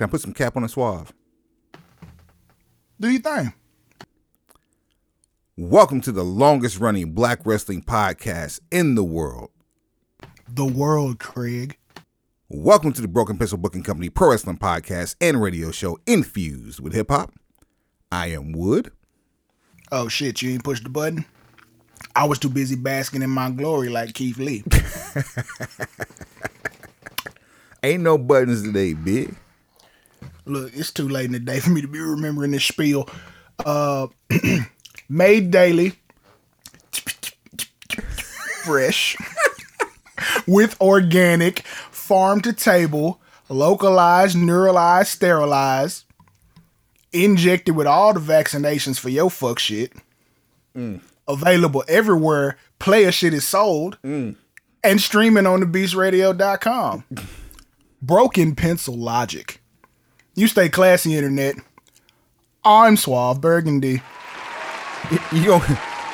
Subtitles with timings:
[0.00, 1.12] Can I put some cap on the suave?
[2.98, 3.52] Do you think?
[5.58, 9.50] Welcome to the longest running black wrestling podcast in the world.
[10.48, 11.76] The world, Craig.
[12.48, 16.94] Welcome to the Broken Pencil Booking Company Pro Wrestling Podcast and radio show infused with
[16.94, 17.34] hip hop.
[18.10, 18.92] I am Wood.
[19.92, 21.26] Oh shit, you ain't pushed the button?
[22.16, 24.64] I was too busy basking in my glory like Keith Lee.
[27.82, 29.36] Ain't no buttons today, big.
[30.46, 33.08] Look, it's too late in the day for me to be remembering this spiel.
[33.64, 34.08] Uh
[35.08, 35.92] made daily.
[38.64, 39.16] Fresh.
[40.46, 46.04] with organic, farm to table, localized, neuralized, sterilized,
[47.12, 49.92] injected with all the vaccinations for your fuck shit.
[51.26, 53.98] Available everywhere player shit is sold.
[54.82, 57.04] And streaming on thebeastradio.com.
[58.02, 59.59] Broken pencil logic.
[60.40, 61.56] You stay classy, internet.
[62.64, 64.00] I'm Suave Burgundy.
[65.32, 65.60] You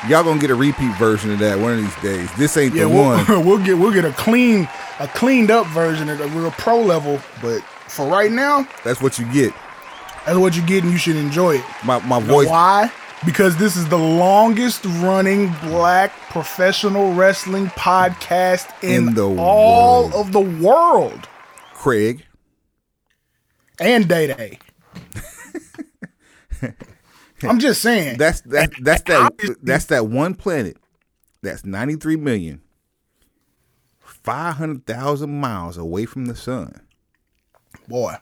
[0.08, 2.28] y'all gonna get a repeat version of that one of these days.
[2.36, 3.46] This ain't Yeah, the we'll, one.
[3.46, 7.20] we'll get we'll get a clean a cleaned up version at a real pro level,
[7.40, 9.54] but for right now, That's what you get.
[10.24, 11.64] that's what you get and you should enjoy it.
[11.84, 12.48] My my You voice.
[12.48, 12.90] why?
[13.24, 20.14] Because this is the longest running black professional wrestling podcast in, In the all world.
[20.14, 21.28] of the world.
[21.74, 22.25] Craig.
[23.80, 24.58] And Day Day.
[27.42, 28.18] I'm just saying.
[28.18, 29.32] That's that that's that
[29.62, 30.76] that's that one planet
[31.42, 32.60] that's 93 million
[34.00, 36.80] 500,000 miles away from the sun.
[37.86, 38.14] boy.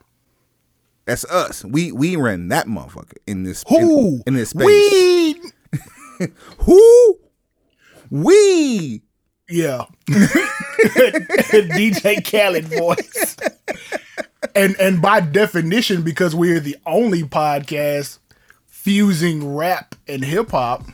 [1.07, 1.65] That's us.
[1.65, 4.17] We we ran that motherfucker in this Who?
[4.17, 4.67] in, in this space.
[4.67, 5.41] We
[6.61, 7.19] Who?
[8.11, 9.03] We.
[9.49, 9.85] Yeah.
[10.09, 13.37] DJ Khaled voice.
[14.55, 18.19] And and by definition, because we're the only podcast
[18.67, 20.85] fusing rap and hip hop,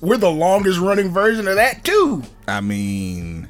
[0.00, 2.22] we're the longest running version of that too.
[2.48, 3.48] I mean,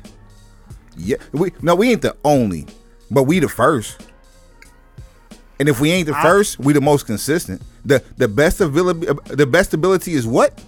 [0.97, 1.17] yeah.
[1.33, 2.67] We no, we ain't the only,
[3.11, 4.07] but we the first.
[5.59, 7.63] And if we ain't the first, we the most consistent.
[7.85, 10.59] the The best ability, the best ability is what?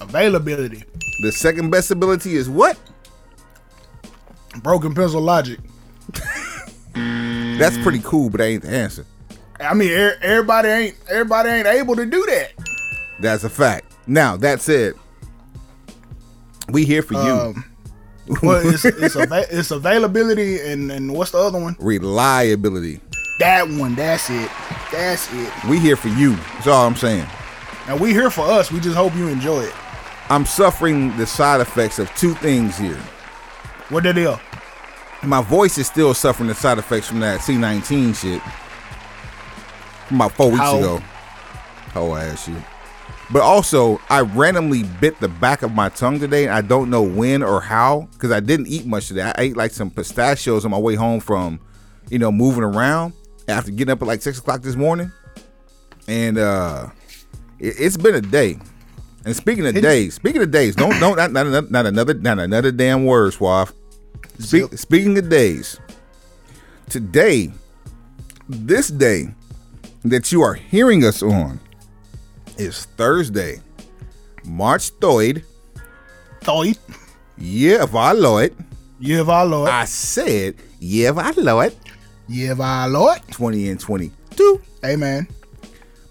[0.00, 0.84] Availability.
[1.22, 2.78] The second best ability is what?
[4.62, 5.60] Broken pencil logic.
[7.60, 9.04] That's pretty cool, but that ain't the answer.
[9.60, 12.52] I mean, er- everybody ain't everybody ain't able to do that.
[13.20, 13.92] That's a fact.
[14.06, 14.94] Now that said,
[16.70, 17.32] we here for you.
[17.32, 17.64] Um,
[18.42, 21.76] Well, it's it's, ava- it's availability and and what's the other one?
[21.78, 23.00] Reliability.
[23.40, 23.94] That one.
[23.94, 24.50] That's it.
[24.92, 25.52] That's it.
[25.68, 26.36] We here for you.
[26.54, 27.26] That's all I'm saying.
[27.88, 28.70] And we here for us.
[28.70, 29.74] We just hope you enjoy it.
[30.28, 32.98] I'm suffering the side effects of two things here.
[33.88, 34.40] What the deal?
[35.22, 38.40] My voice is still suffering the side effects from that C19 shit
[40.08, 40.78] from about four weeks How?
[40.78, 41.02] ago.
[41.94, 42.54] Oh, ass shit.
[43.32, 46.44] But also, I randomly bit the back of my tongue today.
[46.46, 49.22] And I don't know when or how because I didn't eat much today.
[49.22, 51.60] I ate like some pistachios on my way home from,
[52.08, 53.12] you know, moving around
[53.46, 55.12] after getting up at like six o'clock this morning.
[56.08, 56.88] And uh
[57.60, 58.58] it, it's been a day.
[59.24, 62.38] And speaking of days, speaking of days, don't don't not, not, another- not another not
[62.40, 63.72] another damn word, Suave.
[64.40, 65.78] Speak, speaking of days,
[66.88, 67.52] today,
[68.48, 69.28] this day
[70.04, 71.60] that you are hearing us on
[72.56, 73.60] is Thursday,
[74.44, 75.44] March 3rd,
[76.40, 76.78] Thoit.
[77.36, 78.54] year of our Lord.
[78.98, 79.70] Yeah, our Lord.
[79.70, 81.74] I said, year of our Lord,
[82.28, 83.20] Yeah, our Lord.
[83.30, 84.60] 20 and 22.
[84.84, 85.28] Amen.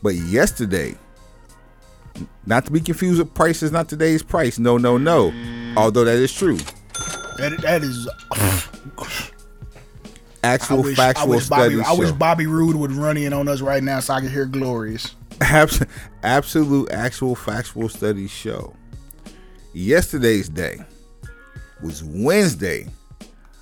[0.01, 0.95] But yesterday,
[2.45, 4.57] not to be confused with prices, not today's price.
[4.59, 5.34] No, no, no.
[5.78, 6.57] Although that is true.
[7.39, 8.07] That that is.
[10.41, 11.61] I Actual wish, I factual wish Bobby.
[11.75, 12.16] studies I wish show.
[12.16, 15.16] Bobby Roode would run in on us right now so I could hear glories.
[15.41, 15.83] Abs-
[16.23, 18.75] absolute actual factual studies show
[19.73, 20.77] yesterday's day
[21.81, 22.85] was wednesday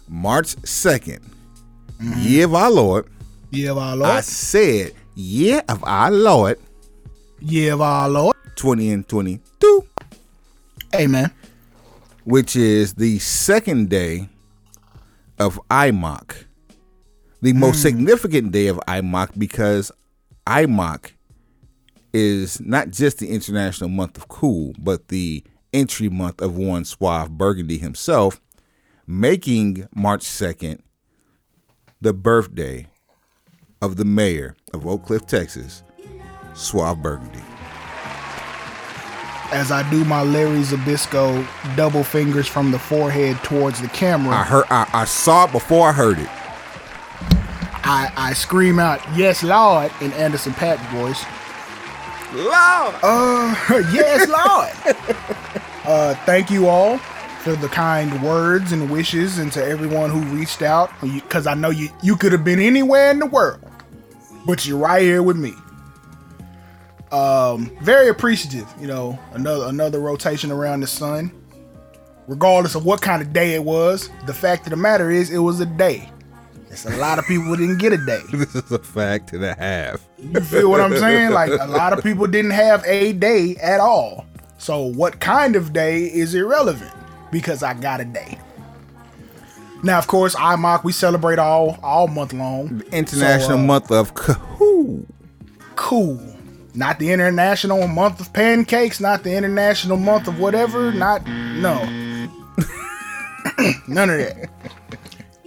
[0.07, 2.13] march 2nd mm-hmm.
[2.19, 3.07] year of our lord
[3.51, 4.09] Yeah, of our Lord.
[4.09, 6.57] i said year of our lord
[7.41, 8.35] Yeah, of our Lord.
[8.55, 9.87] 20 and 22
[10.95, 11.31] Amen.
[12.27, 14.27] Which is the second day
[15.39, 16.47] of IMOC
[17.41, 17.81] the most hmm.
[17.83, 19.91] significant day of IMOC because
[20.45, 21.11] IMOC
[22.13, 27.31] is not just the international month of cool, but the entry month of one Suave
[27.31, 28.41] Burgundy himself,
[29.05, 30.79] making March 2nd
[32.01, 32.87] the birthday
[33.81, 35.83] of the mayor of Oak Cliff, Texas,
[36.53, 37.56] Suave Burgundy.
[39.51, 44.35] As I do my Larry Zbyszko double fingers from the forehead towards the camera.
[44.35, 46.29] I heard I, I saw it before I heard it.
[47.89, 51.23] I, I scream out, yes, Lord, in Anderson Paak voice.
[52.33, 52.95] Lord.
[53.01, 53.55] Uh,
[53.93, 54.97] yes, Lord.
[55.85, 56.97] uh, thank you all
[57.43, 61.69] for the kind words and wishes, and to everyone who reached out, because I know
[61.69, 63.61] you you could have been anywhere in the world,
[64.45, 65.53] but you're right here with me.
[67.11, 68.67] Um, very appreciative.
[68.79, 71.31] You know, another another rotation around the sun.
[72.27, 75.37] Regardless of what kind of day it was, the fact of the matter is, it
[75.37, 76.09] was a day.
[76.69, 78.21] It's a lot of people didn't get a day.
[78.33, 80.05] this is a fact and a half.
[80.19, 81.31] You feel what I'm saying?
[81.31, 84.25] Like a lot of people didn't have a day at all.
[84.57, 86.91] So what kind of day is irrelevant
[87.31, 88.37] because I got a day.
[89.83, 92.81] Now, of course, IMOC we celebrate all all month long.
[92.91, 95.05] International so, uh, Month of Cool.
[95.75, 96.36] Cool.
[96.77, 101.83] Not the International Month of Pancakes, not the International Month of whatever, not no.
[103.87, 104.47] None of that.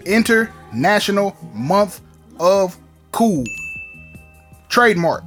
[0.05, 2.01] International Month
[2.41, 2.77] of
[3.13, 3.45] Cool.
[4.71, 5.23] Trademark.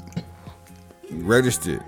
[1.09, 1.81] Registered.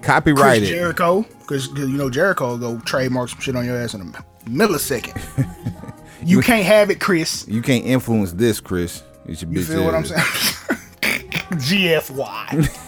[0.00, 0.66] Copyrighted.
[0.66, 4.00] Chris Jericho, because you know Jericho will go trademark some shit on your ass in
[4.00, 4.04] a
[4.48, 5.22] millisecond.
[6.22, 7.46] you, you can't have it, Chris.
[7.46, 9.02] You can't influence this, Chris.
[9.26, 10.22] You feel what I'm saying?
[11.52, 12.80] GFY.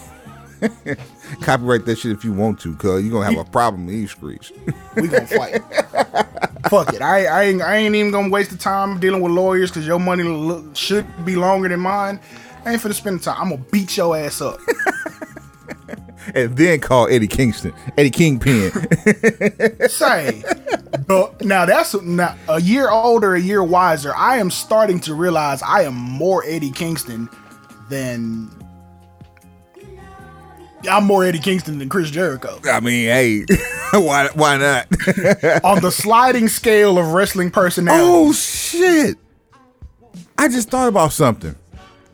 [1.43, 4.11] Copyright that shit if you want to, cuz you're gonna have a problem in these
[4.11, 4.53] streets.
[4.97, 5.63] we gonna fight.
[6.69, 7.03] Fuck it.
[7.03, 10.01] I, I, ain't, I ain't even gonna waste the time dealing with lawyers because your
[10.01, 12.21] money lo- should be longer than mine.
[12.65, 13.37] I ain't finna spend the time.
[13.41, 14.59] I'm gonna beat your ass up.
[16.35, 18.71] and then call Eddie Kingston, Eddie Kingpin.
[19.89, 20.43] Say,
[21.07, 24.13] but now that's now, a year older, a year wiser.
[24.17, 27.29] I am starting to realize I am more Eddie Kingston
[27.89, 28.51] than
[30.91, 32.61] I'm more Eddie Kingston than Chris Jericho.
[32.65, 33.45] I mean, hey,
[33.93, 34.87] why why not?
[35.65, 38.05] On the sliding scale of wrestling personality.
[38.07, 39.17] Oh shit!
[40.39, 41.55] I just thought about something.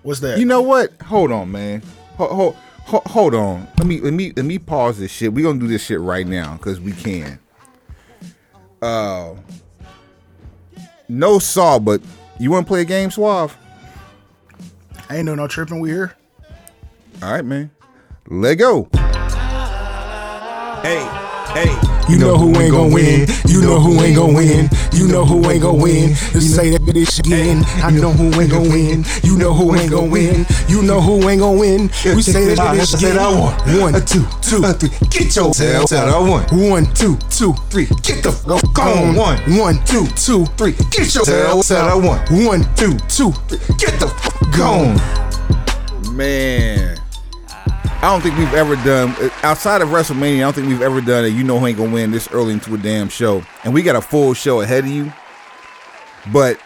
[0.02, 0.38] What's that?
[0.38, 0.92] You know what?
[1.02, 1.82] Hold on, man.
[2.16, 3.68] Hold, hold, hold on.
[3.78, 5.32] Let me let me let me pause this shit.
[5.32, 7.38] We gonna do this shit right now because we can.
[8.80, 9.34] Uh,
[11.08, 12.00] no saw, but
[12.38, 13.56] you want to play a game, Suave?
[15.08, 15.78] I ain't no no tripping.
[15.80, 16.16] We here.
[17.22, 17.70] All right, man.
[18.32, 18.88] Let go.
[20.80, 21.04] Hey,
[21.52, 21.68] hey.
[22.08, 23.28] You know who ain't gon' win.
[23.46, 24.70] You know who ain't gon' win.
[24.90, 26.08] You know who ain't gon' win.
[26.32, 27.62] You say that bitch again.
[27.84, 29.04] I know who ain't gon' win.
[29.22, 30.46] You know who ain't gon' win.
[30.66, 31.90] You know who ain't gon' win.
[32.06, 33.18] We say that bitch again.
[33.82, 35.08] One, two, two, three.
[35.10, 35.84] Get your tail.
[35.84, 36.44] Tell one.
[36.70, 37.84] One, two, two, three.
[38.02, 39.14] Get the fuck on.
[39.14, 40.72] One, one, two, two, three.
[40.90, 41.62] Get your tail.
[41.62, 42.18] Tell one.
[42.30, 43.58] One, two, two, three.
[43.76, 46.16] Get the fuck on.
[46.16, 47.01] Man.
[48.02, 49.14] I don't think we've ever done
[49.44, 50.38] outside of WrestleMania.
[50.38, 52.52] I don't think we've ever done a you know who ain't gonna win this early
[52.52, 55.12] into a damn show, and we got a full show ahead of you.
[56.32, 56.58] But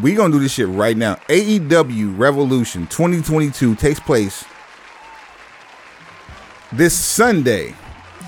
[0.00, 1.16] we gonna do this shit right now.
[1.28, 4.44] AEW Revolution 2022 takes place
[6.70, 7.74] this Sunday.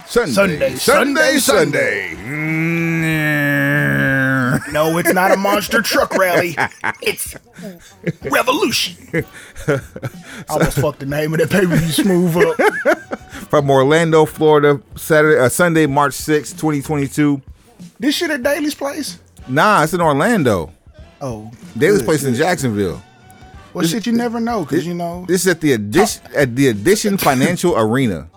[0.06, 1.40] Sunday, Sunday, Sunday, Sunday.
[1.40, 2.14] Sunday.
[2.16, 4.15] Mm,
[4.72, 6.56] no, it's not a monster truck rally.
[7.02, 7.34] It's
[8.22, 9.24] Revolution.
[9.66, 9.80] I
[10.48, 11.74] almost fucked the name of that paper.
[11.74, 13.18] You smooth up.
[13.48, 17.40] From Orlando, Florida, Saturday, uh, Sunday, March 6, 2022.
[17.98, 19.18] This shit at Daily's Place?
[19.48, 20.72] Nah, it's in Orlando.
[21.20, 23.02] Oh, Daily's Place in Jacksonville.
[23.72, 26.56] Well, this, shit, you never know, cause you know this is at the addition at
[26.56, 28.28] the Addition Financial Arena.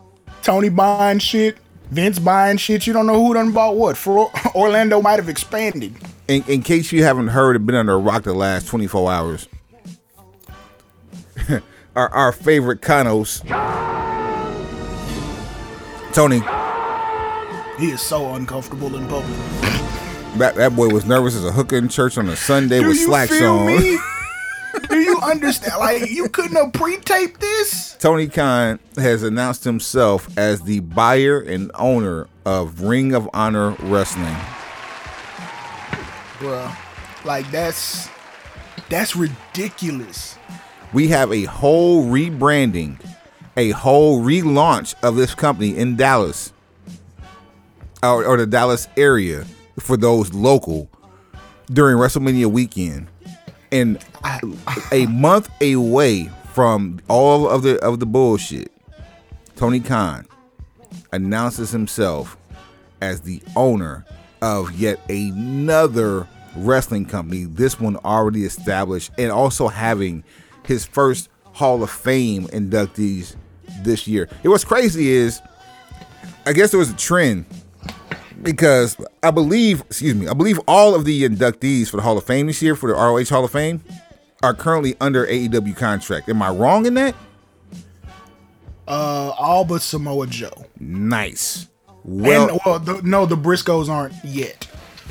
[0.42, 1.58] Tony buying shit,
[1.92, 2.86] Vince buying shit.
[2.86, 3.98] You don't know who done bought what.
[3.98, 5.96] For Orlando might have expanded.
[6.30, 9.48] In, in case you haven't heard, it been under a rock the last 24 hours.
[11.96, 13.42] our, our favorite Kanos.
[16.14, 16.42] Tony.
[17.80, 19.36] He is so uncomfortable in public.
[20.38, 23.00] That, that boy was nervous as a hooker in church on a Sunday Do with
[23.00, 23.66] slacks on.
[24.90, 25.74] Do you understand?
[25.80, 27.98] Like you couldn't have pre-taped this.
[27.98, 34.38] Tony Khan has announced himself as the buyer and owner of Ring of Honor Wrestling.
[36.40, 36.72] Bro,
[37.26, 38.10] like that's
[38.90, 40.38] that's ridiculous
[40.94, 43.00] we have a whole rebranding,
[43.56, 46.54] a whole relaunch of this company in Dallas
[48.02, 49.46] or, or the Dallas area
[49.80, 50.90] for those local
[51.72, 53.08] during WrestleMania weekend.
[53.72, 54.04] And
[54.92, 58.72] a month away from all of the of the bullshit,
[59.56, 60.26] Tony Khan
[61.12, 62.36] announces himself
[63.02, 64.06] as the owner
[64.42, 67.46] of yet another wrestling company.
[67.46, 70.24] This one already established and also having
[70.66, 73.36] his first Hall of Fame inductees
[73.82, 74.30] this year.
[74.44, 75.42] It what's crazy is,
[76.46, 77.46] I guess there was a trend
[78.42, 82.24] because I believe, excuse me, I believe all of the inductees for the Hall of
[82.24, 83.84] Fame this year for the ROH Hall of Fame
[84.42, 86.30] are currently under AEW contract.
[86.30, 87.16] Am I wrong in that?
[88.88, 90.66] Uh, all but Samoa Joe.
[90.80, 91.68] Nice.
[92.10, 94.68] Well, and well, the, no, the Briscoes aren't yet.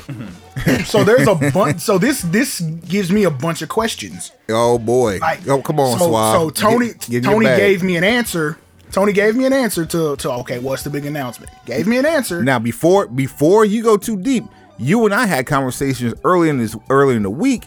[0.85, 1.79] so there's a bunch.
[1.81, 4.31] So this this gives me a bunch of questions.
[4.49, 5.19] oh boy.
[5.19, 6.35] Like, oh, come on, so, Suave.
[6.35, 8.57] So Tony Get- get Tony gave me an answer.
[8.91, 11.51] Tony gave me an answer to to okay, what's the big announcement?
[11.65, 12.43] Gave me an answer.
[12.43, 14.43] Now, before before you go too deep,
[14.77, 17.63] you and I had conversations early in this early in the week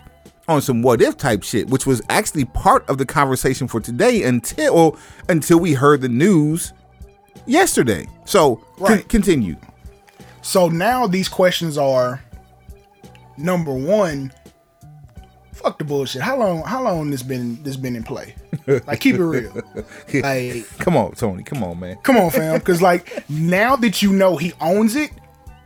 [0.48, 4.24] on some what if type shit, which was actually part of the conversation for today
[4.24, 4.98] until
[5.28, 6.72] until we heard the news
[7.46, 8.06] yesterday.
[8.24, 9.08] So Right.
[9.08, 9.56] continue.
[10.42, 12.20] So now these questions are
[13.36, 14.32] number one.
[15.52, 16.22] Fuck the bullshit.
[16.22, 16.62] How long?
[16.64, 18.34] How long this been this been in play?
[18.66, 19.52] Like keep it real.
[20.14, 21.42] Like Come on, Tony.
[21.44, 21.96] Come on, man.
[22.02, 22.58] come on, fam.
[22.58, 25.10] Because like now that you know he owns it,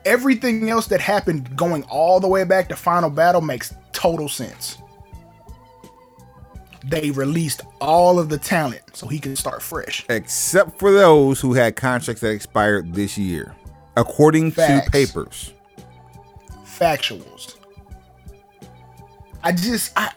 [0.05, 4.79] everything else that happened going all the way back to Final Battle makes total sense.
[6.89, 10.07] They released all of the talent so he can start fresh.
[10.09, 13.55] Except for those who had contracts that expired this year,
[13.97, 14.85] according Facts.
[14.85, 15.53] to papers.
[16.65, 17.57] factuals.
[19.43, 20.13] I just I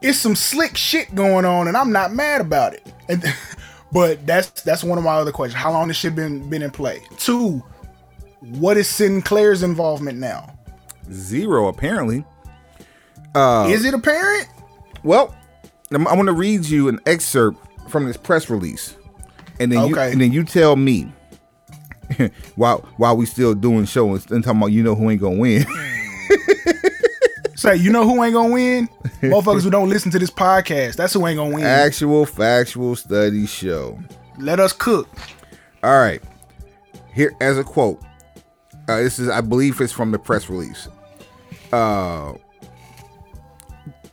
[0.00, 2.86] it's some slick shit going on and I'm not mad about it.
[3.08, 3.22] And
[3.92, 5.60] but that's that's one of my other questions.
[5.60, 7.02] How long this shit been been in play?
[7.16, 7.62] Two,
[8.40, 10.56] what is Sinclair's involvement now?
[11.10, 12.24] Zero, apparently.
[13.34, 14.48] Uh, is it apparent?
[15.04, 15.34] Well,
[15.90, 18.96] I'm, I'm going to read you an excerpt from this press release,
[19.60, 21.12] and then you and then you tell me
[22.56, 25.64] while while we still doing shows and talking about you know who ain't gonna win.
[27.54, 28.88] Say, you know who ain't gonna win?
[29.20, 30.96] Motherfuckers who don't listen to this podcast.
[30.96, 31.64] That's who ain't gonna win.
[31.64, 33.98] Actual factual study show.
[34.38, 35.08] Let us cook.
[35.84, 36.22] All right,
[37.14, 38.00] here as a quote.
[38.88, 40.88] Uh, this is I believe it's from the press release.
[41.72, 42.32] Uh,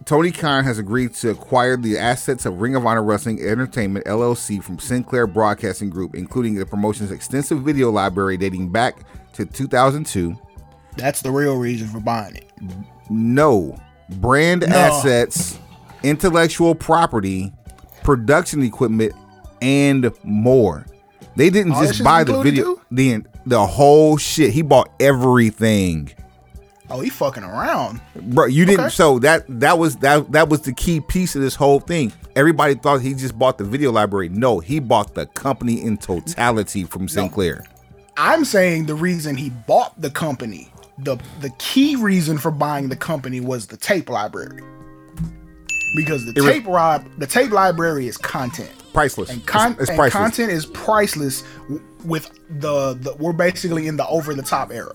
[0.09, 4.59] Tony Khan has agreed to acquire the assets of Ring of Honor Wrestling Entertainment LLC
[4.59, 10.35] from Sinclair Broadcasting Group, including the promotion's extensive video library dating back to 2002.
[10.97, 12.51] That's the real reason for buying it.
[13.11, 13.79] No
[14.13, 15.59] brand assets,
[16.01, 17.53] intellectual property,
[18.01, 19.13] production equipment,
[19.61, 20.87] and more.
[21.35, 22.81] They didn't just buy the video, too?
[22.89, 24.53] the the whole shit.
[24.53, 26.11] He bought everything.
[26.91, 28.01] Oh, he fucking around.
[28.15, 28.85] Bro, you didn't.
[28.85, 28.89] Okay.
[28.89, 32.11] So that that was that that was the key piece of this whole thing.
[32.35, 34.29] Everybody thought he just bought the video library.
[34.29, 37.65] No, he bought the company in totality from Sinclair.
[38.17, 42.95] I'm saying the reason he bought the company, the the key reason for buying the
[42.95, 44.61] company was the tape library.
[45.95, 48.71] Because the It re- tape rob the tape library is content.
[48.93, 49.29] Priceless.
[49.29, 50.13] And, con- it's, it's and priceless.
[50.21, 51.43] content is priceless
[52.03, 54.93] with the, the we're basically in the over the top era.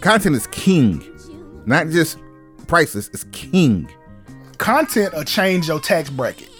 [0.00, 1.02] Content is king,
[1.66, 2.18] not just
[2.66, 3.08] priceless.
[3.08, 3.90] It's king.
[4.58, 6.50] Content will change your tax bracket.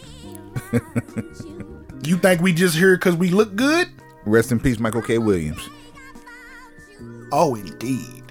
[2.05, 3.89] you think we just here because we look good?
[4.25, 5.19] Rest in peace, Michael K.
[5.19, 5.69] Williams.
[7.33, 8.23] Oh, indeed.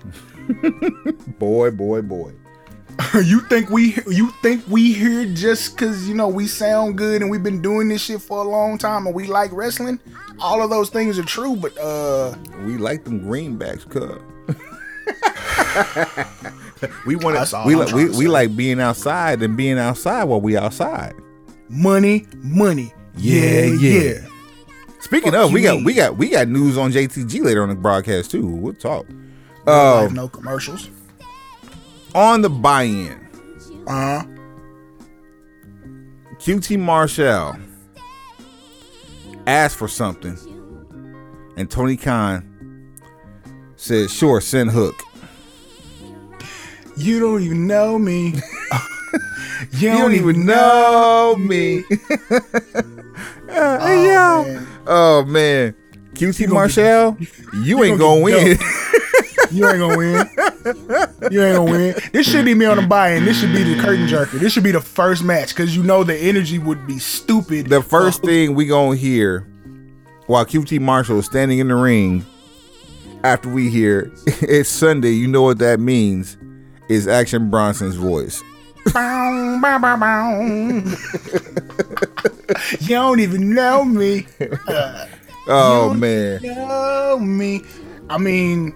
[1.39, 2.33] Boy, boy, boy.
[3.23, 7.31] you think we you think we here just cause you know we sound good and
[7.31, 9.99] we've been doing this shit for a long time and we like wrestling?
[10.39, 14.21] All of those things are true, but uh We like them greenbacks, cuz.
[17.05, 17.93] we want That's all We like.
[17.93, 21.13] We, we like being outside and being outside while we outside.
[21.69, 22.93] money, money.
[23.17, 24.25] Yeah, yeah.
[25.01, 25.83] Speaking Fuck of, we got mean?
[25.85, 28.45] we got we got news on JTG later on the broadcast too.
[28.47, 29.05] We'll talk.
[29.67, 30.89] Uh, Uh, no commercials.
[32.15, 33.27] on the buy-in,
[33.87, 34.25] Uh huh.
[36.39, 37.55] QT Marshall
[39.45, 40.37] asked for something,
[41.57, 42.47] and Tony Khan
[43.75, 44.95] said, "Sure, send Hook."
[46.95, 48.27] You don't even know me.
[49.71, 51.83] you, You don't even know me.
[52.29, 52.39] Uh,
[53.53, 54.43] Oh, yo.
[54.43, 54.67] man.
[54.87, 55.75] Oh man,
[56.13, 57.17] QT gonna Marshall,
[57.63, 58.57] you ain't gonna gonna win.
[59.51, 60.25] You ain't gonna win.
[61.31, 61.95] You ain't gonna win.
[62.13, 63.25] This should be me on the buy-in.
[63.25, 64.39] This should be the curtain jerker.
[64.39, 67.67] This should be the first match because you know the energy would be stupid.
[67.67, 69.45] the first thing we gonna hear
[70.27, 72.25] while QT Marshall is standing in the ring
[73.25, 74.09] after we hear
[74.41, 76.37] it's Sunday, you know what that means
[76.91, 78.43] is Action Bronson's voice.
[78.93, 80.41] Bow, bow, bow, bow.
[82.79, 84.27] you don't even know me.
[85.47, 86.39] Oh You man.
[86.43, 87.63] Know me.
[88.11, 88.75] I mean,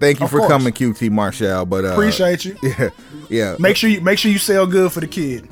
[0.00, 0.50] Thank you Of for course.
[0.50, 1.66] coming, QT Marshall.
[1.66, 2.56] But uh appreciate you.
[2.62, 2.88] Yeah,
[3.28, 3.56] yeah.
[3.58, 5.46] Make sure you make sure you sell good for the kid.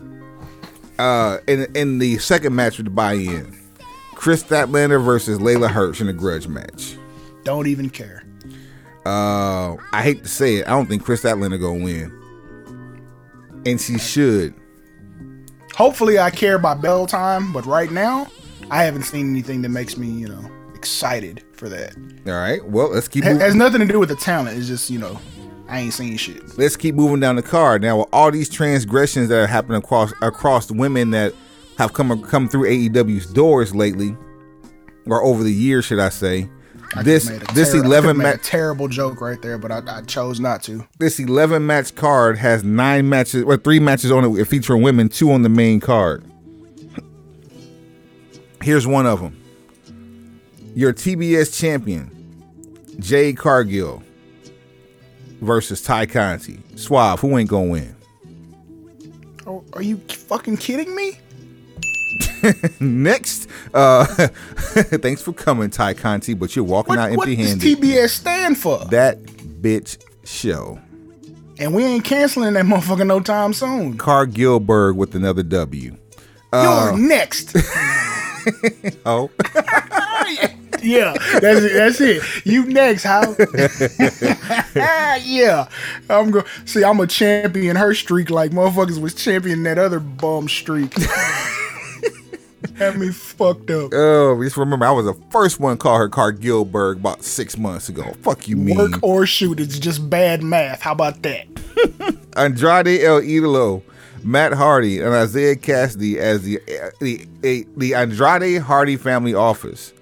[0.98, 3.54] Uh in in the second match with the buy-in,
[4.14, 6.96] Kris Statlander versus Leyla Hirsch in a grudge match.
[7.44, 8.19] Don't even care.
[9.06, 12.12] Uh I hate to say it, I don't think Kris Statlander gonna win.
[13.66, 14.54] and she should.
[15.74, 18.26] Hopefully, I care by bell time, but right now,
[18.70, 21.94] I haven't seen anything that makes me, you know, excited for that.
[22.26, 22.62] All right.
[22.68, 23.40] Well, let's keep It moving.
[23.40, 24.58] has nothing to do with the talent.
[24.58, 25.18] It's just, you know,
[25.68, 26.58] I ain't seen shit.
[26.58, 27.80] let's keep moving down the card.
[27.82, 31.32] Now, with all these transgressions that are happening across across women that
[31.78, 34.16] have come come through AEW's doors lately,
[35.06, 36.50] or over the years, should I say?
[36.94, 39.58] I this could've made a this eleven could've made a match terrible joke right there,
[39.58, 40.86] but I, I chose not to.
[40.98, 45.30] this eleven match card has nine matches or three matches on it featuring women, two
[45.30, 46.24] on the main card.
[48.62, 49.36] Here's one of them.
[50.74, 52.10] Your TBS champion,
[52.98, 54.02] Jade Cargill,
[55.40, 56.60] versus Ty Conti.
[56.76, 57.96] Suave, who ain't gonna win?
[59.46, 61.18] Oh, are you fucking kidding me?
[62.80, 67.48] Next, uh, thanks for coming, Ty Conti, but you're walking out What, what empty does
[67.62, 67.78] handed.
[67.78, 68.78] TBS stand for?
[68.86, 70.78] That bitch show.
[71.58, 73.98] and we ain't canceling that motherfucker no time soon.
[73.98, 75.96] Cargillberg with another W.
[76.52, 77.54] Uh, You're next.
[79.04, 79.30] Oh,
[80.82, 81.72] yeah, that's it.
[81.74, 82.22] That's it.
[82.46, 83.34] You next, how?
[84.74, 85.68] yeah,
[86.08, 86.42] I'm go.
[86.64, 90.94] See, I'm a champion her streak like motherfuckers was championing that other bum streak.
[92.76, 93.90] Had me fucked up.
[93.94, 97.88] oh, just remember, I was the first one to call her Cargillberg about six months
[97.88, 98.14] ago.
[98.22, 98.76] Fuck you, mean.
[98.76, 100.82] Work or shoot, it's just bad math.
[100.82, 101.46] How about that?
[102.36, 103.82] Andrade El Idolo,
[104.22, 106.60] Matt Hardy, and Isiah Kassidy as the
[107.00, 109.92] the, the Andrade Hardy family office,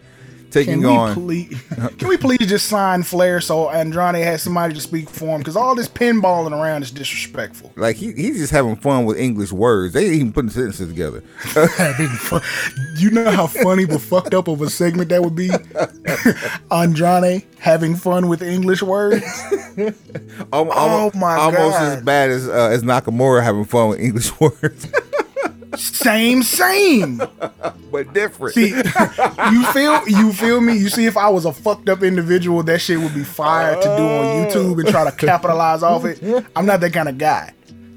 [0.51, 1.15] taking Can we on.
[1.15, 1.63] please?
[1.99, 5.39] Can we please just sign Flair so Andrade has somebody to speak for him?
[5.39, 7.73] Because all this pinballing around is disrespectful.
[7.77, 9.95] like he, he's just having fun with English words.
[9.95, 11.23] They ain't even putting sentences together.
[12.97, 15.51] You know how funny but fucked up of a segment that would be?
[16.71, 19.23] Andrade having fun with English words.
[20.53, 21.99] Almo- Oh my almost God.
[21.99, 24.87] as bad as uh, as Nakamura having fun with English words,
[25.77, 27.19] Same, same.
[27.91, 28.55] but different.
[28.55, 30.77] See, you feel you feel me?
[30.79, 33.83] You see, if I was a fucked up individual, that shit would be fire to
[33.83, 36.23] do on YouTube and try to capitalize off it.
[36.57, 37.53] I'm not that kind of guy.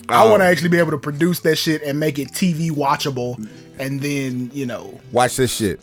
[0.09, 0.29] I Oh.
[0.31, 3.37] want to actually be able to produce that shit and make it TV watchable,
[3.79, 5.79] and then you know, Watch this shit.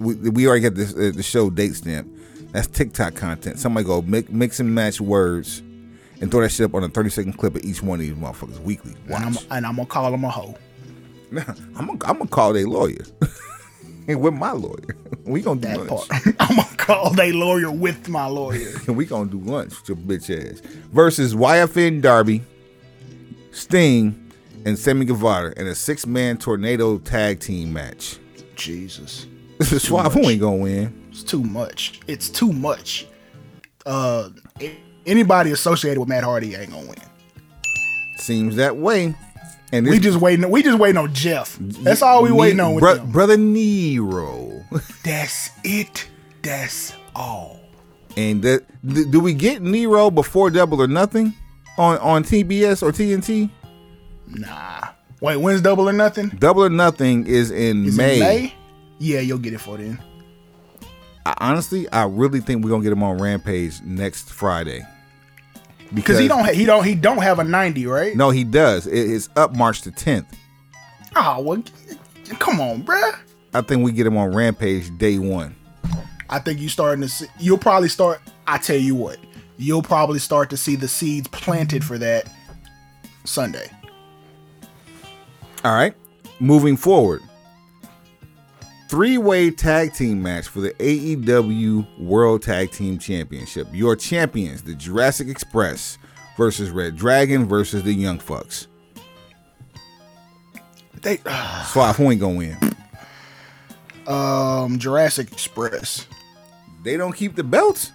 [0.00, 2.08] We, we already got this uh, the show date stamp.
[2.50, 3.60] That's TikTok content.
[3.60, 5.60] Somebody go mix, mix and match words
[6.20, 8.14] and throw that shit up on a 30 second clip of each one of these
[8.14, 8.94] motherfuckers weekly.
[9.06, 10.56] and I'm and I'm gonna call him a hoe.
[11.38, 13.04] I'm gonna I'm gonna call their lawyer.
[14.08, 14.96] with my lawyer.
[15.24, 16.08] We gonna do That lunch.
[16.08, 16.36] part.
[16.40, 18.72] I'm gonna call they lawyer with my lawyer.
[18.86, 20.60] And we gonna do lunch with your bitch ass.
[20.92, 22.42] Versus YFN Darby,
[23.52, 24.32] Sting,
[24.64, 28.18] and Sammy Guevara in a six man tornado tag team match.
[28.56, 29.26] Jesus,
[29.58, 30.98] this is Suave, who ain't gonna win?
[31.10, 32.00] it's too much.
[32.06, 33.06] It's too much.
[33.84, 34.30] Uh,
[35.06, 36.96] anybody associated with Matt Hardy ain't gonna win.
[38.16, 39.14] Seems that way.
[39.72, 40.48] And We just waiting.
[40.50, 41.56] We just waiting on Jeff.
[41.58, 43.06] That's all we waiting on with Bro-.
[43.06, 44.62] Brother Nero.
[45.04, 46.08] That's it.
[46.42, 47.60] That's all.
[48.16, 51.32] and that, th- do we get Nero before Double or Nothing
[51.78, 53.48] on, on TBS or TNT?
[54.26, 54.88] Nah.
[55.20, 56.28] Wait, when's double or nothing?
[56.30, 58.16] Double or Nothing is in Is May.
[58.16, 58.54] it May?
[58.98, 60.02] Yeah, you'll get it for then.
[61.24, 64.84] I, honestly, I really think we're gonna get him on Rampage next Friday.
[65.94, 66.44] Because he don't.
[66.44, 66.84] ha- He don't.
[66.84, 68.16] He don't have a ninety, right?
[68.16, 68.86] No, he does.
[68.86, 70.26] It- it's up March the 10th.
[71.14, 71.62] Oh ah, well.
[72.38, 73.16] Come on, bruh.
[73.52, 75.54] I think we get him on Rampage day one.
[76.30, 77.08] I think you starting to.
[77.08, 78.20] See, you'll probably start.
[78.46, 79.18] I tell you what.
[79.58, 82.26] You'll probably start to see the seeds planted for that
[83.24, 83.70] Sunday.
[85.64, 85.94] All right.
[86.40, 87.22] Moving forward.
[88.92, 93.66] Three way tag team match for the AEW World Tag Team Championship.
[93.72, 95.96] Your champions, the Jurassic Express
[96.36, 98.66] versus Red Dragon versus the Young Fucks.
[101.00, 101.16] They
[101.64, 102.58] Suave, who ain't gonna win?
[104.06, 106.06] um Jurassic Express.
[106.84, 107.92] They don't keep the belts?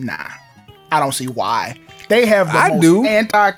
[0.00, 0.30] Nah,
[0.90, 1.78] I don't see why.
[2.08, 3.04] They have the I most do.
[3.06, 3.52] anti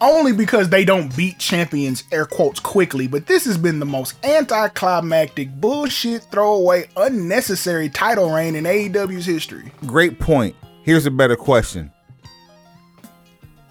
[0.00, 3.06] only because they don't beat champions air quotes quickly.
[3.06, 9.72] But this has been the most anticlimactic bullshit throwaway unnecessary title reign in AEW's history.
[9.86, 10.56] Great point.
[10.82, 11.92] Here's a better question.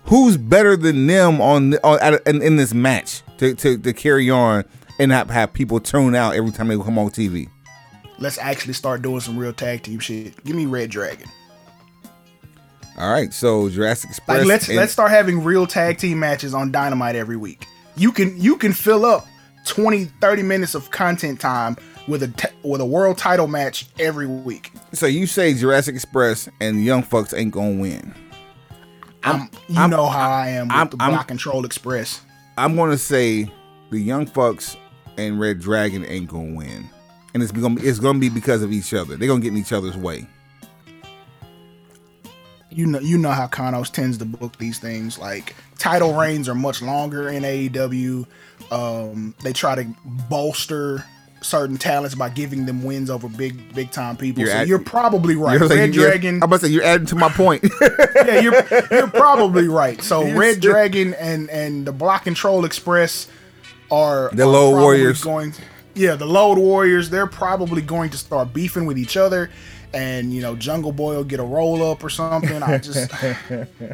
[0.06, 4.30] Who's better than them on, on at, in, in this match to, to, to carry
[4.30, 4.64] on
[5.00, 7.50] and not have people tune out every time they come on TV?
[8.20, 10.44] Let's actually start doing some real tag team shit.
[10.44, 11.30] Give me Red Dragon.
[12.98, 14.40] All right, so Jurassic Express.
[14.40, 17.68] Like let's and- let's start having real tag team matches on Dynamite every week.
[17.96, 19.28] You can you can fill up
[19.66, 24.26] 20 30 minutes of content time with a t- with a world title match every
[24.28, 24.72] week.
[24.94, 28.14] So you say Jurassic Express and Young Fucks ain't gonna win?
[29.24, 32.22] I'm, you I'm- know how I am with I'm- the Block Control Express.
[32.58, 33.52] I'm gonna say
[33.92, 34.76] the Young Fucks
[35.18, 36.90] and Red Dragon ain't gonna win,
[37.34, 39.18] and it's gonna it's gonna be because of each other.
[39.18, 40.28] They're gonna get in each other's way.
[42.78, 45.18] You know, you know how Kanos tends to book these things.
[45.18, 48.28] Like title reigns are much longer in AEW.
[48.72, 49.88] Um, they try to
[50.30, 51.04] bolster
[51.42, 54.44] certain talents by giving them wins over big big time people.
[54.44, 55.60] You're so you're probably right.
[55.60, 56.36] You're Red you're- Dragon.
[56.36, 57.64] I'm about to say you're adding to my point.
[58.16, 60.00] yeah, you're you're probably right.
[60.04, 63.28] So You're Red still- Dragon and and the Block and Troll Express
[63.90, 65.24] are The Load Warriors.
[65.24, 65.54] Going,
[65.96, 67.10] yeah, the Load Warriors.
[67.10, 69.50] They're probably going to start beefing with each other,
[69.94, 72.62] and you know Jungle Boy will get a roll up or something.
[72.64, 73.12] I just,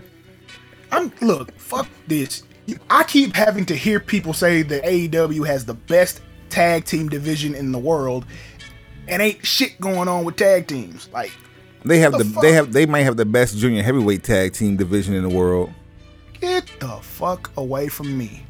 [0.92, 2.44] I'm look, fuck this.
[2.90, 7.56] I keep having to hear people say that AEW has the best tag team division
[7.56, 8.26] in the world,
[9.08, 11.10] and ain't shit going on with tag teams.
[11.12, 11.32] Like,
[11.84, 14.78] they have the, The they have they might have the best junior heavyweight tag team
[14.78, 15.72] division in the world.
[16.40, 18.46] Get the fuck away from me.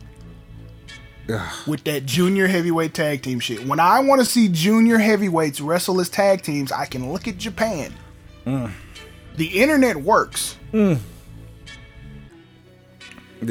[1.68, 3.66] With that junior heavyweight tag team shit.
[3.66, 7.38] When I want to see junior heavyweights wrestle as tag teams, I can look at
[7.38, 7.94] Japan.
[8.46, 10.58] The internet works.
[10.72, 11.00] The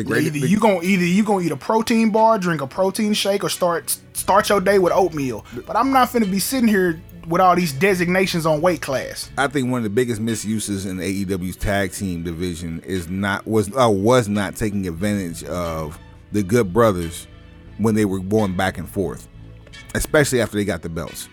[0.05, 3.13] great, either the- you gonna either you gonna eat a protein bar, drink a protein
[3.13, 5.45] shake, or start start your day with oatmeal.
[5.67, 9.31] But I'm not gonna be sitting here with all these designations on weight class.
[9.37, 13.71] I think one of the biggest misuses in AEW's tag team division is not was
[13.77, 15.99] uh, was not taking advantage of
[16.33, 17.27] the Good Brothers
[17.79, 19.29] when they were going back and forth,
[19.95, 21.29] especially after they got the belts.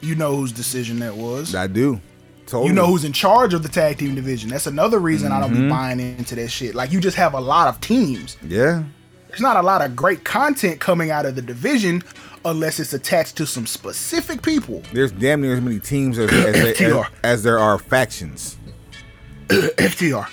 [0.00, 1.54] You know whose decision that was.
[1.54, 2.00] I do.
[2.46, 2.68] Totally.
[2.68, 4.50] You know who's in charge of the tag team division.
[4.50, 5.54] That's another reason I Mm-hmm.
[5.54, 6.74] don't be buying into that shit.
[6.74, 8.36] Like you just have a lot of teams.
[8.46, 8.84] Yeah.
[9.28, 12.02] There's not a lot of great content coming out of the division
[12.44, 14.82] unless it's attached to some specific people.
[14.92, 18.58] There's damn near as many teams as as, as, as there are factions.
[19.48, 20.28] FTR,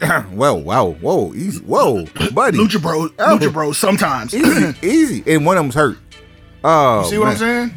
[0.30, 2.04] Whoa, wow, whoa, easy, whoa,
[2.34, 3.38] buddy, Lucha Bros, Oh.
[3.38, 3.78] Lucha Bros.
[3.78, 4.34] Sometimes.
[4.34, 5.98] easy, easy, and one of them's hurt.
[6.62, 7.74] Oh, see what I'm saying?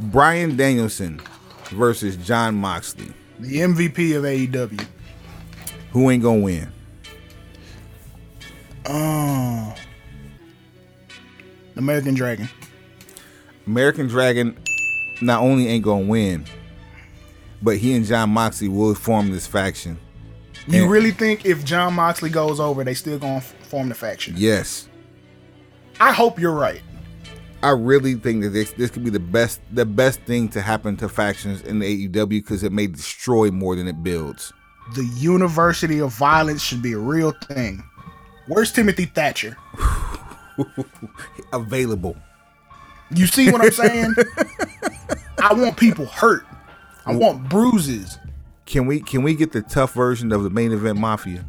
[0.00, 1.20] Bryan Danielson
[1.70, 3.12] versus Jon Moxley.
[3.38, 4.84] The MVP of AEW.
[5.92, 6.72] Who ain't gonna win?
[8.86, 9.74] Oh,
[11.76, 12.48] American Dragon.
[13.66, 14.56] American Dragon
[15.22, 16.44] not only ain't gonna win,
[17.62, 19.98] but he and Jon Moxley will form this faction.
[20.66, 23.94] You And- really think if Jon Moxley goes over, they still gonna f- form the
[23.94, 24.34] faction?
[24.36, 24.88] Yes,
[25.98, 26.82] I hope you're right.
[27.62, 30.96] I really think that this this could be the best the best thing to happen
[30.98, 34.52] to factions in the AEW because it may destroy more than it builds.
[34.94, 37.82] The University of Violence should be a real thing.
[38.48, 39.56] Where's Timothy Thatcher?
[41.52, 42.16] Available.
[43.14, 44.14] You see what I'm saying?
[45.42, 46.46] I want people hurt.
[47.10, 48.18] I want bruises.
[48.66, 51.44] Can we can we get the tough version of the main event mafia?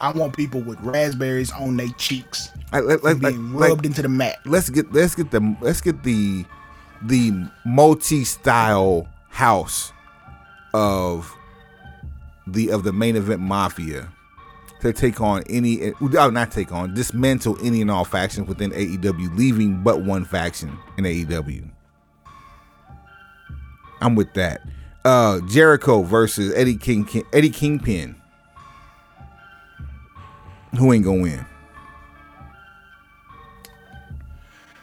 [0.00, 4.02] I want people with raspberries on their cheeks I, let, let, being like, rubbed into
[4.02, 4.38] the mat.
[4.44, 6.44] let's get let's get the let's get the
[7.02, 7.32] the
[7.64, 9.92] multi-style house
[10.74, 11.34] of
[12.46, 14.08] the of the main event mafia
[14.80, 18.70] to take on any uh, oh, not take on dismantle any and all factions within
[18.70, 21.68] AEW leaving but one faction in AEW
[24.00, 24.60] I'm with that
[25.04, 28.16] uh Jericho versus Eddie King, King Eddie Kingpin
[30.78, 31.46] who ain't gonna win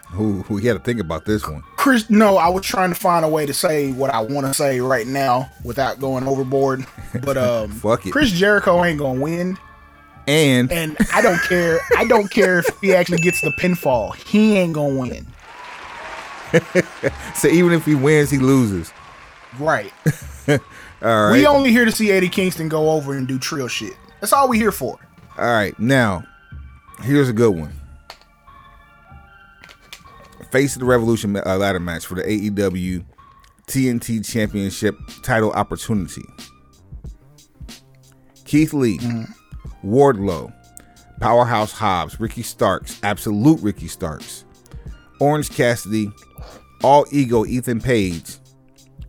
[0.09, 2.95] who who he had to think about this one Chris, no, I was trying to
[2.95, 6.83] find a way to say what I want to say right now without going overboard.
[7.23, 8.11] But um, Fuck it.
[8.11, 9.55] Chris Jericho ain't gonna win,
[10.25, 11.79] and and I don't care.
[11.95, 14.15] I don't care if he actually gets the pinfall.
[14.15, 15.27] He ain't gonna win.
[17.35, 18.91] so even if he wins he loses
[19.59, 19.93] Right.
[20.47, 20.57] all
[21.01, 23.93] right We only here to see Eddie Kingston go over and do trill shit.
[24.21, 24.99] That's all we here for.
[25.37, 26.23] All right, now
[27.01, 27.73] here's a good one.
[30.51, 33.03] Face of the Revolution uh, ladder match for the AEW
[33.67, 36.23] TNT Championship title opportunity.
[38.45, 38.99] Keith Lee,
[39.83, 40.53] Wardlow,
[41.19, 44.45] Powerhouse Hobbs, Ricky Starks, Absolute Ricky Starks,
[45.19, 46.09] Orange Cassidy,
[46.83, 48.37] All Ego Ethan Page,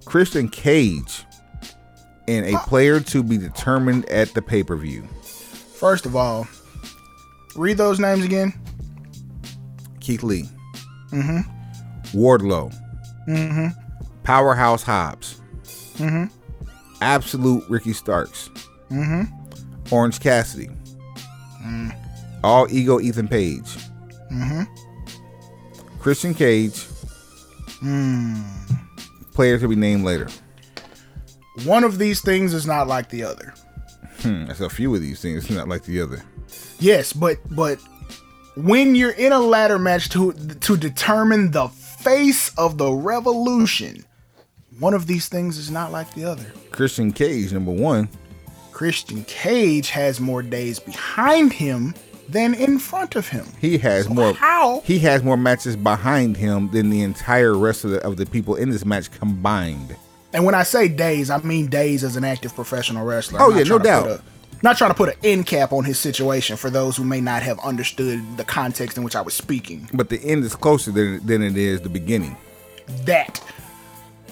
[0.07, 1.25] Christian Cage,
[2.29, 5.03] and a player to be determined at the pay per view.
[5.75, 6.49] First of all,
[7.55, 8.55] read those names again.
[10.01, 10.49] Keith Lee,
[11.11, 11.40] mm-hmm.
[12.16, 12.73] Wardlow,
[13.29, 13.69] mm-hmm.
[14.23, 15.40] Powerhouse Hobbs,
[15.97, 16.25] mm-hmm.
[17.03, 18.49] Absolute Ricky Starks,
[18.90, 19.25] mm-hmm.
[19.92, 20.71] Orange Cassidy,
[22.45, 23.77] All Ego Ethan Page,
[24.33, 24.62] mm-hmm.
[25.99, 26.87] Christian Cage,
[29.37, 30.29] player to be named later.
[31.64, 33.55] One of these things is not like the other.
[34.20, 36.22] Hmm, that's a few of these things, not like the other.
[36.81, 37.79] Yes, but but
[38.57, 44.05] when you're in a ladder match to to determine the face of the revolution,
[44.81, 46.46] one of these things is not like the other.
[46.70, 48.09] Christian Cage, number one.
[48.72, 51.94] Christian Cage has more days behind him
[52.29, 53.47] than in front of him.
[53.61, 54.33] He has more.
[54.35, 54.81] how?
[54.81, 58.57] He has more matches behind him than the entire rest of the, of the people
[58.57, 59.97] in this match combined.
[60.33, 63.41] And when I say days, I mean days as an active professional wrestler.
[63.41, 64.21] Oh, I'm yeah, no trying to put doubt.
[64.21, 64.23] a-
[64.62, 67.43] not trying to put an end cap on his situation for those who may not
[67.43, 69.89] have understood the context in which I was speaking.
[69.93, 72.37] But the end is closer than, than it is the beginning.
[73.05, 73.41] that.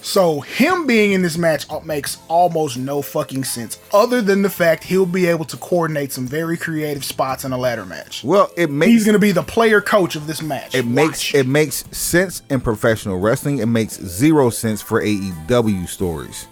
[0.05, 4.85] So him being in this match makes almost no fucking sense, other than the fact
[4.85, 8.23] he'll be able to coordinate some very creative spots in a ladder match.
[8.23, 10.75] Well, it makes He's gonna be the player coach of this match.
[10.75, 13.59] it makes it makes sense in professional wrestling.
[13.61, 16.49] It makes zero sense for AEW stories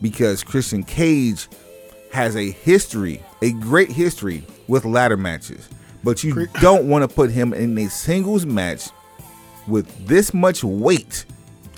[0.00, 1.48] because Christian Cage
[2.12, 5.68] has a history, a great history with ladder matches,
[6.04, 8.90] but you don't want to put him in a singles match
[9.66, 11.24] with this much weight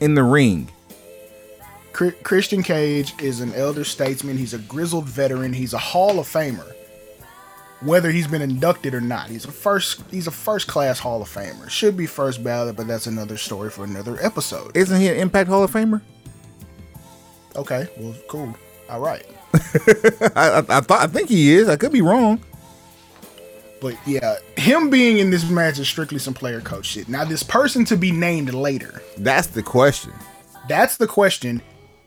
[0.00, 0.70] in the ring.
[1.92, 4.36] Christian Cage is an elder statesman.
[4.36, 5.52] He's a grizzled veteran.
[5.52, 6.72] He's a Hall of Famer.
[7.80, 11.28] Whether he's been inducted or not, he's a first he's a first class Hall of
[11.28, 11.68] Famer.
[11.68, 14.76] Should be first ballot, but that's another story for another episode.
[14.76, 16.00] Isn't he an Impact Hall of Famer?
[17.56, 18.54] Okay, well, cool.
[18.88, 19.26] All right.
[20.36, 21.68] I, I, I thought I think he is.
[21.68, 22.40] I could be wrong.
[23.80, 27.08] But yeah, him being in this match is strictly some player coach shit.
[27.08, 30.12] Now, this person to be named later, That's the question.
[30.68, 31.62] that's the question.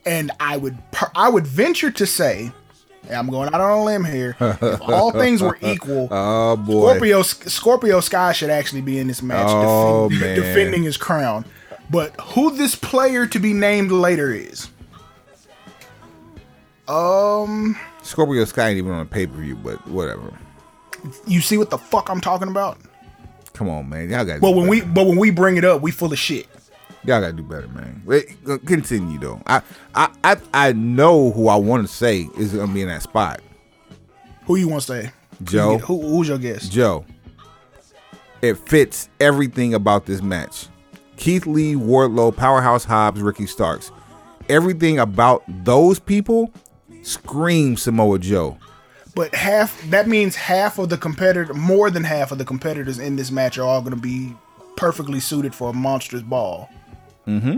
[0.06, 2.52] And I would per- I would venture to say,
[3.04, 6.88] and I'm going out on a limb here, if all things were equal, Oh boy.
[6.90, 11.46] Scorpio Scorpio Sky should actually be in this match Oh, defend- defending his crown.
[11.90, 14.70] But who this player to be named later is?
[16.88, 20.34] Um, Scorpio Sky ain't even on a pay per view, but whatever.
[21.28, 22.78] You see what the fuck I'm talking about?
[23.54, 24.10] Come on, man.
[24.10, 24.42] Y'all got.
[24.42, 26.48] But when we but when we bring it up, we full of shit.
[27.04, 28.02] y'all gotta do better, man.
[28.06, 29.42] Wait, continue though.
[29.46, 29.62] I,
[29.94, 33.42] I, I, I know who I want to say is gonna be in that spot.
[34.46, 35.12] Who you want to say?
[35.44, 35.78] Joe.
[35.80, 36.68] Who, who's your guess?
[36.68, 37.06] Joe.
[38.42, 40.68] It fits everything about this match.
[41.18, 43.92] Keith Lee, Wardlow, Powerhouse Hobbs, Ricky Starks.
[44.50, 46.52] Everything about those people
[47.04, 48.58] screams Samoa Joe.
[49.14, 53.16] But half that means half of the competitor, more than half of the competitors in
[53.16, 54.34] this match are all going to be
[54.78, 56.70] perfectly suited for a monstrous ball.
[57.28, 57.58] Mm-hmm.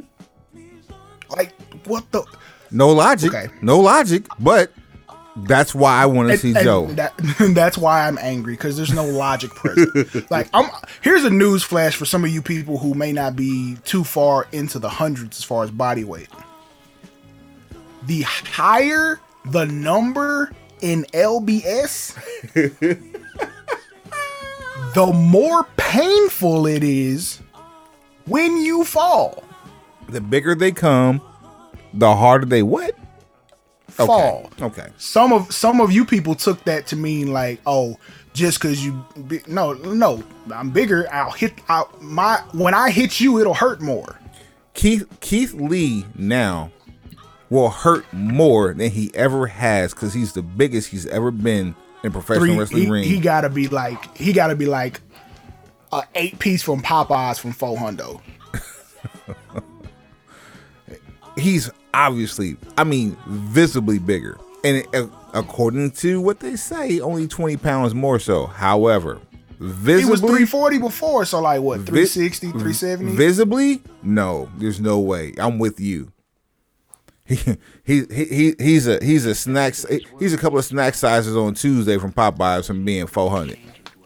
[1.30, 1.54] Like
[1.86, 2.24] what the?
[2.72, 3.34] No logic.
[3.34, 3.54] Okay.
[3.62, 4.72] No logic, but
[5.36, 6.86] that's why I want to see and Joe.
[6.88, 7.14] That,
[7.54, 10.30] that's why I'm angry because there's no logic present.
[10.32, 10.70] like I'm
[11.02, 14.48] here's a news flash for some of you people who may not be too far
[14.52, 16.30] into the hundreds as far as body weight.
[18.04, 20.52] The higher the number
[20.84, 22.14] in LBS,
[24.94, 27.40] the more painful it is
[28.26, 29.44] when you fall.
[30.10, 31.22] the bigger they come,
[31.94, 32.96] the harder they what?
[33.90, 34.50] Fall.
[34.60, 34.88] Okay.
[34.98, 37.96] some of some of you people took that to mean like oh
[38.34, 43.20] just because you bi- no no i'm bigger i'll hit out my when i hit
[43.20, 44.20] you it'll hurt more
[44.74, 46.72] Keith Keith Lee now
[47.54, 52.12] will hurt more than he ever has because he's the biggest he's ever been in
[52.12, 53.04] professional Three, wrestling he, ring.
[53.04, 55.00] he gotta be like he gotta be like
[55.92, 58.22] a eight piece from popeyes from four hundo
[61.38, 67.58] he's obviously, I mean, visibly bigger, and uh, according to what they say, only twenty
[67.58, 68.48] pounds more so.
[68.48, 69.20] However,
[69.60, 75.00] visibly, he was 340 before so like what vi- 360 370 Visibly, no, there's no
[75.00, 75.34] way.
[75.38, 76.13] I'm with you.
[77.26, 77.36] He,
[77.86, 79.86] he he he he's a he's a snacks
[80.20, 83.58] he's a couple of snack sizes on Tuesday from Popeyes from being 400.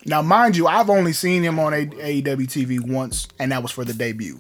[0.05, 3.71] Now, mind you, I've only seen him on A- AEW TV once, and that was
[3.71, 4.39] for the debut.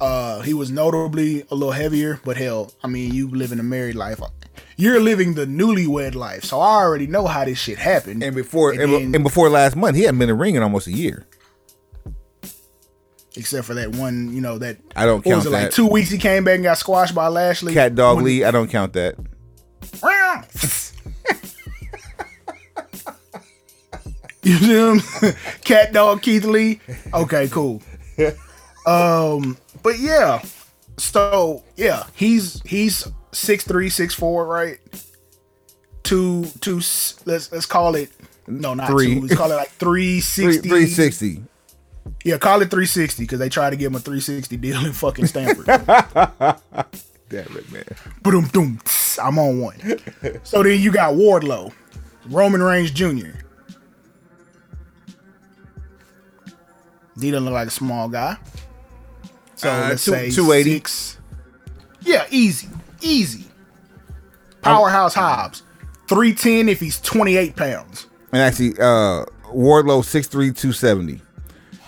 [0.00, 3.62] Uh, he was notably a little heavier, but hell, I mean, you live in a
[3.62, 4.20] married life.
[4.76, 8.24] You're living the newlywed life, so I already know how this shit happened.
[8.24, 10.62] And before and, then- and before last month, he hadn't been in the ring in
[10.64, 11.26] almost a year.
[13.36, 15.62] Except for that one, you know, that I don't what was count it, that.
[15.64, 17.74] like two weeks he came back and got squashed by Lashley.
[17.74, 19.16] Cat Dog When- Lee, I don't count that.
[24.42, 24.74] You see
[25.28, 25.34] him?
[25.64, 26.80] Cat Dog Keith Lee.
[27.12, 27.82] Okay, cool.
[28.86, 30.42] Um, but yeah.
[30.98, 34.78] So yeah, he's he's six three, six four, right?
[36.02, 36.76] Two two.
[37.24, 38.10] Let's let's call it.
[38.46, 39.14] No, not Three.
[39.14, 39.20] two.
[39.22, 41.42] Let's call it like three Three, sixty.
[42.24, 45.26] Yeah, call it 360 because they tried to give him a 360 deal in fucking
[45.26, 45.66] Stamford.
[47.28, 47.84] Damn it, man.
[48.22, 48.80] Boom, boom.
[49.22, 49.76] I'm on one.
[50.42, 51.72] so then you got Wardlow,
[52.26, 53.38] Roman Reigns Jr.
[57.20, 58.36] He doesn't look like a small guy.
[59.54, 60.70] So uh, let's two, say 280.
[60.70, 61.18] Six.
[62.02, 62.68] Yeah, easy.
[63.00, 63.44] Easy.
[64.62, 65.62] Powerhouse Hobbs.
[66.08, 68.08] 310 if he's 28 pounds.
[68.32, 71.20] And actually, uh Wardlow six three, two seventy.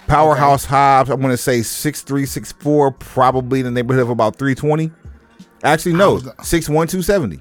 [0.07, 4.91] Powerhouse Hobbs, I'm gonna say 6'3", 6'4", probably in the neighborhood of about three twenty.
[5.65, 7.41] Actually, no, was gonna- 6'1", 270.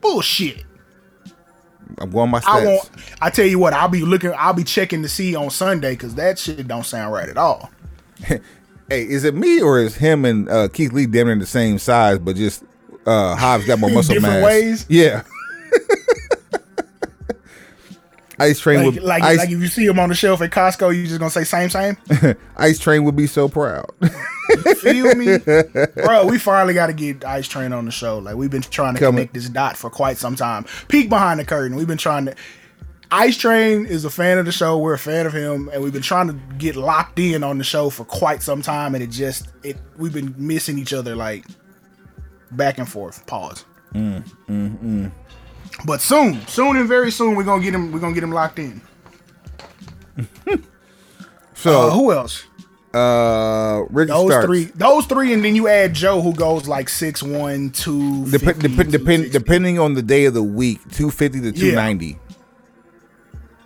[0.00, 0.64] Bullshit.
[1.98, 2.90] I'm going my I, won't,
[3.22, 4.32] I tell you what, I'll be looking.
[4.36, 7.70] I'll be checking to see on Sunday because that shit don't sound right at all.
[8.88, 11.76] Hey, is it me or is him and uh, Keith Lee damn near the same
[11.76, 12.62] size, but just
[13.04, 14.44] uh, Hobbs got more muscle Different mass?
[14.44, 14.86] ways?
[14.88, 15.22] Yeah.
[18.38, 20.50] Ice Train Like, would like, Ice, like if you see him on the shelf at
[20.50, 21.96] Costco, you just gonna say same, same.
[22.56, 23.86] Ice Train would be so proud.
[24.78, 26.26] Feel me, bro?
[26.26, 28.18] We finally got to get Ice Train on the show.
[28.18, 29.16] Like we've been trying to Coming.
[29.16, 30.64] connect this dot for quite some time.
[30.88, 31.76] Peek behind the curtain.
[31.76, 32.34] We've been trying to.
[33.10, 34.78] Ice Train is a fan of the show.
[34.78, 37.64] We're a fan of him, and we've been trying to get locked in on the
[37.64, 38.94] show for quite some time.
[38.94, 41.44] And it just it we've been missing each other like
[42.50, 43.26] back and forth.
[43.26, 43.64] Pause.
[43.94, 45.12] Mm, mm, mm.
[45.84, 47.92] But soon, soon and very soon, we're gonna get him.
[47.92, 48.80] We're gonna get him locked in.
[51.54, 52.44] so Uh, who else?
[52.94, 54.46] uh, Ricky Those Starks.
[54.46, 58.58] three, those three, and then you add Joe, who goes like six one, two, Dep-
[58.58, 62.18] dep- depend, depending on the day of the week, 250 to 290.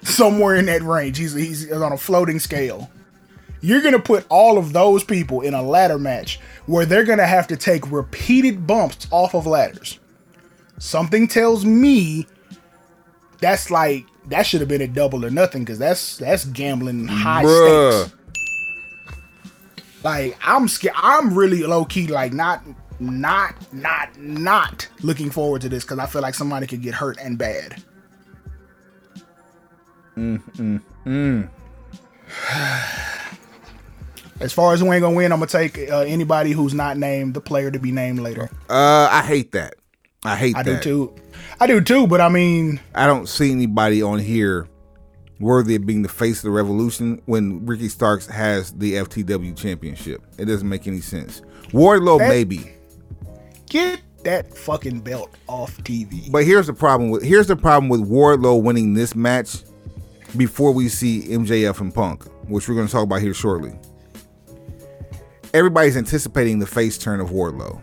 [0.03, 1.17] somewhere in that range.
[1.19, 2.91] He's he's on a floating scale.
[3.61, 7.47] You're gonna put all of those people in a ladder match where they're gonna have
[7.49, 10.01] to take repeated bumps off of ladders.
[10.81, 12.27] Something tells me
[13.39, 17.45] that's like that should have been a double or nothing because that's that's gambling high
[17.45, 18.05] Bruh.
[18.05, 18.17] stakes.
[20.03, 20.95] Like I'm scared.
[20.97, 22.63] I'm really low key like not
[22.99, 27.19] not not not looking forward to this because I feel like somebody could get hurt
[27.21, 27.83] and bad.
[30.17, 31.49] Mm mm mm.
[34.41, 37.35] As far as who ain't gonna win, I'm gonna take uh, anybody who's not named
[37.35, 38.49] the player to be named later.
[38.71, 39.75] Uh, I hate that.
[40.25, 40.83] I hate that I that.
[40.83, 41.15] do too.
[41.61, 44.69] I do too, but I mean, I don't see anybody on here
[45.39, 50.23] worthy of being the face of the revolution when Ricky Starks has the FTW championship.
[50.39, 51.41] It doesn't make any sense.
[51.69, 52.71] Wardlow That- maybe.
[53.71, 56.31] get that fucking belt off TV.
[56.31, 59.63] But here's the problem with here's the problem with Wardlow winning this match
[60.37, 63.73] before we see MJF and Punk, which we're going to talk about here shortly.
[65.55, 67.81] Everybody's anticipating the face turn of Wardlow.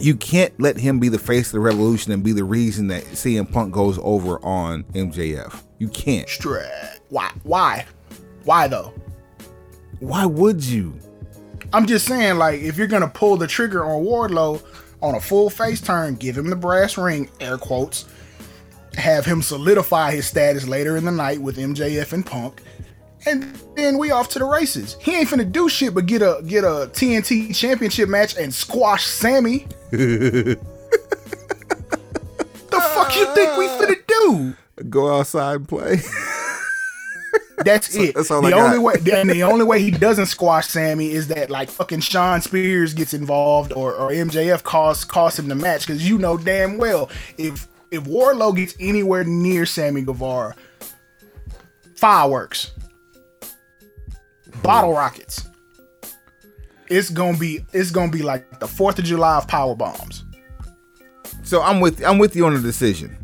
[0.00, 3.04] You can't let him be the face of the revolution and be the reason that
[3.04, 5.62] CM Punk goes over on MJF.
[5.78, 6.28] You can't.
[6.28, 6.70] Stra-
[7.10, 7.30] Why?
[7.42, 7.86] Why?
[8.44, 8.94] Why though?
[10.00, 10.98] Why would you?
[11.72, 14.62] I'm just saying, like, if you're gonna pull the trigger on Wardlow
[15.02, 18.06] on a full face turn, give him the brass ring, air quotes,
[18.94, 22.62] have him solidify his status later in the night with MJF and Punk,
[23.26, 23.44] and
[23.76, 24.96] then we off to the races.
[25.00, 29.04] He ain't finna do shit but get a get a TNT championship match and squash
[29.06, 29.66] Sammy.
[32.70, 34.54] The fuck you think we finna do?
[34.88, 36.00] Go outside and play.
[37.64, 38.14] That's it.
[38.14, 41.50] that's all the only way, and the only way he doesn't squash Sammy is that
[41.50, 46.08] like fucking Shawn Spears gets involved or, or MJF costs costs him the match because
[46.08, 50.54] you know damn well if if Wardlow gets anywhere near Sammy Guevara,
[51.96, 52.70] fireworks,
[54.62, 55.49] bottle rockets.
[56.90, 60.24] It's gonna be it's gonna be like the Fourth of July of power bombs.
[61.44, 63.16] so I'm with I'm with you on the decision.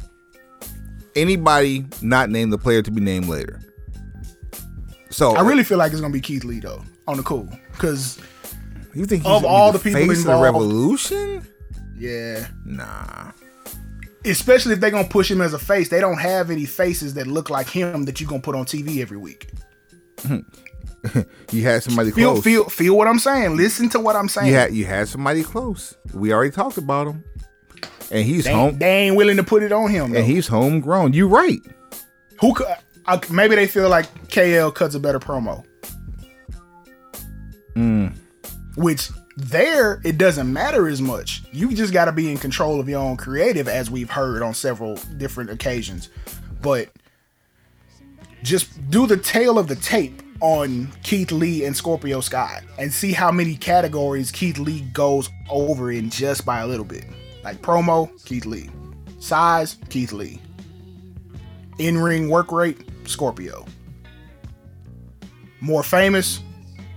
[1.17, 3.61] Anybody not named the player to be named later.
[5.11, 8.19] So I really feel like it's gonna be Keith Lee though on the cool because
[8.95, 11.47] you think of all the people face of the revolution?
[11.99, 12.47] yeah.
[12.65, 13.33] Nah.
[14.25, 17.27] especially if they're gonna push him as a face, they don't have any faces that
[17.27, 19.51] look like him that you're gonna put on TV every week.
[20.21, 20.41] Hmm.
[21.53, 22.45] You had somebody Feel close.
[22.45, 23.57] feel feel what I'm saying.
[23.57, 24.49] Listen to what I'm saying.
[24.49, 25.97] you had you had somebody close.
[26.13, 27.25] We already talked about him,
[28.11, 30.13] and he's they, home they ain't willing to put it on him.
[30.13, 30.19] though.
[30.19, 31.13] and he's homegrown.
[31.13, 31.61] You right.
[32.41, 32.67] Who could,
[33.07, 35.65] uh, maybe they feel like KL cuts a better promo.
[37.75, 38.09] Hmm.
[38.77, 41.43] Which there it doesn't matter as much.
[41.53, 44.55] You just got to be in control of your own creative, as we've heard on
[44.55, 46.09] several different occasions.
[46.63, 46.89] But
[48.43, 53.13] just do the tale of the tape on Keith Lee and Scorpio Sky and see
[53.13, 57.05] how many categories Keith Lee goes over in just by a little bit.
[57.43, 58.69] Like promo, Keith Lee.
[59.19, 60.41] Size, Keith Lee.
[61.79, 63.65] In ring work rate, Scorpio.
[65.61, 66.41] More famous,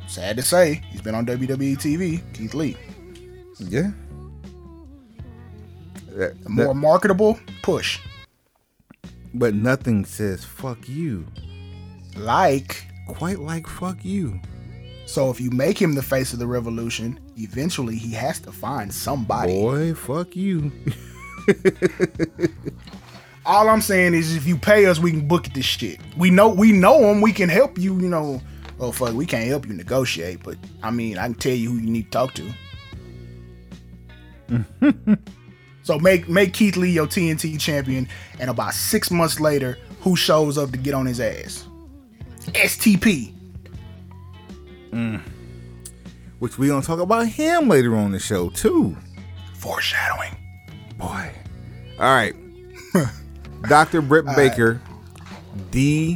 [0.07, 2.75] sad to say, he's been on WWE TV, Keith Lee.
[3.59, 3.91] Yeah.
[6.15, 7.99] That- More marketable, Push.
[9.33, 11.25] but nothing says fuck you.
[12.17, 14.39] Like quite like fuck you.
[15.05, 18.93] So if you make him the face of the revolution, eventually he has to find
[18.93, 19.59] somebody.
[19.59, 20.71] Boy, fuck you.
[23.45, 25.99] All I'm saying is, if you pay us, we can book this shit.
[26.15, 27.21] We know we know him.
[27.21, 27.99] We can help you.
[27.99, 28.39] You know,
[28.79, 31.77] oh fuck, we can't help you negotiate, but I mean, I can tell you who
[31.77, 32.53] you need to talk to.
[35.81, 38.07] so make make Keith Lee your TNT champion,
[38.39, 41.68] and about six months later, who shows up to get on his ass?
[42.51, 43.33] STP.
[44.91, 45.21] Mm.
[46.39, 48.97] Which we gonna talk about him later on the show too.
[49.55, 50.35] Foreshadowing.
[50.97, 51.31] Boy.
[51.99, 52.35] All right.
[53.67, 54.01] Dr.
[54.01, 54.81] Britt Baker,
[55.71, 56.11] DMD.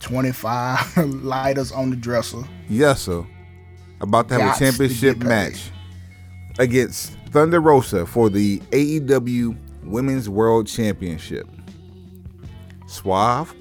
[0.00, 2.42] 25 lighters on the dresser.
[2.68, 3.24] Yes, sir.
[4.00, 5.70] About to have Gots a championship match
[6.58, 11.46] against Thunder Rosa for the AEW Women's World Championship.
[12.90, 13.54] Suave,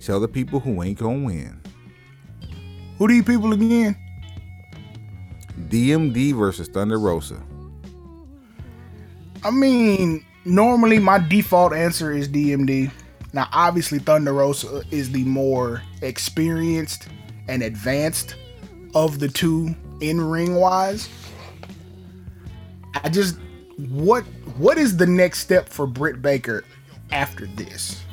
[0.00, 1.60] tell the people who ain't gonna win.
[2.96, 3.96] Who these people again?
[5.68, 7.42] DMD versus Thunder Rosa.
[9.42, 12.90] I mean, normally my default answer is DMD.
[13.34, 17.08] Now, obviously, Thunder Rosa is the more experienced
[17.46, 18.36] and advanced
[18.94, 21.10] of the two in ring wise.
[23.02, 23.36] I just
[23.76, 24.22] what
[24.56, 26.64] what is the next step for Britt Baker
[27.10, 28.03] after this?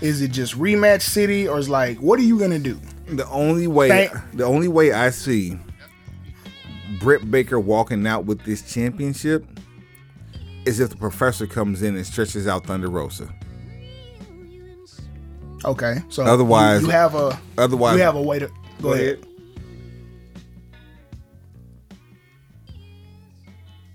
[0.00, 2.78] Is it just rematch city or is like what are you gonna do?
[3.06, 5.58] The only way Thank- the only way I see
[7.00, 9.44] Britt Baker walking out with this championship
[10.66, 13.28] is if the professor comes in and stretches out Thunder Rosa.
[15.64, 18.50] Okay, so Otherwise- you, you have a Otherwise, you have a way to
[18.82, 19.24] go, ahead.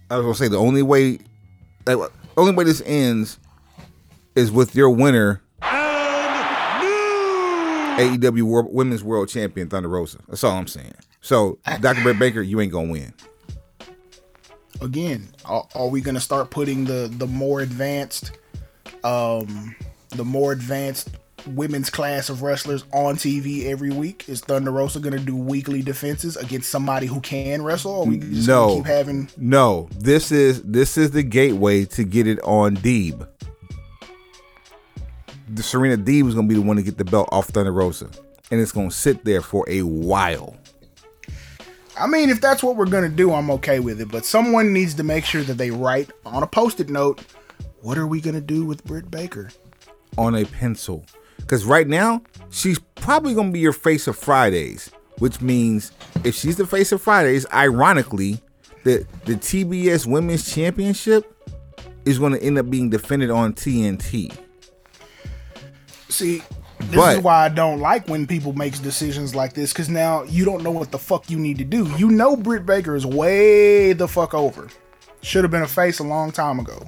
[0.10, 1.20] I was gonna say the only way,
[1.86, 1.98] like,
[2.38, 3.38] only way this ends
[4.36, 5.42] is with your winner,
[8.00, 10.20] AEW World, Women's World Champion Thunder Rosa.
[10.28, 10.94] That's all I'm saying.
[11.22, 12.02] So, Dr.
[12.02, 13.14] Britt Baker, you ain't gonna win.
[14.82, 18.32] again are, are we going to start putting the the more advanced
[19.04, 19.76] um
[20.16, 21.10] the more advanced
[21.48, 25.82] women's class of wrestlers on TV every week is Thunder Rosa going to do weekly
[25.82, 28.68] defenses against somebody who can wrestle or we just No.
[28.68, 33.28] gonna keep having No, this is this is the gateway to get it on Deeb.
[35.50, 38.10] The Serena Deeb is gonna be the one to get the belt off Thunder Rosa,
[38.52, 40.56] and it's gonna sit there for a while.
[41.98, 44.72] I mean if that's what we're going to do I'm okay with it but someone
[44.72, 47.26] needs to make sure that they write on a post-it note
[47.82, 49.50] what are we going to do with Britt Baker
[50.18, 51.06] on a pencil.
[51.38, 55.92] Because right now, she's probably going to be your face of Fridays, which means
[56.24, 58.42] if she's the face of Fridays, ironically,
[58.84, 61.34] the, the TBS Women's Championship
[62.06, 64.38] is going to end up being defended on TNT.
[66.10, 66.42] See,
[66.80, 70.24] this But- is why I don't like when people makes decisions like this because now
[70.24, 71.86] you don't know what the fuck you need to do.
[71.98, 74.68] You know Britt Baker is way the fuck over.
[75.22, 76.88] Should have been a face a long time ago.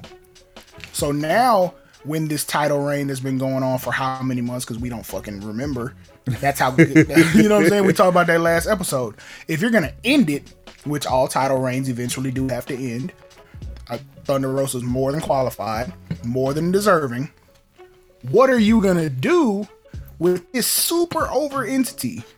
[0.92, 4.80] So now, when this title reign has been going on for how many months because
[4.80, 5.94] we don't fucking remember.
[6.24, 6.94] That's how you
[7.48, 7.86] know what I'm saying.
[7.86, 9.14] We talked about that last episode.
[9.48, 10.52] If you're gonna end it,
[10.84, 13.12] which all title reigns eventually do have to end,
[13.88, 15.92] uh, Thunder Rosa is more than qualified,
[16.24, 17.30] more than deserving
[18.30, 19.66] what are you gonna do
[20.18, 22.22] with this super over entity?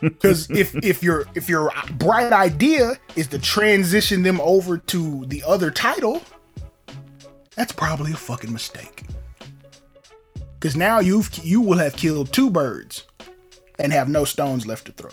[0.00, 5.42] Because if if your if your bright idea is to transition them over to the
[5.44, 6.22] other title,
[7.56, 9.02] that's probably a fucking mistake.
[10.54, 13.04] Because now you've you will have killed two birds
[13.80, 15.10] and have no stones left to throw.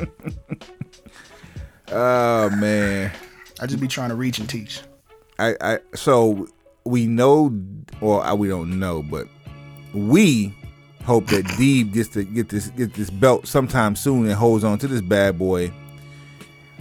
[1.92, 3.12] Oh, man.
[3.60, 4.80] I just be trying to reach and teach.
[5.38, 6.48] I, I so
[6.84, 7.52] we know,
[8.00, 9.26] or we don't know, but
[9.92, 10.54] we
[11.04, 14.78] hope that Deeb gets to get this get this belt sometime soon and holds on
[14.78, 15.72] to this bad boy.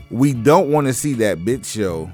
[0.09, 2.11] We don't want to see that bitch show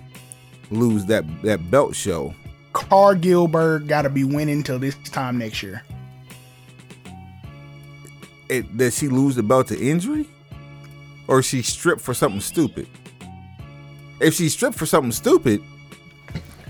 [0.72, 2.34] lose that that belt show.
[2.74, 5.84] Carl Gilbert got to be winning till this time next year.
[8.48, 10.28] It, does she lose the belt to injury,
[11.28, 12.88] or is she stripped for something stupid?
[14.20, 15.62] If she stripped for something stupid,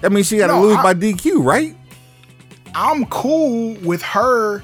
[0.02, 1.76] that means she got to No, lose I- by DQ, right?
[2.76, 4.62] I'm cool with her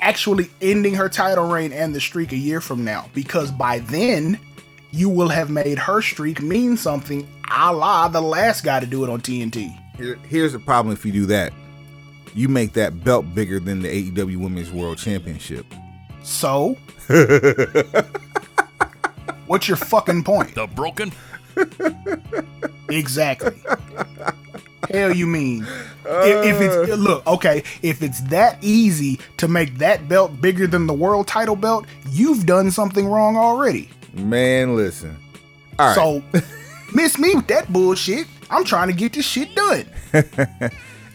[0.00, 4.38] actually ending her title reign and the streak a year from now because by then
[4.92, 9.04] you will have made her streak mean something a la the last guy to do
[9.04, 9.76] it on TNT.
[9.96, 11.52] Here- Here's the problem if you do that.
[12.34, 15.66] You make that belt bigger than the AEW Women's World Championship.
[16.22, 16.76] So,
[19.46, 20.54] what's your fucking point?
[20.54, 21.12] The broken
[22.90, 23.60] Exactly.
[24.90, 25.66] Hell you mean?
[26.04, 30.86] if, if it's look okay, if it's that easy to make that belt bigger than
[30.86, 33.90] the world title belt, you've done something wrong already.
[34.14, 35.16] Man, listen.
[35.78, 35.94] All right.
[35.94, 36.22] So
[36.94, 38.26] miss me with that bullshit.
[38.50, 39.84] I'm trying to get this shit done.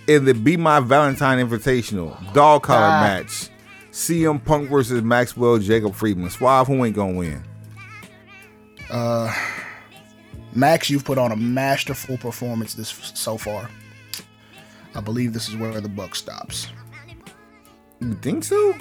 [0.08, 3.02] in the Be My Valentine Invitational dog collar Ah.
[3.02, 3.50] match,
[3.92, 6.30] CM Punk versus Maxwell Jacob Friedman.
[6.30, 7.44] Suave, who ain't gonna win?
[10.56, 13.70] Max, you've put on a masterful performance this so far.
[14.96, 16.68] I believe this is where the buck stops.
[18.00, 18.76] You think so?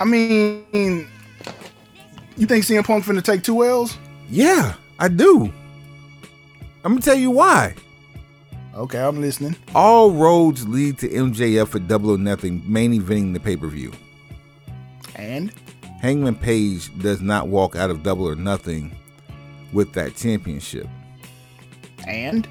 [0.00, 1.06] I mean,
[2.36, 3.96] you think CM Punk finna take two L's?
[4.28, 5.52] Yeah, I do.
[6.84, 7.74] I'm gonna tell you why.
[8.74, 9.56] Okay, I'm listening.
[9.74, 13.92] All roads lead to MJF for Double or Nothing, main eventing the pay per view.
[15.14, 15.52] And
[16.02, 18.94] Hangman Page does not walk out of Double or Nothing
[19.76, 20.88] with that championship.
[22.08, 22.48] and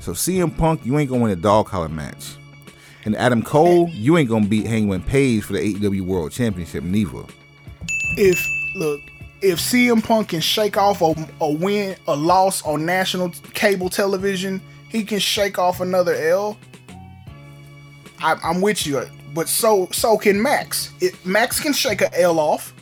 [0.00, 2.36] So CM Punk, you ain't gonna win a dog collar match.
[3.06, 7.24] And Adam Cole, you ain't gonna beat Hangman Page for the AEW World Championship, neither.
[8.18, 8.46] if
[8.76, 9.00] look,
[9.40, 14.60] if CM Punk can shake off a, a win, a loss on national cable television,
[14.90, 16.58] he can shake off another L.
[18.18, 20.92] I, I'm with you, but so so can Max.
[21.00, 22.74] It, Max can shake a L off.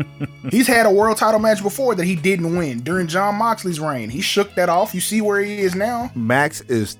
[0.50, 4.10] He's had a world title match before that he didn't win during Jon Moxley's reign.
[4.10, 4.94] He shook that off.
[4.94, 6.10] You see where he is now.
[6.14, 6.96] Max is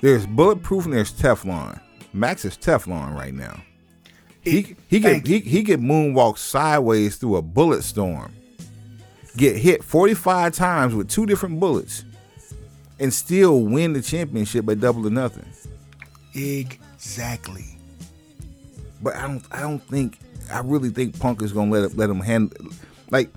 [0.00, 1.80] there's bulletproof and there's Teflon.
[2.12, 3.60] Max is Teflon right now.
[4.42, 8.34] He he could he, he could moonwalk sideways through a bullet storm,
[9.36, 12.04] get hit 45 times with two different bullets,
[13.00, 15.46] and still win the championship by double or nothing.
[16.34, 17.78] Exactly.
[19.02, 20.18] But I don't I don't think
[20.52, 22.56] I really think Punk is gonna let let him handle
[23.10, 23.30] like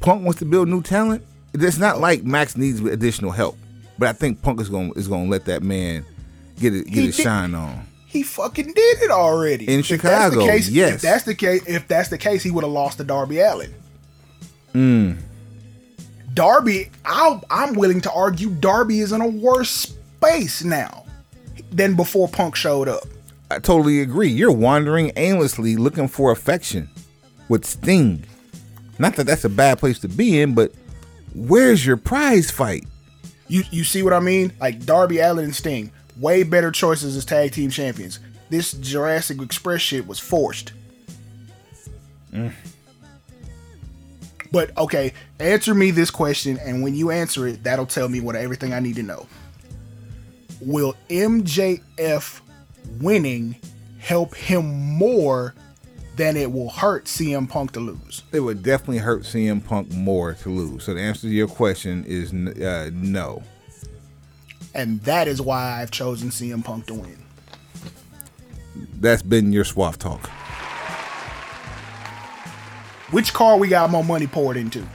[0.00, 1.22] Punk wants to build new talent.
[1.54, 3.56] It's not like Max needs additional help,
[3.98, 6.04] but I think Punk is gonna is gonna let that man
[6.58, 7.86] get it get He his did- shine on.
[8.08, 9.66] He fucking did it already.
[9.68, 10.94] In If Chicago, case, yes.
[10.94, 13.74] If that's the case, if that's the case, he would have lost to Darby Allin.
[14.72, 15.12] Hmm.
[16.32, 21.04] Darby, I'll, I'm willing to argue Darby is in a worse space now
[21.72, 23.04] than before Punk showed up.
[23.50, 24.28] I totally agree.
[24.28, 26.88] You're wandering aimlessly looking for affection
[27.48, 28.24] with Sting.
[28.98, 30.72] Not that that's a bad place to be in, but
[31.34, 32.84] where's your prize fight?
[33.48, 34.52] You you see what I mean?
[34.60, 38.18] Like Darby Allin and Sting, way better choices as tag team champions.
[38.48, 40.72] This Jurassic Express shit was forced.
[42.32, 42.52] Mm.
[44.50, 48.36] But okay, answer me this question, and when you answer it, that'll tell me what
[48.36, 49.26] everything I need to know.
[50.60, 52.40] Will MJF
[53.00, 53.56] winning
[53.98, 54.66] help him
[54.96, 55.54] more
[56.16, 58.22] than it will hurt CM Punk to lose?
[58.32, 60.84] It would definitely hurt CM Punk more to lose.
[60.84, 63.42] So the answer to your question is uh, no.
[64.74, 67.22] And that is why I've chosen CM Punk to win.
[69.00, 70.28] That's been your swath talk.
[73.10, 74.86] Which car we got more money poured into?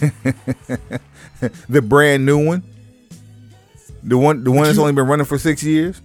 [1.68, 2.62] The brand new one,
[4.02, 6.00] the one the one that's only been running for six years.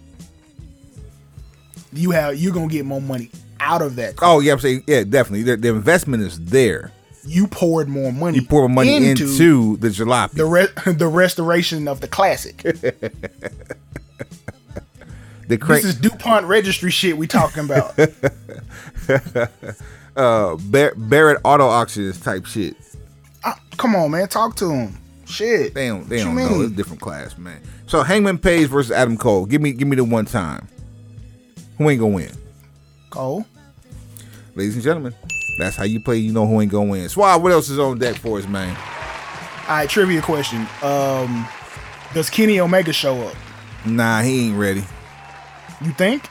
[1.94, 3.30] You have you're gonna get more money
[3.60, 4.16] out of that.
[4.18, 4.30] car.
[4.36, 5.44] Oh yeah, I'm saying yeah, definitely.
[5.44, 6.92] The, the investment is there.
[7.26, 8.40] You poured more money.
[8.40, 10.32] You pour money into, the jalopy.
[10.32, 12.58] the re- the restoration of the classic.
[15.48, 17.98] the crank, this is Dupont registry shit we talking about.
[20.16, 22.76] uh, Bar- Barrett Auto Auctions type shit.
[23.44, 24.98] Uh, come on, man, talk to him.
[25.26, 25.74] Shit.
[25.74, 26.08] They don't.
[26.10, 26.50] They What don't know.
[26.50, 26.64] mean?
[26.64, 27.62] It's a different class, man.
[27.86, 29.46] So Hangman Page versus Adam Cole.
[29.46, 30.68] Give me, give me the one time.
[31.80, 32.30] Who ain't gonna win,
[33.10, 33.46] Cole.
[34.54, 35.16] ladies and gentlemen?
[35.60, 36.18] That's how you play.
[36.18, 37.08] You know who ain't gonna win.
[37.08, 37.42] Swab.
[37.42, 38.76] What else is on deck for us, man?
[38.76, 40.68] All right, trivia question.
[40.84, 41.48] Um,
[42.14, 43.36] does Kenny Omega show up?
[43.86, 44.84] Nah, he ain't ready.
[45.82, 46.28] You think?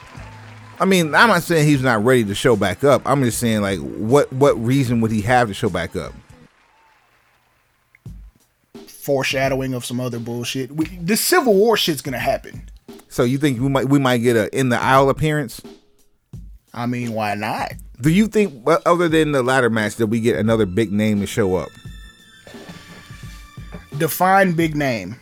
[0.79, 3.01] I mean, I'm not saying he's not ready to show back up.
[3.05, 6.13] I'm just saying, like, what what reason would he have to show back up?
[8.85, 10.71] Foreshadowing of some other bullshit.
[10.71, 12.69] We, this Civil War shit's gonna happen.
[13.09, 15.61] So you think we might we might get a in the aisle appearance?
[16.73, 17.73] I mean, why not?
[17.99, 21.27] Do you think, other than the ladder match, that we get another big name to
[21.27, 21.69] show up?
[23.97, 25.17] Define big name.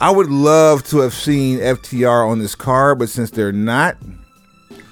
[0.00, 3.96] I would love to have seen FTR on this card, but since they're not,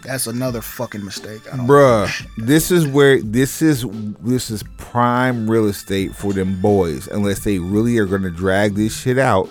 [0.05, 1.41] That's another fucking mistake.
[1.53, 3.85] I don't bruh, this is where this is
[4.21, 7.09] this is prime real estate for them boys.
[7.09, 9.49] Unless they really are going to drag this shit out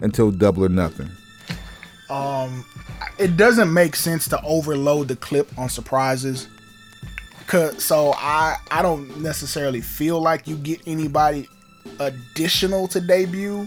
[0.00, 1.10] until double or nothing.
[2.10, 2.64] Um,
[3.18, 6.48] it doesn't make sense to overload the clip on surprises.
[7.46, 11.48] Cause so I I don't necessarily feel like you get anybody
[11.98, 13.66] additional to debut.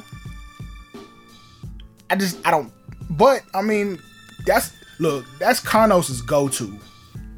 [2.10, 2.72] I just I don't.
[3.10, 4.00] But I mean,
[4.46, 6.80] that's look, that's Carnos's go to.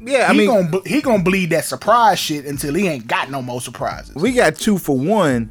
[0.00, 3.30] Yeah, I he mean, gonna he gonna bleed that surprise shit until he ain't got
[3.30, 4.14] no more surprises.
[4.14, 5.50] we got two for one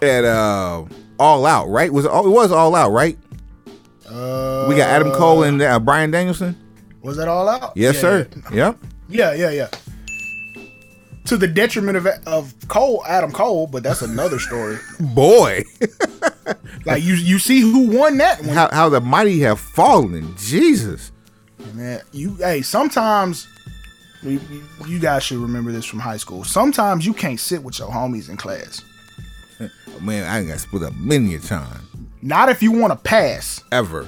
[0.00, 0.84] at uh
[1.18, 1.92] All Out, right?
[1.92, 3.18] Was it, all- it was All Out, right?
[4.08, 6.56] Uh, We got Adam Cole and uh, Bryan Danielson.
[7.02, 7.72] was that all out?
[7.76, 8.28] Yes, Yeah, sir.
[8.52, 8.78] Yep.
[9.08, 9.68] Yeah, yeah, yeah.
[11.26, 14.78] To the detriment of of Cole, Adam Cole, but that's another story.
[15.14, 15.62] Boy,
[16.86, 20.34] like you, you see who won that one, how how the mighty have fallen.
[20.38, 21.12] Jesus.
[21.74, 22.00] man.
[22.12, 23.46] You, hey, sometimes
[24.22, 24.40] you-
[24.86, 26.44] you guys should remember this from high school.
[26.44, 28.80] Sometimes you can't sit with your homies in class.
[30.00, 32.08] Man, I got split up many a time.
[32.22, 33.62] Not if you want to pass.
[33.72, 34.06] Ever.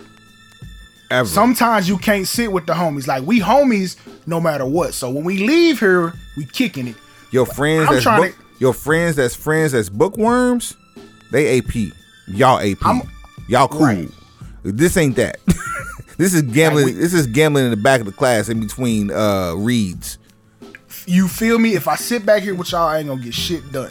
[1.11, 1.29] Ever.
[1.29, 3.07] Sometimes you can't sit with the homies.
[3.07, 3.97] Like we homies,
[4.27, 4.95] no matter what.
[4.95, 6.97] So when we leave here, we kicking it.
[7.33, 10.77] your friends I'm that's book, your friends that's friends that's bookworms,
[11.33, 11.75] they AP.
[12.29, 12.85] Y'all AP.
[12.87, 13.03] I'm-
[13.49, 13.81] Y'all cool.
[13.81, 14.09] Right.
[14.63, 15.39] This ain't that.
[16.19, 16.85] this is gambling.
[16.87, 20.19] Like we- this is gambling in the back of the class in between uh reads.
[21.07, 21.75] You feel me?
[21.75, 23.91] If I sit back here with y'all, I ain't gonna get shit done.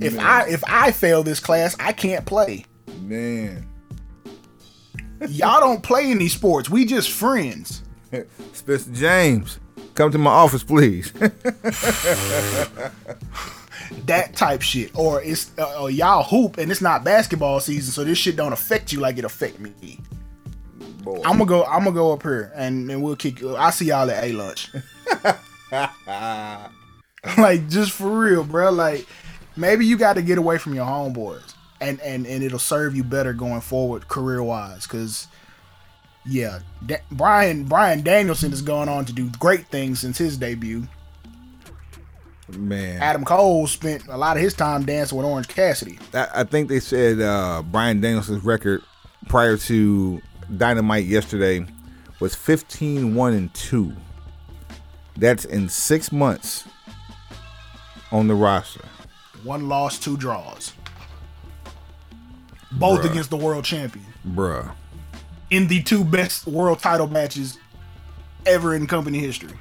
[0.00, 2.64] If I if I fail this class, I can't play.
[3.02, 3.66] Man.
[5.28, 6.70] Y'all don't play any sports.
[6.70, 7.82] We just friends.
[8.52, 9.58] Spencer James,
[9.94, 11.12] come to my office, please.
[14.06, 14.90] That type shit.
[14.96, 18.52] Or it's uh, uh, y'all hoop and it's not basketball season, so this shit don't
[18.52, 20.00] affect you like it affect me.
[21.02, 21.20] Boy.
[21.24, 21.64] I'm gonna go.
[21.64, 23.42] I'm gonna go up here and, and we'll kick.
[23.42, 24.70] I'll see y'all at a lunch.
[27.38, 28.70] like just for real, bro.
[28.70, 29.06] Like
[29.58, 33.04] maybe you got to get away from your homeboys, and and and it'll serve you
[33.04, 34.86] better going forward career wise.
[34.86, 35.26] Cause
[36.24, 40.86] yeah, Da- Bryan Bryan Danielson has gone on to do great things since his debut.
[42.56, 43.02] Man.
[43.02, 45.98] Adam Cole spent a lot of his time dancing with Orange Cassidy.
[46.14, 48.82] I, I think they said uh, Bryan Danielson's record
[49.28, 50.22] prior to
[50.56, 51.66] Dynamite yesterday
[52.20, 53.92] was 15 1 and 2.
[55.16, 56.64] That's in six months
[58.10, 58.84] on the roster.
[59.44, 60.72] One loss, two draws.
[62.72, 63.10] Both Bruh.
[63.10, 64.04] against the world champion.
[64.26, 64.72] Bruh.
[65.50, 67.58] in the two best world title matches
[68.44, 69.52] ever in company history.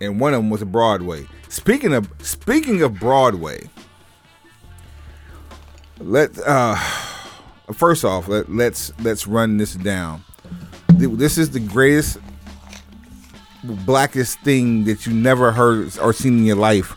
[0.00, 1.26] And one of them was a Broadway.
[1.48, 3.68] Speaking of speaking of Broadway,
[5.98, 6.76] let uh
[7.72, 10.24] first off let, let's let's run this down.
[10.88, 12.18] This is the greatest
[13.64, 16.96] blackest thing that you never heard or seen in your life.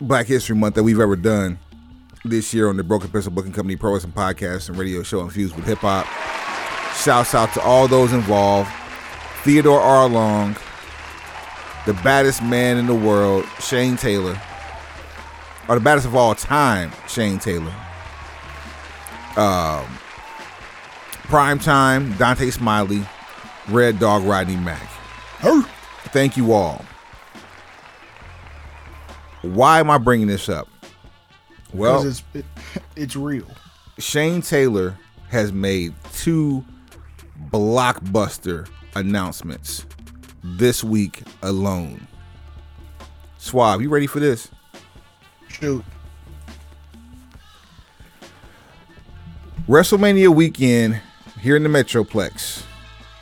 [0.00, 1.58] Black History Month that we've ever done
[2.24, 5.56] this year on the Broken Pencil Booking Company Pro Wrestling Podcast and Radio Show infused
[5.56, 6.06] with hip hop.
[7.02, 8.70] Shouts out to all those involved.
[9.42, 10.08] Theodore R.
[10.08, 10.56] Long,
[11.86, 14.40] the baddest man in the world, Shane Taylor,
[15.68, 17.72] or the baddest of all time, Shane Taylor.
[19.36, 19.86] Um,
[21.24, 23.06] Prime Time, Dante Smiley,
[23.68, 24.88] Red Dog Rodney Mack.
[26.12, 26.84] Thank you all.
[29.42, 30.68] Why am I bringing this up?
[31.72, 32.44] Well, it's it,
[32.96, 33.46] it's real.
[33.98, 34.96] Shane Taylor
[35.28, 36.64] has made two
[37.50, 39.86] blockbuster announcements
[40.42, 42.06] this week alone.
[43.38, 44.50] Suave, you ready for this?
[45.48, 45.84] Shoot.
[49.68, 51.00] WrestleMania weekend
[51.40, 52.64] here in the Metroplex.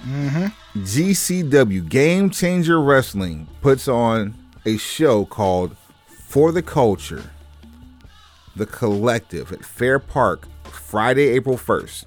[0.03, 0.47] Mm-hmm.
[0.83, 4.35] GCW Game Changer Wrestling puts on
[4.67, 5.77] a show called
[6.35, 7.31] For the Culture,
[8.57, 12.07] The Collective at Fair Park, Friday, April 1st,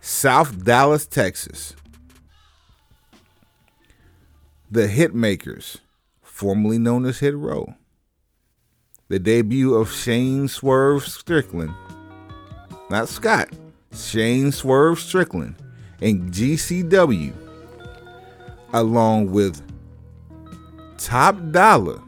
[0.00, 1.76] South Dallas, Texas.
[4.70, 5.80] The Hitmakers,
[6.22, 7.74] formerly known as Hit Row.
[9.08, 11.74] The debut of Shane Swerve Strickland
[12.88, 13.50] not Scott,
[13.94, 15.56] Shane Swerve Strickland,
[16.00, 17.34] and GCW,
[18.72, 19.60] along with
[20.96, 22.00] Top Dollar.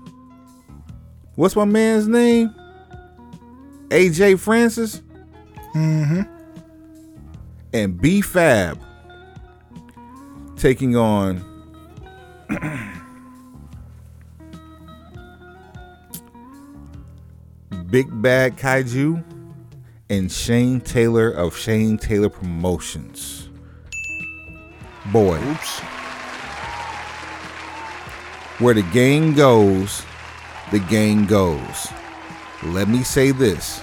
[1.34, 2.54] What's my man's name?
[3.88, 5.02] AJ Francis?
[5.74, 6.22] Mm-hmm.
[7.72, 8.78] And B Fab
[10.56, 11.42] taking on
[17.90, 19.22] Big Bad Kaiju
[20.10, 23.48] and Shane Taylor of Shane Taylor Promotions.
[25.06, 25.80] Boy, Oops.
[28.58, 30.04] where the game goes,
[30.72, 31.88] the game goes.
[32.64, 33.80] Let me say this.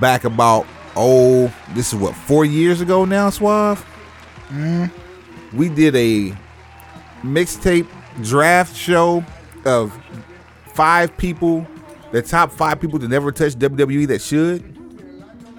[0.00, 3.84] Back about, oh, this is what, four years ago now, Suave?
[4.48, 5.56] Mm-hmm.
[5.56, 6.34] We did a
[7.22, 7.88] mixtape
[8.22, 9.24] draft show
[9.64, 9.92] of
[10.72, 11.66] five people,
[12.12, 14.62] the top five people to never touch WWE that should.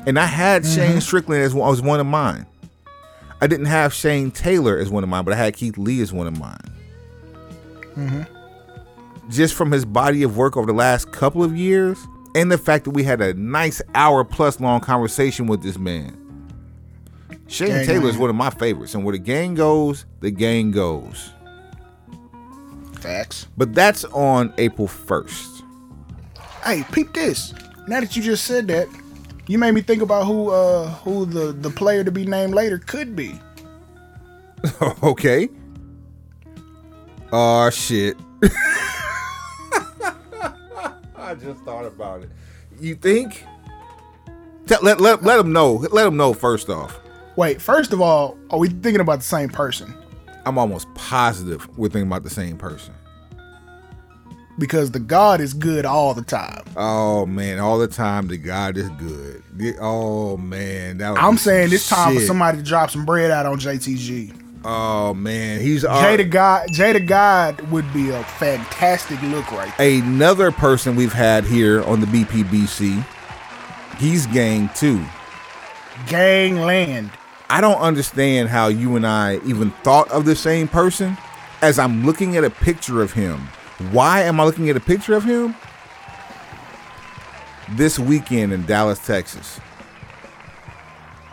[0.08, 0.76] And I had mm-hmm.
[0.76, 2.46] Shane Strickland as one, as one of mine.
[3.42, 6.14] I didn't have Shane Taylor as one of mine, but I had Keith Lee as
[6.14, 6.72] one of mine.
[7.96, 8.35] Mm-hmm.
[9.30, 12.06] Just from his body of work over the last couple of years,
[12.36, 16.22] and the fact that we had a nice hour plus long conversation with this man.
[17.48, 20.72] Shane Gang Taylor is one of my favorites, and where the gang goes, the gang
[20.72, 21.32] goes.
[23.00, 23.48] Facts.
[23.56, 25.64] But that's on April 1st.
[26.64, 27.54] Hey, peep this.
[27.88, 28.88] Now that you just said that,
[29.48, 32.80] you made me think about who uh who the the player to be named later
[32.80, 33.40] could be.
[35.04, 35.48] okay.
[37.32, 38.18] Oh shit.
[41.26, 42.30] I just thought about it.
[42.80, 43.44] You think?
[44.68, 45.74] Tell, let let let them know.
[45.74, 47.00] Let them know first off.
[47.36, 49.94] Wait, first of all, are we thinking about the same person?
[50.46, 52.94] I'm almost positive we're thinking about the same person.
[54.58, 56.64] Because the God is good all the time.
[56.78, 59.44] Oh man, all the time the God is good.
[59.54, 61.18] The- Oh man, that.
[61.18, 64.45] I'm saying it's time for somebody to drop some bread out on JTG.
[64.68, 69.72] Oh man, he's Jay our, God, Jay the God would be a fantastic look right
[69.78, 70.02] there.
[70.02, 73.06] another person we've had here on the BPBC.
[74.00, 75.06] He's gang too.
[76.08, 77.12] Gangland.
[77.48, 81.16] I don't understand how you and I even thought of the same person.
[81.62, 83.42] As I'm looking at a picture of him,
[83.92, 85.54] why am I looking at a picture of him?
[87.74, 89.60] This weekend in Dallas, Texas.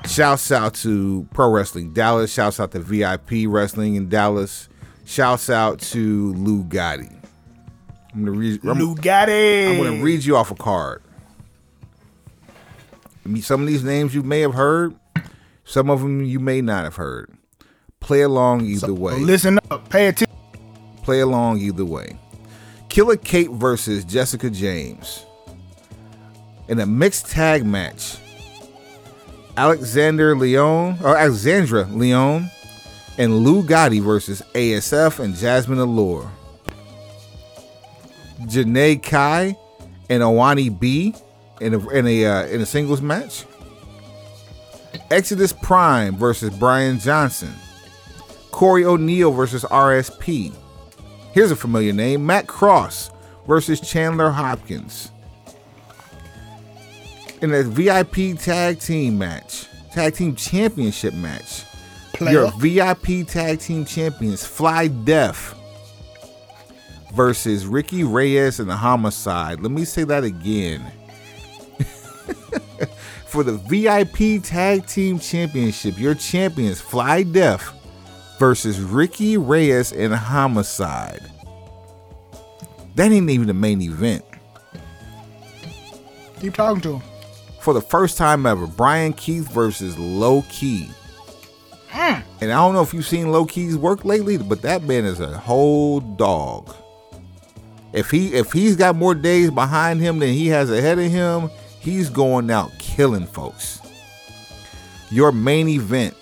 [0.07, 2.32] Shouts out to Pro Wrestling Dallas.
[2.32, 4.68] Shouts out to VIP Wrestling in Dallas.
[5.05, 7.12] Shouts out to Lou Gotti.
[8.14, 8.61] I'm gonna read.
[8.64, 9.70] I'm, Lugatti.
[9.70, 11.03] I'm gonna read you off a card.
[13.24, 14.94] I mean, Some of these names you may have heard,
[15.64, 17.30] some of them you may not have heard.
[18.00, 19.18] Play along either way.
[19.20, 19.88] Listen up.
[19.88, 20.36] Pay attention.
[21.05, 22.18] Play along either way.
[22.88, 25.24] Killer Kate versus Jessica James
[26.68, 28.16] in a mixed tag match.
[29.57, 32.50] Alexander Leon or Alexandra Leon
[33.18, 36.30] and Lou Gotti versus ASF and Jasmine Allure.
[38.42, 39.57] Janae Kai
[40.09, 41.14] and Awani B
[41.61, 43.44] in a in a uh, in a singles match.
[45.11, 47.53] Exodus Prime versus Brian Johnson.
[48.50, 50.55] Corey O'Neill versus RSP.
[51.32, 53.11] Here's a familiar name: Matt Cross
[53.46, 55.11] versus Chandler Hopkins.
[57.43, 61.64] In a VIP tag team match, tag team championship match.
[62.12, 62.32] Player.
[62.32, 65.57] Your VIP tag team champions, Fly Def
[67.12, 69.61] versus Ricky Reyes and the Homicide.
[69.61, 70.82] Let me say that again.
[73.26, 77.72] For the VIP tag team championship, your champions, Fly Def
[78.38, 81.28] versus Ricky Reyes and Homicide.
[82.95, 84.24] That ain't even the main event.
[86.40, 87.12] Keep talking to him.
[87.63, 90.91] For the first time ever, Bryan Keith versus Low Ki.
[91.91, 92.21] Hmm.
[92.41, 95.21] And I don't know if you've seen Low Ki's work lately, but that man is
[95.21, 96.75] a whole dog.
[97.93, 101.51] If he if he's got more days behind him than he has ahead of him,
[101.79, 103.81] he's going out killing folks.
[105.13, 106.17] Your main event.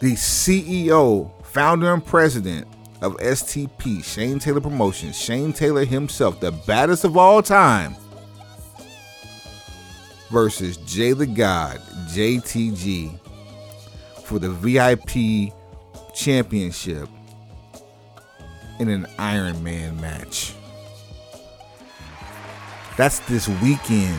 [0.00, 2.68] The CEO, founder and president
[3.02, 7.94] of STP, Shane Taylor Promotions, Shane Taylor himself, the baddest of all time,
[10.30, 13.18] versus Jay the God, JTG,
[14.24, 15.52] for the VIP
[16.14, 17.08] championship
[18.78, 20.54] in an Iron Man match.
[22.96, 24.18] That's this weekend.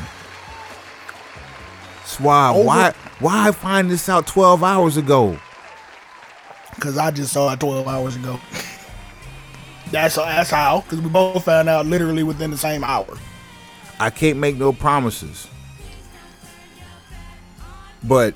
[2.06, 5.38] Swab, Over- why why I find this out 12 hours ago?
[6.80, 8.40] Cause I just saw it 12 hours ago.
[9.92, 10.82] That's that's how.
[10.90, 13.18] Cause we both found out literally within the same hour.
[14.00, 15.48] I can't make no promises.
[18.08, 18.34] But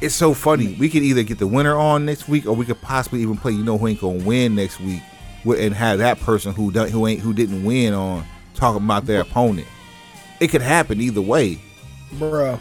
[0.00, 0.76] it's so funny.
[0.78, 3.52] We could either get the winner on next week, or we could possibly even play.
[3.52, 5.02] You know who ain't gonna win next week,
[5.44, 8.24] and have that person who don't, who ain't who didn't win on
[8.54, 9.66] talking about their opponent.
[10.40, 11.58] It could happen either way.
[12.14, 12.60] Bruh.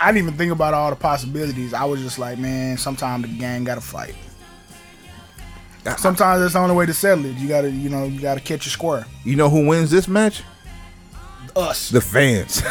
[0.00, 1.72] I didn't even think about all the possibilities.
[1.72, 4.14] I was just like, man, sometimes the gang gotta fight.
[5.96, 7.36] Sometimes that's the only way to settle it.
[7.36, 9.06] You gotta, you know, you gotta catch a square.
[9.24, 10.42] You know who wins this match?
[11.54, 11.90] Us.
[11.90, 12.62] The fans.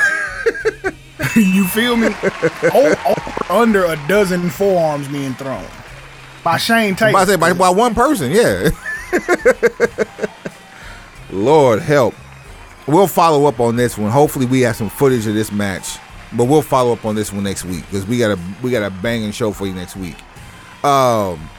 [1.36, 2.08] you feel me?
[2.74, 2.98] Over
[3.50, 5.66] under a dozen forearms being thrown.
[6.44, 7.20] By Shane Taylor.
[7.20, 8.70] I say by, by one person, yeah.
[11.32, 12.16] Lord help.
[12.88, 14.12] We'll follow up on this one.
[14.12, 15.98] Hopefully, we have some footage of this match,
[16.34, 18.84] but we'll follow up on this one next week because we got a we got
[18.84, 20.16] a banging show for you next week.
[20.84, 21.50] Um,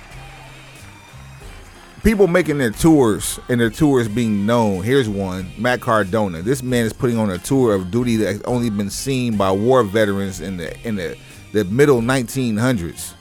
[2.03, 4.82] people making their tours and their tours being known.
[4.82, 6.42] Here's one: Matt Cardona.
[6.42, 9.82] This man is putting on a tour of duty that's only been seen by war
[9.82, 11.16] veterans in the in the,
[11.53, 13.14] the middle 1900s.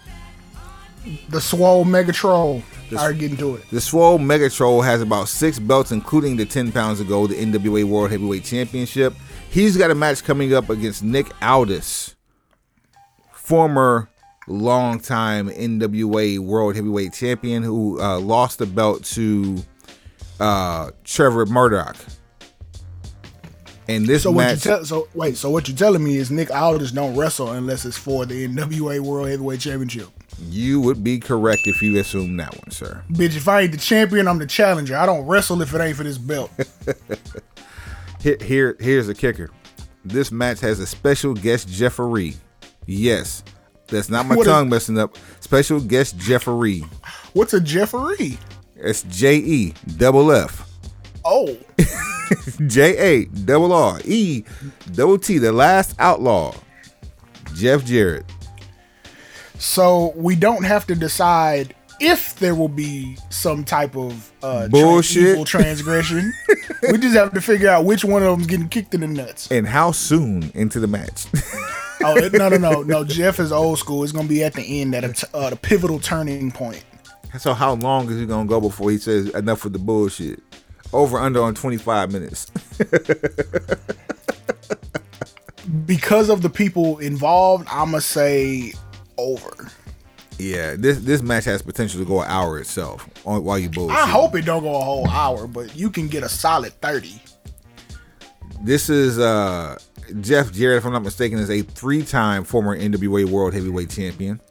[1.30, 2.62] The Swole Megatroll.
[2.94, 3.70] Alright, get into it.
[3.70, 8.12] The Swole Megatroll has about six belts, including the 10 pounds ago, the NWA World
[8.12, 9.14] Heavyweight Championship.
[9.50, 12.16] He's got a match coming up against Nick Aldis,
[13.32, 14.10] former
[14.48, 19.64] longtime NWA World Heavyweight Champion who uh, lost the belt to
[20.39, 21.98] uh, Trevor Murdoch.
[23.88, 24.86] And this So what you match, tell?
[24.86, 25.38] So wait.
[25.38, 29.00] So what you telling me is Nick Aldis don't wrestle unless it's for the NWA
[29.00, 30.08] World Heavyweight Championship.
[30.50, 33.04] you would be correct if you assume that one, sir.
[33.12, 34.96] Bitch, if I ain't the champion, I'm the challenger.
[34.96, 36.52] I don't wrestle if it ain't for this belt.
[38.22, 39.50] Here, here, here's the kicker.
[40.06, 42.36] This match has a special guest Jeffery.
[42.86, 43.44] Yes,
[43.92, 45.18] that's not my What is- tongue messing up.
[45.42, 46.80] Special guest Jeffery.
[47.34, 48.39] What's a Jeffery?
[48.76, 50.68] It's J E double F
[51.24, 51.56] Oh,
[52.68, 54.44] J A double R E
[54.94, 55.38] double T.
[55.38, 56.56] The last outlaw,
[57.54, 58.26] Jeff Jarrett.
[59.60, 65.24] so we don't have to decide if there will be some type of uh, Bullshit.
[65.24, 66.34] evil transgression.
[66.91, 69.49] we just have to figure out which one of them's getting kicked in the nuts.
[69.52, 71.26] And how soon into the match?
[72.04, 73.04] Oh it- no, no, no, no!
[73.04, 74.04] Jeff is old school.
[74.04, 76.84] It's gonna be at the end, at a t- uh, the pivotal turning point.
[77.38, 80.41] so how long is he gonna go before he says enough with the bullshit?
[80.93, 82.47] Over under on 25 minutes.
[85.86, 88.74] Because of the people involved, I'ma say
[89.18, 89.52] over.
[90.38, 93.98] Yeah, this this match has potential to go an hour itself on, while you bullshit.
[93.98, 97.22] I hope it don't go a whole hour, but you can get a solid thirty.
[98.64, 99.78] This is uh
[100.20, 104.42] Jeff Jarrett, if I'm not mistaken, is a three-time former NWA World Heavyweight Champion.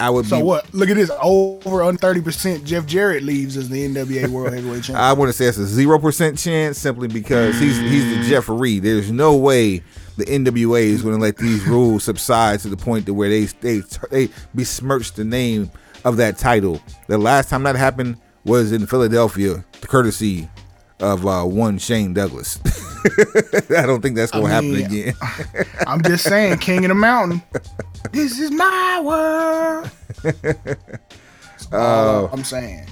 [0.00, 0.72] I would So be, what?
[0.74, 1.10] Look at this.
[1.22, 2.64] Over on thirty percent.
[2.64, 4.96] Jeff Jarrett leaves as the NWA World Heavyweight Champion.
[4.96, 8.80] I want to say it's a zero percent chance simply because he's he's the Jeffery.
[8.80, 9.82] There's no way
[10.16, 13.44] the NWA is going to let these rules subside to the point to where they
[13.44, 15.70] they they besmirch the name
[16.04, 16.80] of that title.
[17.08, 20.48] The last time that happened was in Philadelphia, the courtesy
[21.00, 22.58] of uh, one Shane Douglas.
[23.76, 25.14] I don't think that's going to happen mean, again.
[25.86, 27.42] I'm just saying, King of the Mountain.
[28.12, 29.90] This is my world.
[31.72, 32.86] Uh, I'm saying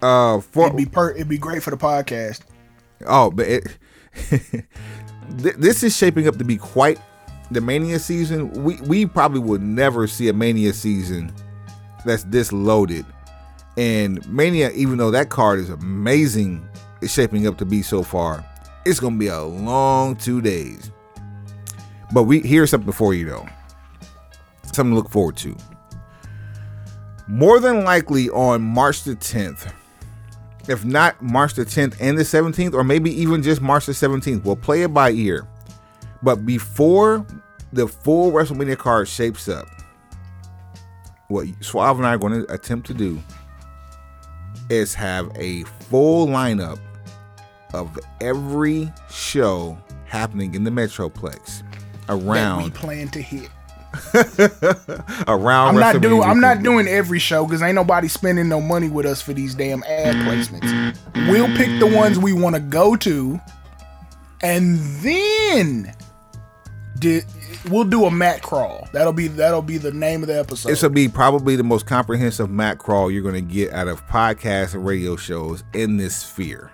[0.00, 2.40] Uh, for it'd be per- it'd be great for the podcast.
[3.06, 3.76] Oh, but it,
[5.42, 7.00] Th- this is shaping up to be quite
[7.50, 8.50] the Mania season.
[8.64, 11.32] We we probably would never see a Mania season
[12.04, 13.06] that's this loaded.
[13.76, 16.68] And Mania, even though that card is amazing,
[17.00, 18.44] is shaping up to be so far.
[18.84, 20.90] It's gonna be a long two days.
[22.12, 23.48] But we here's something for you though.
[24.64, 25.56] Something to look forward to.
[27.26, 29.70] More than likely on March the 10th,
[30.68, 34.44] if not March the 10th and the 17th, or maybe even just March the 17th.
[34.44, 35.46] We'll play it by ear.
[36.22, 37.26] But before
[37.72, 39.66] the full WrestleMania card shapes up,
[41.28, 43.20] what Suave and I are going to attempt to do
[44.70, 46.78] is have a full lineup
[47.74, 51.62] of every show happening in the Metroplex
[52.06, 53.50] That we around plan to hit.
[55.28, 56.22] around I'm not doing.
[56.22, 59.54] I'm not doing every show because ain't nobody spending no money with us for these
[59.54, 60.96] damn ad placements.
[61.30, 63.40] We'll pick the ones we want to go to,
[64.42, 65.94] and then
[66.98, 67.22] di-
[67.70, 68.88] we'll do a mat crawl.
[68.92, 70.68] That'll be that'll be the name of the episode.
[70.68, 74.06] This will be probably the most comprehensive mat crawl you're going to get out of
[74.08, 76.70] podcasts and radio shows in this sphere.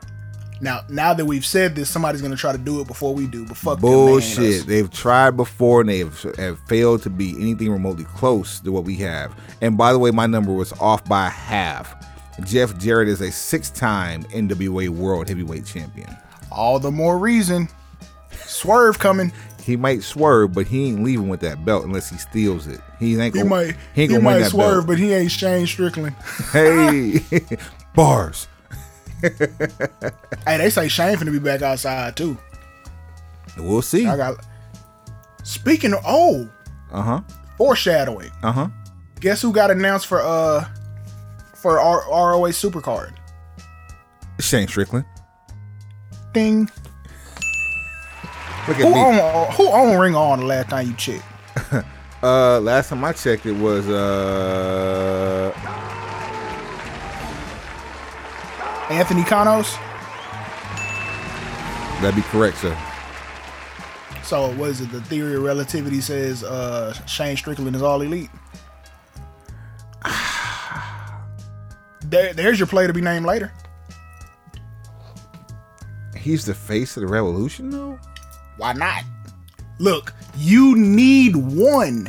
[0.64, 3.46] Now, now that we've said this, somebody's gonna try to do it before we do.
[3.46, 3.82] But fuck them.
[3.82, 4.66] Bullshit.
[4.66, 8.84] They've tried before and they have, have failed to be anything remotely close to what
[8.84, 9.32] we have.
[9.60, 11.94] And by the way, my number was off by half.
[12.44, 16.16] Jeff Jarrett is a six-time NWA World Heavyweight Champion.
[16.50, 17.68] All the more reason.
[18.46, 19.32] Swerve coming.
[19.62, 22.80] He might swerve, but he ain't leaving with that belt unless he steals it.
[22.98, 23.76] He ain't gonna, might.
[23.94, 24.86] he ain't He, win might that swerve, belt.
[24.88, 26.14] but he ain't Shane Strickland.
[26.52, 27.20] hey,
[27.94, 28.46] bars.
[30.46, 32.36] hey, they say Shane finna be back outside too.
[33.56, 34.06] We'll see.
[34.06, 34.44] I got.
[35.42, 36.48] Speaking of oh,
[36.92, 37.20] Uh huh.
[37.56, 38.30] foreshadowing.
[38.42, 38.68] Uh huh.
[39.20, 40.64] Guess who got announced for uh
[41.54, 43.12] for R- ROA Supercard?
[44.40, 45.04] Shane Strickland.
[46.32, 46.68] Ding.
[48.66, 49.20] Look Who at me.
[49.20, 51.24] on who on Ring On the last time you checked?
[52.22, 55.52] Uh, last time I checked, it was uh
[58.90, 59.72] Anthony Canos.
[62.00, 62.76] that'd be correct, sir.
[64.22, 64.90] So what is it?
[64.90, 68.30] The theory of relativity says uh Shane Strickland is all elite.
[72.04, 73.52] there, there's your player to be named later.
[76.16, 77.98] He's the face of the revolution, though.
[78.56, 79.04] Why not?
[79.78, 82.08] Look, you need one.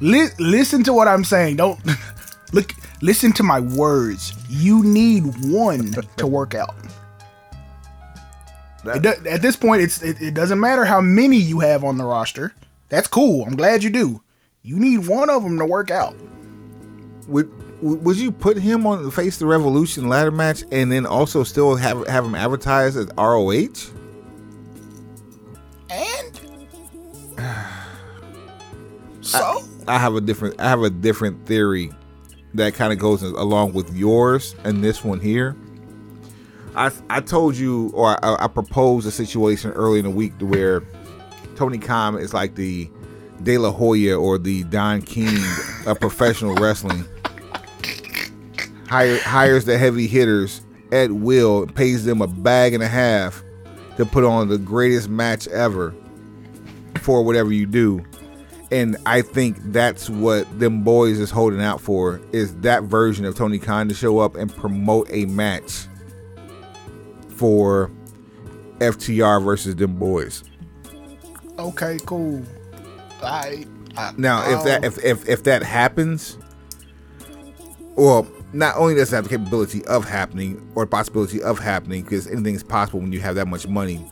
[0.00, 1.56] Li- listen to what I'm saying.
[1.56, 1.78] Don't
[2.52, 2.72] look.
[3.04, 4.32] Listen to my words.
[4.48, 6.74] You need one to work out.
[8.86, 12.54] At this point, it's it, it doesn't matter how many you have on the roster.
[12.88, 13.44] That's cool.
[13.44, 14.22] I'm glad you do.
[14.62, 16.16] You need one of them to work out.
[17.28, 17.52] Would
[17.82, 21.76] would you put him on the face the revolution ladder match and then also still
[21.76, 23.92] have have him advertised as ROH?
[25.90, 26.40] And
[29.20, 31.92] so I have a different I have a different theory
[32.54, 35.56] that kind of goes along with yours and this one here.
[36.76, 40.46] I I told you or I, I proposed a situation early in the week to
[40.46, 40.82] where
[41.56, 42.90] Tony Khan is like the
[43.42, 45.38] De La Hoya or the Don King
[45.86, 47.04] of professional wrestling.
[48.88, 53.42] Hire, hires the heavy hitters at will, pays them a bag and a half
[53.96, 55.94] to put on the greatest match ever
[57.00, 58.04] for whatever you do.
[58.70, 63.36] And I think that's what them boys is holding out for is that version of
[63.36, 65.86] Tony Khan to show up and promote a match
[67.28, 67.90] for
[68.78, 70.44] FTR versus them boys.
[71.58, 72.42] okay, cool.
[73.22, 73.64] I,
[73.96, 74.86] I Now, if that oh.
[74.86, 76.38] if, if if that happens,
[77.96, 82.26] well, not only does it have the capability of happening or possibility of happening, because
[82.26, 84.04] anything is possible when you have that much money.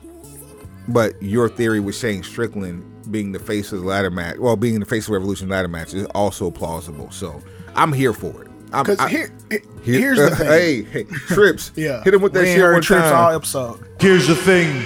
[0.88, 4.80] But your theory with Shane Strickland being the face of the ladder match, well, being
[4.80, 7.10] the face of Revolution ladder match is also plausible.
[7.10, 7.42] So
[7.74, 8.50] I'm here for it.
[8.72, 10.46] I'm, because I- here, here- here- here's the thing.
[10.46, 13.14] hey, hey, Trips, yeah, hit him with that We shit one trips time.
[13.14, 13.86] all episode.
[14.00, 14.82] Here's the thing.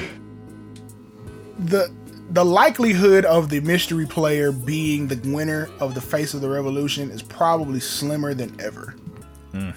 [1.59, 1.93] the
[2.31, 7.09] the likelihood of the mystery player being the winner of the face of the revolution
[7.11, 8.97] is probably slimmer than ever
[9.53, 9.71] hmm.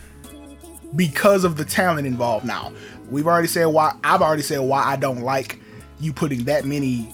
[0.95, 2.73] because of the talent involved now
[3.11, 5.59] we've already said why i've already said why i don't like
[5.99, 7.13] you putting that many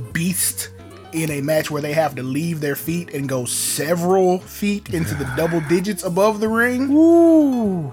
[0.00, 0.68] beasts
[1.12, 5.14] in a match where they have to leave their feet and go several feet into
[5.14, 7.92] the double digits above the ring Ooh.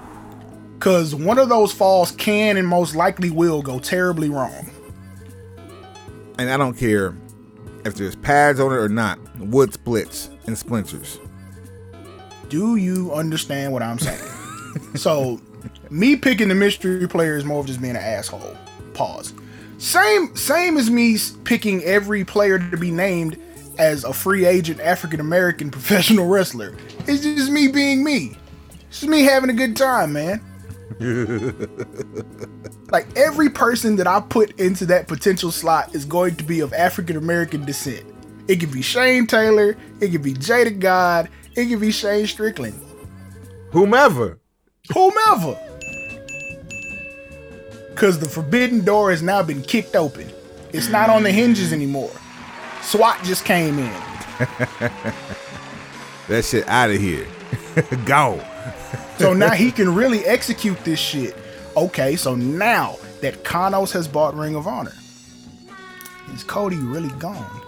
[0.77, 4.69] because one of those falls can and most likely will go terribly wrong
[6.37, 7.15] and I don't care
[7.85, 9.19] if there's pads on it or not.
[9.39, 11.19] Wood splits and splinters.
[12.49, 14.31] do you understand what I'm saying?
[14.95, 15.41] so,
[15.89, 18.55] me picking the mystery player is more of just being an asshole.
[18.93, 19.33] Pause.
[19.77, 23.37] Same, same as me picking every player to be named
[23.77, 26.75] as a free agent African American professional wrestler.
[27.07, 28.35] It's just me being me.
[28.89, 30.41] It's just me having a good time, man.
[32.91, 36.73] like every person that I put into that potential slot is going to be of
[36.73, 38.05] African American descent.
[38.47, 42.79] It could be Shane Taylor, it could be Jada God, it could be Shane Strickland,
[43.71, 44.39] Whomever.
[44.93, 45.59] whomever.
[47.97, 50.31] Because the forbidden door has now been kicked open.
[50.71, 52.11] It's not on the hinges anymore.
[52.83, 54.01] SWAT just came in.
[56.27, 57.25] That shit out of here.
[58.05, 58.43] Go.
[59.17, 61.35] So now he can really execute this shit.
[61.75, 64.93] Okay, so now that Kanos has bought Ring of Honor,
[66.33, 67.61] is Cody really gone?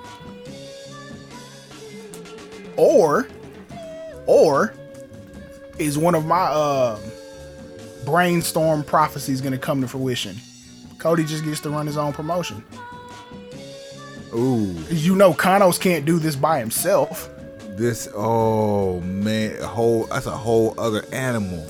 [2.75, 3.27] Or,
[4.25, 4.73] or
[5.77, 6.99] is one of my uh,
[8.09, 10.35] brainstorm prophecy is going to come to fruition?
[10.97, 12.63] Cody just gets to run his own promotion.
[14.33, 14.75] Ooh.
[14.89, 17.29] You know, Kanos can't do this by himself.
[17.77, 21.65] This oh man, whole that's a whole other animal.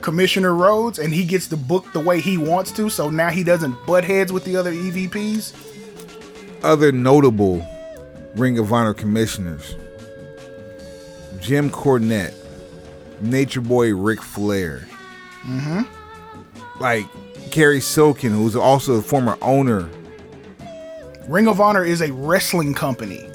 [0.00, 2.88] Commissioner Rhodes, and he gets to book the way he wants to.
[2.88, 5.54] So now he doesn't butt heads with the other EVPs.
[6.62, 7.66] Other notable
[8.34, 9.76] Ring of Honor commissioners.
[11.40, 12.34] Jim Cornette,
[13.20, 14.86] Nature Boy Ric Flair.
[15.42, 15.82] Mm-hmm.
[16.82, 17.06] Like
[17.50, 19.88] Cary Silkin, who's also a former owner.
[21.28, 23.26] Ring of Honor is a wrestling company.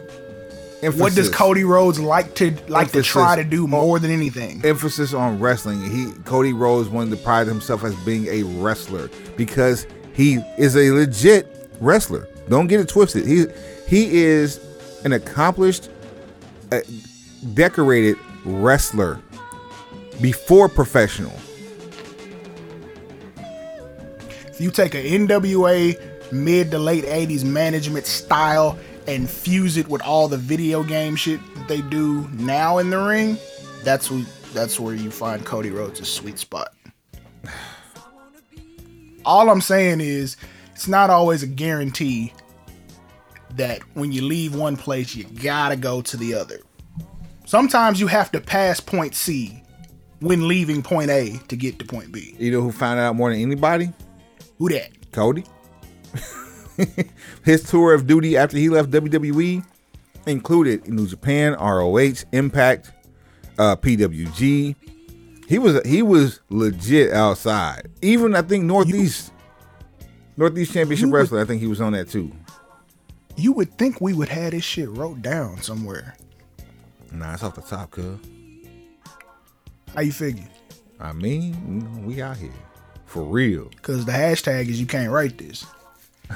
[0.81, 4.63] Emphasis, What does Cody Rhodes like to like to try to do more than anything?
[4.65, 5.81] emphasis on wrestling.
[5.89, 10.91] He Cody Rhodes wanted to pride himself as being a wrestler because he is a
[10.91, 12.27] legit wrestler.
[12.49, 13.25] Don't get it twisted.
[13.25, 13.45] He
[13.87, 14.59] he is
[15.05, 15.89] an accomplished,
[16.71, 16.81] uh,
[17.53, 19.19] decorated wrestler
[20.21, 21.33] before professional.
[24.55, 30.01] If you take a NWA mid to late 80s management style and fuse it with
[30.01, 33.37] all the video game shit that they do now in the ring,
[33.83, 36.73] that's who that's where you find Cody Rhodes' sweet spot.
[39.25, 40.37] All I'm saying is
[40.71, 42.31] it's not always a guarantee
[43.55, 46.61] that when you leave one place you gotta go to the other.
[47.45, 49.61] Sometimes you have to pass point C
[50.21, 52.37] when leaving point A to get to point B.
[52.39, 53.91] You know who found out more than anybody?
[54.57, 54.89] Who that?
[55.11, 55.43] Cody.
[57.43, 59.63] His tour of duty after he left WWE
[60.25, 62.91] included New Japan, ROH, Impact,
[63.57, 64.75] uh, PWG.
[65.47, 67.87] He was he was legit outside.
[68.01, 69.31] Even I think Northeast
[70.35, 71.41] Northeast Championship You would- Wrestling.
[71.41, 72.31] I think he was on that too.
[73.37, 76.15] You would think we would have this shit wrote down somewhere.
[77.11, 78.17] Nah, it's off the top, cuz.
[79.93, 80.47] How you figure?
[80.99, 82.51] I mean, we out here
[83.15, 83.69] for real.
[83.69, 85.65] Because the hashtag is you can't write this.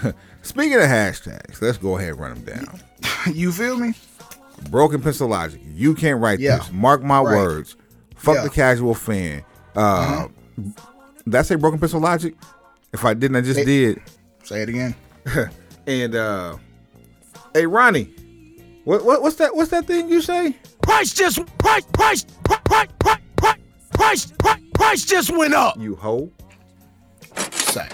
[0.43, 2.80] Speaking of hashtags, let's go ahead and run them down.
[3.36, 3.95] you feel me?
[4.69, 5.59] Broken pencil logic.
[5.73, 6.59] You can't write yeah.
[6.59, 6.71] this.
[6.71, 7.36] Mark my right.
[7.36, 7.75] words.
[8.15, 8.43] Fuck yeah.
[8.43, 9.43] the casual fan.
[9.75, 11.59] Uh, mm-hmm.
[11.59, 12.36] Broken pencil logic?
[12.93, 14.01] If I didn't, I just hey, did.
[14.45, 14.95] Say it again.
[15.86, 16.55] and uh,
[17.53, 18.05] hey, Ronnie,
[18.86, 19.53] what, what what's that?
[19.53, 20.55] What's that thing you say?
[20.82, 23.17] Price just price price price price
[23.91, 25.77] price price price just went up.
[25.77, 26.32] You hoe.
[27.70, 27.88] Say.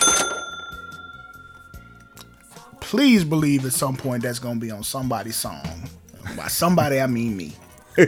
[2.79, 5.89] Please believe at some point that's gonna be on somebody's song.
[6.37, 7.53] By somebody, I mean me.
[7.97, 8.05] you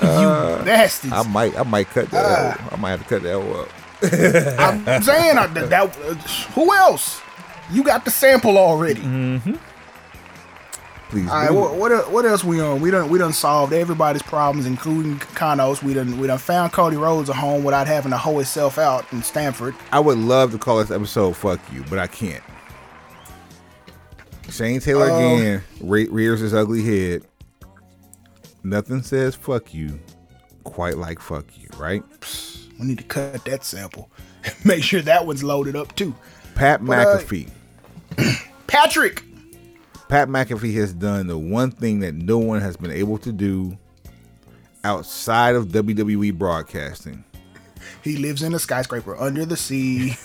[0.00, 1.10] nasty.
[1.10, 2.24] I might I might cut that.
[2.24, 2.64] Ah.
[2.64, 2.72] Out.
[2.72, 3.68] I might have to cut that up.
[4.86, 5.94] I'm saying I, that, that.
[6.54, 7.20] Who else?
[7.70, 9.00] You got the sample already.
[9.00, 9.54] Mm-hmm.
[11.08, 11.28] Please.
[11.28, 12.80] All right, what, what what else we on?
[12.80, 15.80] We done we done solved everybody's problems, including Kanos.
[15.82, 19.04] We done we done found Cody Rhodes a home without having to hoe itself out
[19.12, 19.74] in Stamford.
[19.92, 22.42] I would love to call this episode "Fuck You," but I can't.
[24.50, 25.36] Shane Taylor Oh.
[25.36, 27.22] again re- rears his ugly head.
[28.64, 30.00] Nothing says "fuck you"
[30.64, 32.02] quite like "fuck you," right?
[32.80, 34.10] We need to cut that sample.
[34.64, 36.14] Make sure that one's loaded up too.
[36.56, 37.50] Pat uh, McAfee.
[38.66, 39.22] Patrick.
[40.08, 43.76] Pat McAfee has done the one thing that no one has been able to do
[44.84, 47.24] outside of WWE broadcasting.
[48.02, 50.10] He lives in a skyscraper under the sea.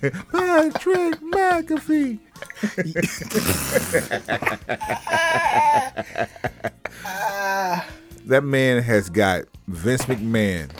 [0.00, 2.18] Patrick McAfee.
[8.26, 10.70] that man has got Vince McMahon.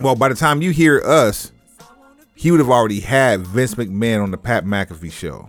[0.00, 1.50] Well, by the time you hear us,
[2.34, 5.48] he would have already had Vince McMahon on the Pat McAfee show.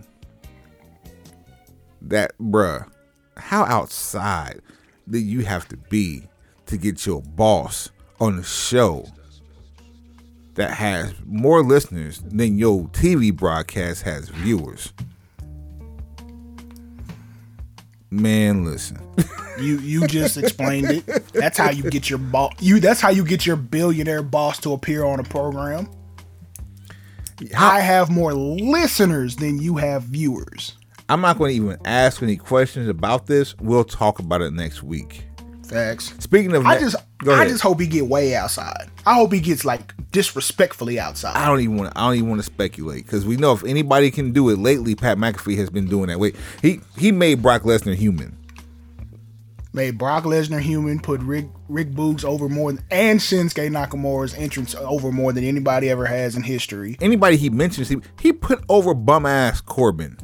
[2.08, 2.90] That, bruh,
[3.36, 4.60] how outside
[5.08, 6.22] do you have to be
[6.66, 9.06] to get your boss on a show
[10.54, 14.92] that has more listeners than your TV broadcast has viewers?
[18.10, 18.98] Man, listen.
[19.58, 21.04] You you just explained it.
[21.32, 22.52] That's how you get your boss.
[22.60, 25.90] You that's how you get your billionaire boss to appear on a program.
[27.56, 30.77] I have more listeners than you have viewers.
[31.08, 33.56] I'm not going to even ask any questions about this.
[33.58, 35.24] We'll talk about it next week.
[35.66, 36.14] Facts.
[36.18, 36.96] Speaking of, I ne- just
[37.28, 38.88] I just hope he get way outside.
[39.06, 41.36] I hope he gets like disrespectfully outside.
[41.36, 41.92] I don't even want.
[41.94, 44.94] I don't even want to speculate because we know if anybody can do it lately,
[44.94, 46.18] Pat McAfee has been doing that.
[46.18, 48.34] Wait, he he made Brock Lesnar human.
[49.74, 54.74] Made Brock Lesnar human, put Rick Rick Boogs over more than, and Shinsuke Nakamura's entrance
[54.74, 56.96] over more than anybody ever has in history.
[57.02, 60.16] Anybody he mentions, he he put over bum ass Corbin.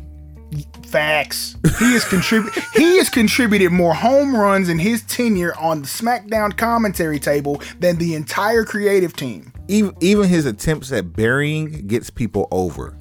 [0.94, 1.56] Facts.
[1.80, 2.62] He has contributed.
[2.72, 7.96] he has contributed more home runs in his tenure on the SmackDown commentary table than
[7.96, 9.52] the entire creative team.
[9.66, 12.96] Even even his attempts at burying gets people over.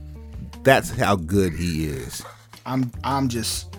[0.64, 2.24] That's how good he is.
[2.66, 3.78] I'm I'm just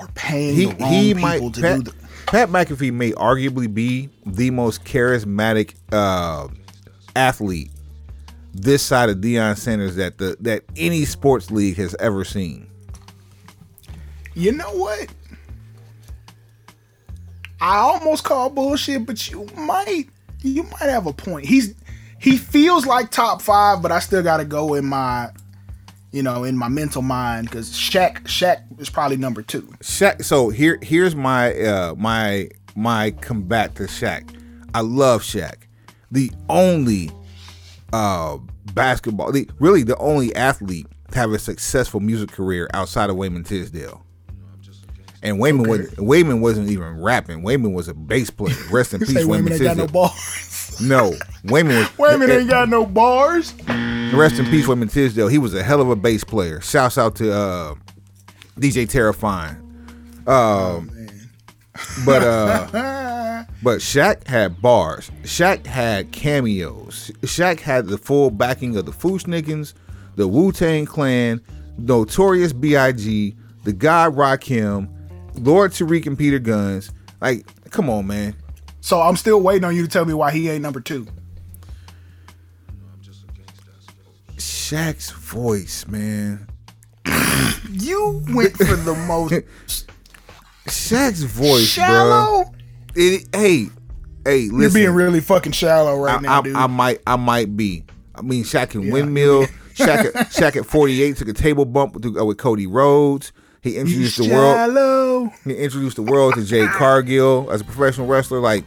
[0.00, 1.94] we're paying He the wrong he people might to Pat, do the.
[2.24, 6.48] Pat McAfee may arguably be the most charismatic uh,
[7.14, 7.70] athlete
[8.54, 12.68] this side of Deion Sanders that the that any sports league has ever seen.
[14.38, 15.08] You know what?
[17.60, 20.04] I almost call bullshit, but you might
[20.42, 21.44] you might have a point.
[21.44, 21.74] He's
[22.20, 25.32] he feels like top five, but I still gotta go in my
[26.12, 29.62] you know, in my mental mind because Shaq Shaq is probably number two.
[29.80, 30.24] Shaq.
[30.24, 34.40] So here here's my uh, my my combat to Shaq.
[34.72, 35.54] I love Shaq.
[36.12, 37.10] The only
[37.92, 38.38] uh,
[38.72, 43.42] basketball, the, really the only athlete to have a successful music career outside of Wayman
[43.42, 44.04] Tisdale.
[45.22, 47.42] And Wayman was Wayman wasn't even rapping.
[47.42, 48.56] Wayman was a bass player.
[48.70, 50.54] Rest in peace, Wayman Wayman ain't got no bars.
[50.80, 51.12] No,
[51.42, 51.98] Wayman was.
[51.98, 53.52] Wayman ain't got no bars.
[54.12, 55.26] Rest in peace, Wayman Tisdale.
[55.26, 56.60] He was a hell of a bass player.
[56.60, 57.74] Shouts out to uh,
[58.56, 59.56] DJ Terrifying.
[60.28, 60.88] Um,
[62.04, 65.10] but uh, but Shaq had bars.
[65.22, 67.10] Shaq had cameos.
[67.22, 69.74] Shaq had the full backing of the Fu-Schnickens,
[70.14, 71.40] the Wu Tang Clan,
[71.76, 74.88] Notorious B.I.G., the God Rakim,
[75.40, 76.92] Lord Tariq and Peter Gunz.
[77.20, 78.34] Like, come on, man.
[78.80, 81.06] So I'm still waiting on you to tell me why he ain't number two.
[84.36, 86.46] Shaq's voice, man.
[87.70, 89.86] You went for the most
[90.66, 92.44] Shaq's voice, shallow.
[92.44, 92.54] bro.
[92.94, 93.68] It, hey,
[94.24, 94.60] hey, listen.
[94.60, 96.56] You're being really fucking shallow right I, now, I, dude.
[96.56, 97.84] I might, I might be.
[98.14, 99.46] I mean, Shaq can windmill.
[99.74, 103.32] Shaq, at, Shaq at 48 took a table bump with, uh, with Cody Rhodes.
[103.62, 105.30] He introduced the world.
[105.44, 108.40] He introduced the world to Jade Cargill as a professional wrestler.
[108.40, 108.64] Like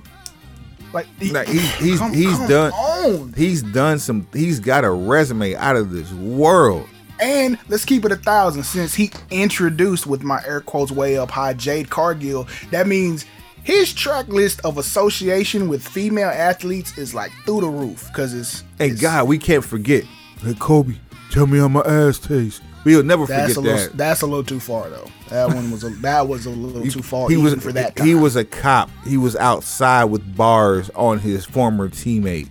[0.94, 3.34] Like he, Like, he's he's come- he's come done on.
[3.38, 6.88] he's done some he's got a resume out of this world.
[7.22, 8.64] And let's keep it a thousand.
[8.64, 13.26] Since he introduced with my air quotes way up high Jade Cargill, that means
[13.64, 18.10] his track list of association with female athletes is like through the roof.
[18.14, 20.04] Cause it's And it's- God, we can't forget.
[20.44, 20.96] Hey Kobe,
[21.30, 22.60] tell me how my ass tastes.
[22.84, 23.98] We'll never that's forget a little that.
[23.98, 25.08] that's a little too far though.
[25.30, 27.96] That one was a that was a little too far he was for that.
[27.96, 28.08] Time.
[28.08, 28.90] he was a cop.
[29.06, 32.50] He was outside with bars on his former teammate.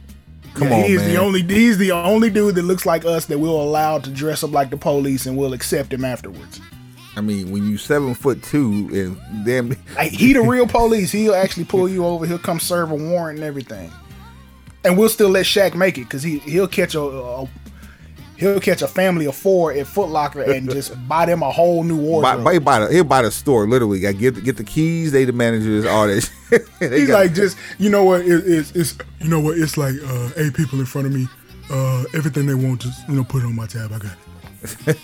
[0.54, 1.10] Come Yeah, on, he is man.
[1.10, 4.44] the only he's the only dude that looks like us that we'll allow to dress
[4.44, 6.60] up like the police and we'll accept him afterwards.
[7.16, 11.10] I mean, when you seven foot two and damn, Like, he the real police.
[11.10, 12.24] He'll actually pull you over.
[12.24, 13.90] He'll come serve a warrant and everything.
[14.84, 17.48] And we'll still let Shaq make it because he he'll catch a, a
[18.40, 21.84] he'll catch a family of four at Foot Locker and just buy them a whole
[21.84, 22.42] new wardrobe.
[22.44, 24.06] buy, buy the, he'll buy the store literally.
[24.06, 25.12] I get the, get the keys.
[25.12, 25.84] They the managers.
[25.86, 26.22] All that.
[26.50, 26.66] shit.
[26.80, 29.58] They He's got- like just you know what it, it's it's You know what?
[29.58, 31.28] It's like uh, eight people in front of me.
[31.70, 33.92] Uh, everything they want, just you know, put it on my tab.
[33.92, 34.18] I got it.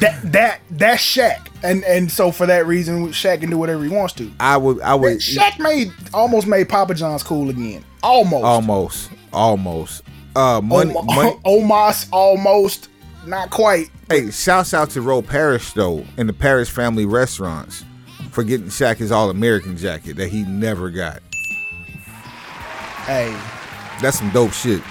[0.00, 3.88] that that that's Shaq and and so for that reason Shaq can do whatever he
[3.90, 4.30] wants to.
[4.40, 4.80] I would.
[4.80, 5.18] I would.
[5.18, 7.84] Shaq made almost made Papa John's cool again.
[8.02, 8.44] Almost.
[8.44, 9.10] Almost.
[9.32, 10.02] Almost.
[10.36, 10.94] Uh, money.
[10.94, 11.30] Om- money.
[11.44, 12.88] Omos almost
[13.26, 13.90] not quite.
[14.08, 17.84] Hey, shouts out to Ro Parrish though, in the Parrish family restaurants,
[18.30, 21.20] for getting Shaq his All American jacket that he never got.
[23.06, 23.36] Hey,
[24.00, 24.82] That's some dope shit.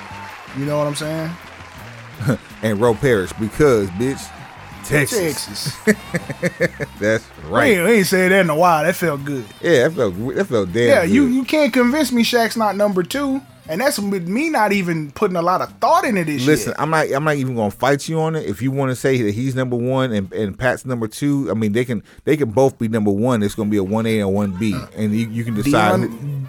[0.57, 1.31] you know what I'm saying?
[2.61, 4.29] And Ro Parrish because bitch,
[4.83, 5.73] Texas.
[5.85, 6.89] Texas.
[6.99, 7.77] That's Right.
[7.81, 8.83] We ain't said that in a while.
[8.83, 9.45] That felt good.
[9.61, 10.73] Yeah, that felt that felt damn.
[10.73, 10.87] Good.
[10.89, 14.73] Yeah, you you can't convince me Shaq's not number two, and that's with me not
[14.73, 16.45] even putting a lot of thought into this.
[16.45, 16.81] Listen, shit.
[16.81, 17.09] I'm not.
[17.11, 18.45] I'm not even gonna fight you on it.
[18.47, 21.53] If you want to say that he's number one and, and Pat's number two, I
[21.53, 23.43] mean they can they can both be number one.
[23.43, 26.01] It's gonna be a one A and one B, uh, and you, you can decide.
[26.01, 26.47] Deion,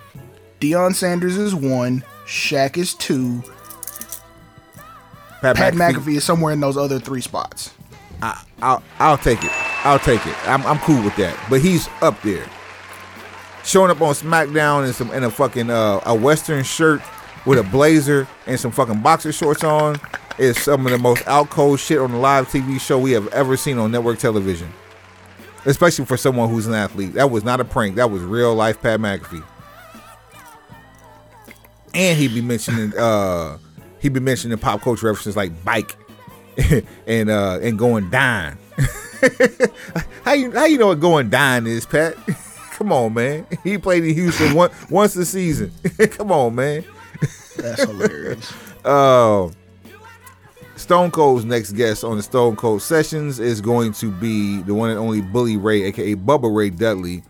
[0.61, 3.43] Deion Sanders is one, Shaq is two,
[5.41, 7.73] Pat McAfee is somewhere in those other three spots.
[8.23, 9.51] I, I'll I'll take it.
[9.85, 10.49] I'll take it.
[10.49, 11.39] I'm I'm cool with that.
[11.49, 12.47] But he's up there.
[13.71, 17.01] Showing up on SmackDown in some in a fucking uh, a western shirt
[17.47, 19.95] with a blazer and some fucking boxer shorts on
[20.39, 23.29] is some of the most out cold shit on a live TV show we have
[23.29, 24.73] ever seen on network television.
[25.67, 27.13] Especially for someone who's an athlete.
[27.13, 27.95] That was not a prank.
[27.95, 29.45] That was real life Pat McAfee.
[31.95, 33.59] And he'd be mentioning uh
[34.01, 35.95] he'd be mentioning pop culture references like bike
[37.07, 38.59] and uh and going dine.
[40.25, 42.17] how you how you know what going dine is, Pat?
[42.81, 43.47] Come on, man.
[43.63, 45.71] He played in Houston one, once a season.
[46.13, 46.83] Come on, man.
[47.57, 48.53] That's hilarious.
[48.83, 49.51] Uh,
[50.77, 54.89] Stone Cold's next guest on the Stone Cold Sessions is going to be the one
[54.89, 57.23] and only Bully Ray, aka Bubba Ray Dudley,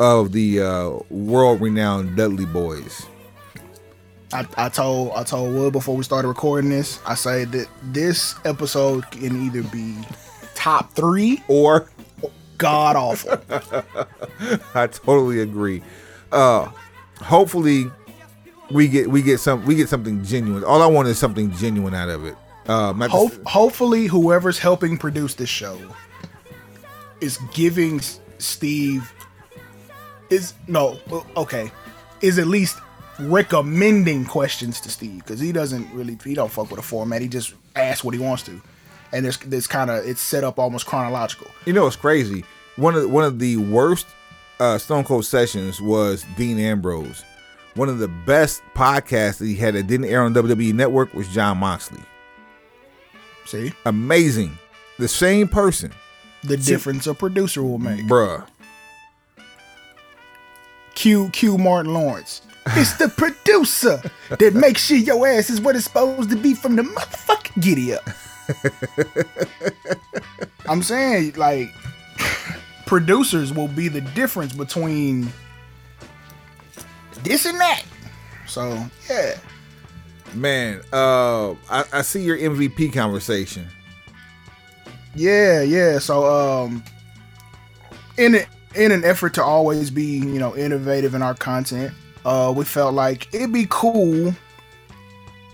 [0.00, 3.06] of the uh, world-renowned Dudley Boys.
[4.32, 6.98] I, I told I told Wood before we started recording this.
[7.06, 9.94] I said that this episode can either be
[10.56, 11.88] top three, Or
[12.58, 13.40] god awful.
[14.74, 15.82] I totally agree.
[16.32, 16.70] Uh,
[17.20, 17.90] hopefully,
[18.70, 20.64] we get we get some we get something genuine.
[20.64, 22.36] All I want is something genuine out of it.
[22.66, 25.78] Uh, just- hopefully, whoever's helping produce this show
[27.20, 28.00] is giving
[28.38, 29.12] Steve
[30.28, 30.98] is no
[31.36, 31.70] okay
[32.20, 32.78] is at least
[33.20, 37.22] recommending questions to Steve because he doesn't really he don't fuck with a format.
[37.22, 38.60] He just asks what he wants to,
[39.16, 41.48] and there's this kind of it's set up almost chronological.
[41.64, 42.44] You know what's crazy?
[42.76, 44.06] One of one of the worst
[44.60, 47.24] uh, Stone Cold sessions was Dean Ambrose.
[47.74, 51.28] One of the best podcasts that he had that didn't air on WWE Network was
[51.28, 52.02] Jon Moxley.
[53.46, 54.58] See Amazing.
[54.98, 55.92] The same person,
[56.42, 58.04] the difference a producer will make.
[58.04, 58.46] bruh.
[60.94, 62.42] Q Q Martin Lawrence.
[62.68, 66.74] It's the producer that makes sure your ass is what it's supposed to be from
[66.76, 68.02] the motherfucking giddy up.
[70.68, 71.70] I'm saying, like,
[72.86, 75.32] producers will be the difference between
[77.22, 77.82] this and that.
[78.46, 79.38] So, yeah.
[80.34, 83.66] Man, uh, I, I see your MVP conversation.
[85.14, 85.98] Yeah, yeah.
[85.98, 86.82] So, um,
[88.18, 91.92] in it, in an effort to always be, you know, innovative in our content,
[92.24, 94.34] uh, we felt like it'd be cool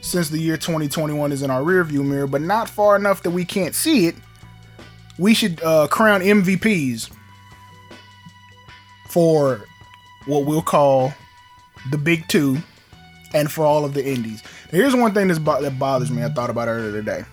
[0.03, 3.45] since the year 2021 is in our rearview mirror, but not far enough that we
[3.45, 4.16] can't see it.
[5.19, 7.11] We should uh, crown MVPs
[9.09, 9.65] for
[10.27, 11.15] what we'll call
[11.91, 12.59] the big two
[13.33, 14.43] and for all of the indies.
[14.73, 16.24] Now, here's one thing bo- that bothers me.
[16.24, 17.24] I thought about earlier today.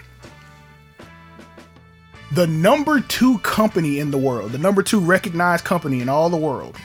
[2.34, 6.38] The number two company in the world, the number two recognized company in all the
[6.38, 6.78] world,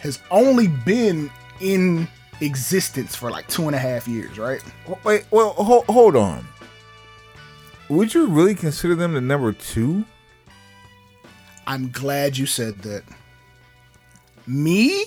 [0.00, 2.06] has only been in
[2.44, 4.62] existence for like two and a half years, right?
[5.04, 6.46] Wait, well, hold, hold on.
[7.88, 10.04] Would you really consider them the number two?
[11.66, 13.04] I'm glad you said that.
[14.46, 15.04] Me?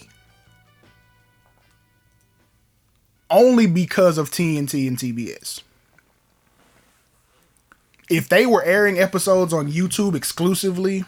[3.29, 5.61] Only because of TNT and TBS.
[8.09, 11.03] If they were airing episodes on YouTube exclusively,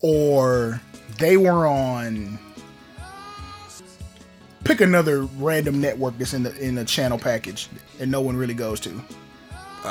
[0.00, 0.80] or
[1.18, 2.38] they were on
[4.64, 7.68] pick another random network that's in the in the channel package
[8.00, 8.90] and no one really goes to.
[9.84, 9.88] Uh,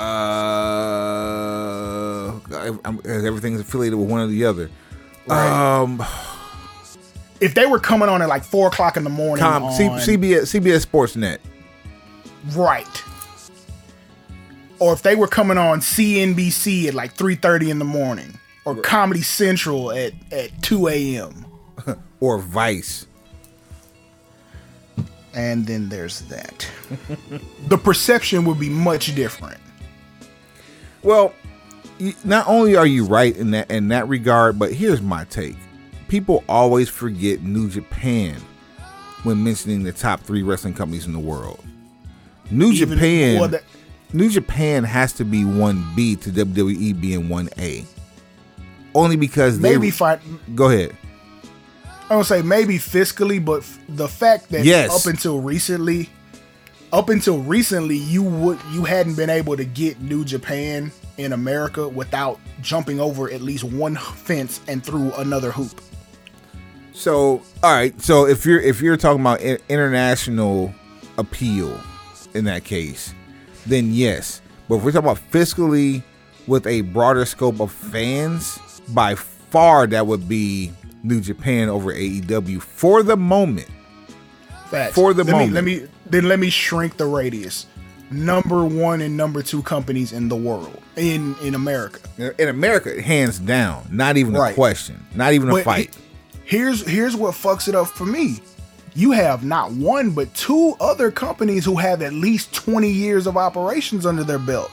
[2.86, 4.70] I'm, everything's affiliated with one or the other.
[5.28, 5.80] Right.
[5.82, 6.04] Um,
[7.40, 9.84] If they were coming on at like four o'clock in the morning, Com, on, C,
[9.90, 11.40] CBS CBS Sportsnet.
[12.56, 13.04] right?
[14.80, 18.76] Or if they were coming on CNBC at like three thirty in the morning, or
[18.76, 21.46] Comedy Central at at two a.m.
[22.20, 23.08] or Vice.
[25.34, 26.68] And then there's that.
[27.68, 29.60] the perception would be much different.
[31.04, 31.34] Well,
[32.24, 35.56] not only are you right in that in that regard, but here's my take.
[36.08, 38.36] People always forget New Japan
[39.24, 41.64] when mentioning the top three wrestling companies in the world.
[42.50, 43.64] New Even- Japan, that-
[44.14, 47.86] New Japan has to be one B to WWE being one A.
[48.94, 50.20] Only because they Maybe fi-
[50.54, 50.96] go ahead.
[52.12, 54.92] I don't say maybe fiscally, but f- the fact that Yes.
[54.94, 56.10] up until recently,
[56.92, 61.88] up until recently, you would you hadn't been able to get New Japan in America
[61.88, 65.80] without jumping over at least one fence and through another hoop.
[66.92, 68.00] So, all right.
[68.02, 70.74] So if you're if you're talking about international
[71.18, 71.80] appeal
[72.34, 73.14] in that case,
[73.66, 74.42] then yes.
[74.68, 76.04] But if we're talking about fiscally
[76.46, 78.60] with a broader scope of fans,
[78.90, 83.68] by far that would be New Japan over AEW for the moment.
[84.70, 84.94] Facts.
[84.96, 85.50] For the let moment.
[85.52, 87.66] Me, let me then let me shrink the radius.
[88.10, 92.00] Number one and number two companies in the world in in America.
[92.38, 95.96] In America, hands down, not even a question, not even a fight.
[96.44, 98.42] he- here's here's what fucks it up for me.
[98.94, 103.38] You have not one but two other companies who have at least 20 years of
[103.38, 104.70] operations under their belt.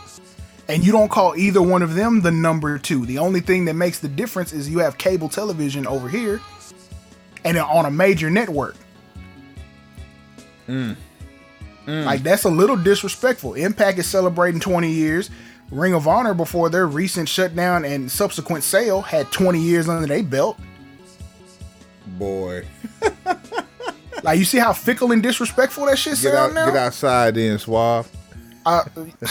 [0.69, 3.07] And you don't call either one of them the number 2.
[3.07, 6.41] The only thing that makes the difference is you have cable television over here
[7.45, 8.77] and on a major network.
[10.69, 10.97] Mm.
[11.87, 12.05] Mm.
[12.05, 13.55] Like that's a little disrespectful.
[13.55, 15.31] Impact is celebrating 20 years.
[15.71, 20.23] Ring of Honor before their recent shutdown and subsequent sale had 20 years under their
[20.23, 20.59] belt.
[22.19, 22.65] Boy,
[24.23, 26.67] Like you see how fickle and disrespectful that shit out, now.
[26.67, 28.11] get outside, then suave.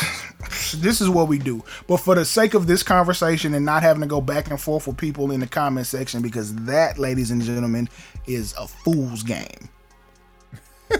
[0.75, 1.63] This is what we do.
[1.87, 4.87] But for the sake of this conversation and not having to go back and forth
[4.87, 7.87] with people in the comment section, because that, ladies and gentlemen,
[8.25, 9.69] is a fool's game.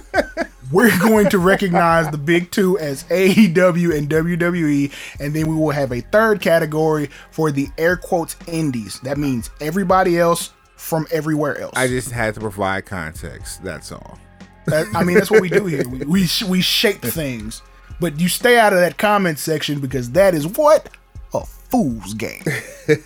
[0.72, 5.72] We're going to recognize the big two as AEW and WWE, and then we will
[5.72, 9.00] have a third category for the air quotes indies.
[9.02, 11.74] That means everybody else from everywhere else.
[11.76, 13.64] I just had to provide context.
[13.64, 14.20] That's all.
[14.66, 15.88] That- I mean, that's what we do here.
[15.88, 17.62] We we, sh- we shape things,
[18.00, 20.90] but you stay out of that comment section because that is what
[21.34, 22.44] a fool's game.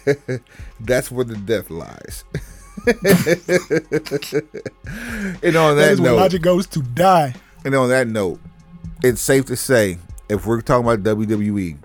[0.80, 2.24] That's where the death lies.
[5.44, 7.34] and on That that, is where note, logic goes to die.
[7.64, 8.40] and on that note,
[9.04, 9.98] it's safe to say
[10.30, 11.78] if we're talking about WWE,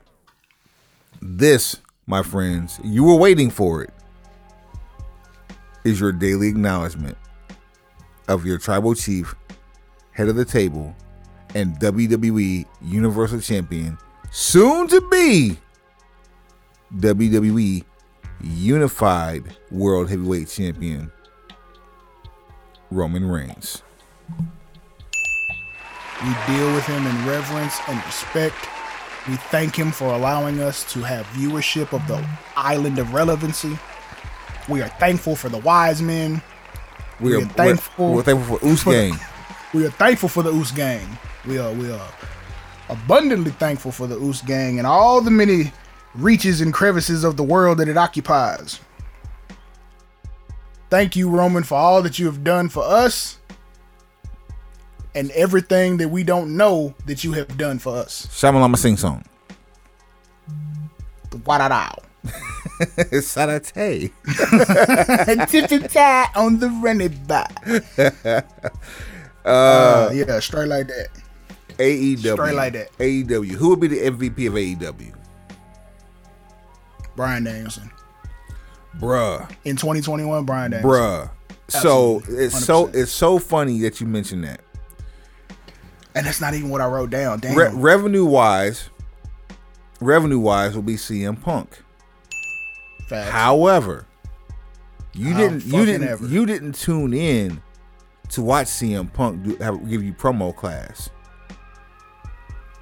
[1.20, 1.76] this,
[2.06, 3.90] my friends, you were waiting for it,
[5.84, 7.16] is your daily acknowledgement
[8.28, 9.34] of your tribal chief,
[10.12, 10.94] head of the table,
[11.54, 13.96] and WWE Universal Champion,
[14.30, 15.58] soon to be
[16.96, 17.84] WWE
[18.42, 21.10] Unified World Heavyweight Champion,
[22.90, 23.82] Roman Reigns.
[26.24, 28.56] We deal with him in reverence and respect.
[29.28, 32.24] We thank him for allowing us to have viewership of the
[32.56, 33.76] island of relevancy.
[34.68, 36.40] We are thankful for the wise men.
[37.20, 39.18] We We are are thankful We're, we're thankful for Oos for the- Gang.
[39.74, 41.06] We are thankful for the Oos Gang.
[41.46, 42.10] We are we are
[42.88, 45.72] abundantly thankful for the Oos Gang and all the many
[46.14, 48.80] reaches and crevices of the world that it occupies.
[50.90, 53.38] Thank you, Roman, for all that you have done for us
[55.14, 58.26] and everything that we don't know that you have done for us.
[58.30, 59.24] Shamalama sing song.
[61.44, 61.96] Wow.
[63.20, 64.12] Sarate.
[65.48, 67.64] Tip-tip-tie on the running back.
[69.46, 71.06] Uh, yeah, straight like that.
[71.78, 72.32] AEW.
[72.34, 72.92] Straight like that.
[72.98, 73.50] AEW.
[73.52, 75.14] Who would be the MVP of AEW?
[77.14, 77.90] Bryan Danielson.
[78.98, 79.50] Bruh.
[79.64, 80.90] In 2021, Bryan Danielson.
[80.90, 81.30] Bruh.
[81.68, 82.94] So it's so 100%.
[82.94, 84.60] it's so funny that you mentioned that.
[86.14, 87.40] And that's not even what I wrote down.
[87.40, 87.56] Damn.
[87.56, 88.88] Re- revenue wise,
[90.00, 91.82] revenue wise will be CM Punk.
[93.08, 93.30] Facts.
[93.30, 94.06] However,
[95.12, 96.26] you How didn't you didn't ever.
[96.26, 97.60] you didn't tune in
[98.30, 101.10] to watch CM Punk do, have, give you promo class.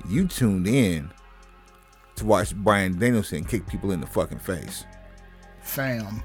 [0.09, 1.11] You tuned in
[2.17, 4.85] to watch Bryan Danielson kick people in the fucking face.
[5.63, 6.23] Fam.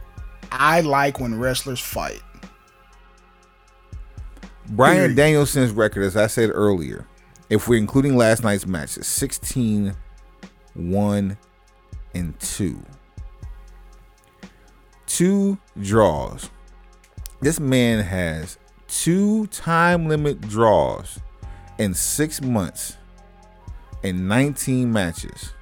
[0.51, 2.21] I like when wrestlers fight.
[4.69, 5.15] Brian Period.
[5.15, 7.07] Danielson's record, as I said earlier,
[7.49, 9.95] if we're including last night's match, is 16
[10.75, 11.37] 1
[12.13, 12.83] and 2.
[15.07, 16.49] Two draws.
[17.41, 18.57] This man has
[18.87, 21.19] two time limit draws
[21.77, 22.97] in six months
[24.03, 25.53] and 19 matches.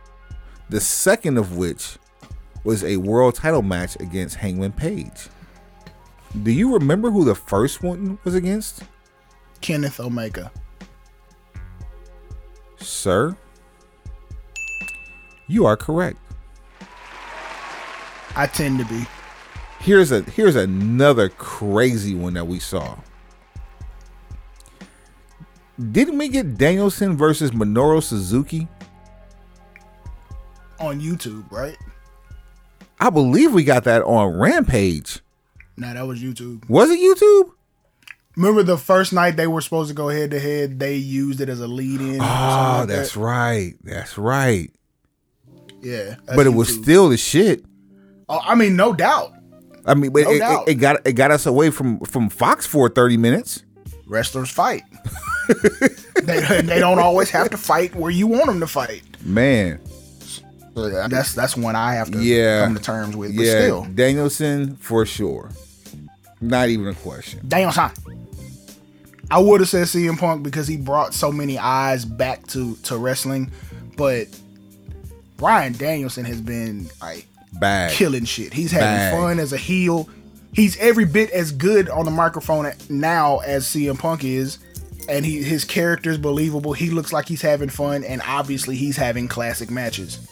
[0.69, 1.97] The second of which
[2.64, 5.30] was a world title match against Hangman Page.
[6.43, 8.84] Do you remember who the first one was against?
[9.61, 10.51] Kenneth Omega.
[12.77, 13.35] Sir,
[15.47, 16.18] you are correct.
[18.35, 19.05] I tend to be.
[19.80, 22.97] Here's a here's another crazy one that we saw.
[25.91, 28.67] Didn't we get Danielson versus Minoru Suzuki?
[30.79, 31.77] On YouTube, right?
[32.99, 35.19] I believe we got that on Rampage.
[35.75, 36.67] Nah, that was YouTube.
[36.67, 37.51] Was it YouTube?
[38.35, 41.49] Remember the first night they were supposed to go head to head, they used it
[41.49, 42.19] as a lead in.
[42.21, 43.73] Oh, that's right.
[43.83, 44.71] That's right.
[45.81, 46.15] Yeah.
[46.23, 47.63] that's But it was still the shit.
[48.29, 49.33] Oh, I mean, no doubt.
[49.85, 52.65] I mean, but No it, it, it got it got us away from from Fox
[52.65, 53.63] for 30 minutes.
[54.07, 54.84] Wrestlers fight.
[56.23, 59.03] they, they don't always have to fight where you want them to fight.
[59.23, 59.79] Man,
[60.75, 62.65] That's that's one I have to Yeah.
[62.65, 63.35] come to terms with.
[63.35, 65.49] But yeah, still, Danielson for sure.
[66.39, 67.41] Not even a question.
[67.47, 67.91] damn son.
[69.29, 72.97] I would have said CM Punk because he brought so many eyes back to to
[72.97, 73.51] wrestling,
[73.97, 74.27] but
[75.35, 77.27] Bryan Danielson has been like
[77.59, 77.91] Bad.
[77.91, 78.53] killing shit.
[78.53, 79.13] He's having Bag.
[79.13, 80.07] fun as a heel.
[80.57, 84.57] He's every bit as good on the microphone now as CM Punk is,
[85.07, 86.73] and he his character is believable.
[86.73, 90.27] He looks like he's having fun, and obviously he's having classic matches.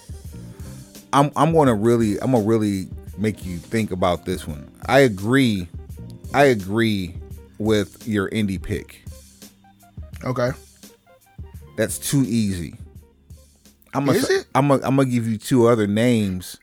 [1.13, 2.87] I'm I'm gonna really I'm gonna really
[3.19, 4.67] make you think about this one.
[4.87, 5.67] I agree.
[6.33, 7.13] I agree
[7.59, 9.03] with your indie pick.
[10.23, 10.49] Okay,
[11.77, 12.73] That's too easy.
[13.93, 14.47] I'm gonna Is it?
[14.55, 16.57] I'm gonna I'm gonna give you two other names.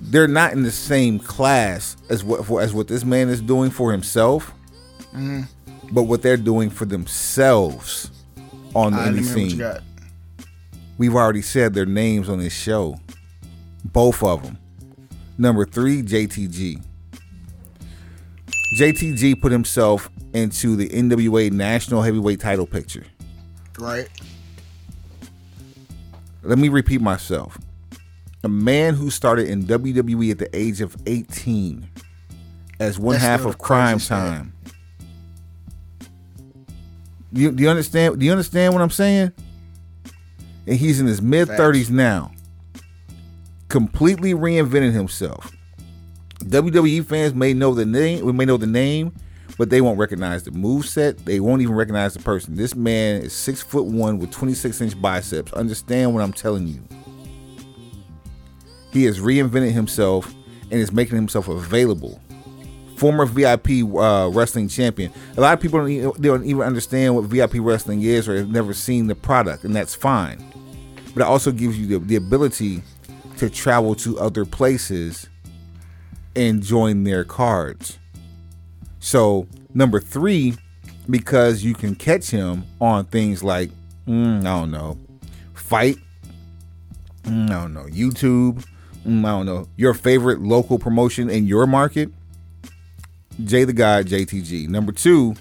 [0.00, 3.70] They're not in the same class as what for, as what this man is doing
[3.70, 4.52] for himself,
[5.14, 5.42] Mm-hmm.
[5.92, 8.10] but what they're doing for themselves
[8.74, 9.82] on the I indie remember what you scene.
[10.98, 12.98] We've already said their names on this show.
[13.84, 14.58] Both of them.
[15.38, 16.82] Number three, JTG.
[18.78, 23.04] JTG put himself into the NWA National Heavyweight title picture.
[23.78, 24.08] Right?
[26.42, 27.58] Let me repeat myself.
[28.44, 31.88] A man who started in WWE at the age of 18
[32.78, 33.98] as one That's half of Crime.
[33.98, 34.52] Time.
[37.32, 38.18] You, do you understand?
[38.18, 39.32] Do you understand what I'm saying?
[40.66, 42.32] And he's in his mid 30s now.
[43.68, 45.52] Completely reinvented himself.
[46.40, 49.12] WWE fans may know the name, we may know the name,
[49.58, 51.18] but they won't recognize the move set.
[51.24, 52.54] They won't even recognize the person.
[52.56, 55.52] This man is six foot one with 26 inch biceps.
[55.52, 56.82] Understand what I'm telling you.
[58.92, 60.34] He has reinvented himself
[60.70, 62.20] and is making himself available.
[62.96, 65.12] Former VIP uh, wrestling champion.
[65.36, 68.36] A lot of people don't even, they don't even understand what VIP wrestling is or
[68.36, 70.42] have never seen the product, and that's fine.
[71.14, 72.82] But it also gives you the, the ability
[73.38, 75.28] to travel to other places
[76.34, 77.98] and join their cards.
[78.98, 80.54] So number three,
[81.08, 83.70] because you can catch him on things like
[84.06, 84.98] mm, I don't know,
[85.54, 85.96] fight.
[87.24, 88.64] mm, I don't know, YouTube.
[89.06, 92.10] I don't know your favorite local promotion in your market.
[93.44, 94.68] Jay the Guy, JTG.
[94.68, 95.36] Number two,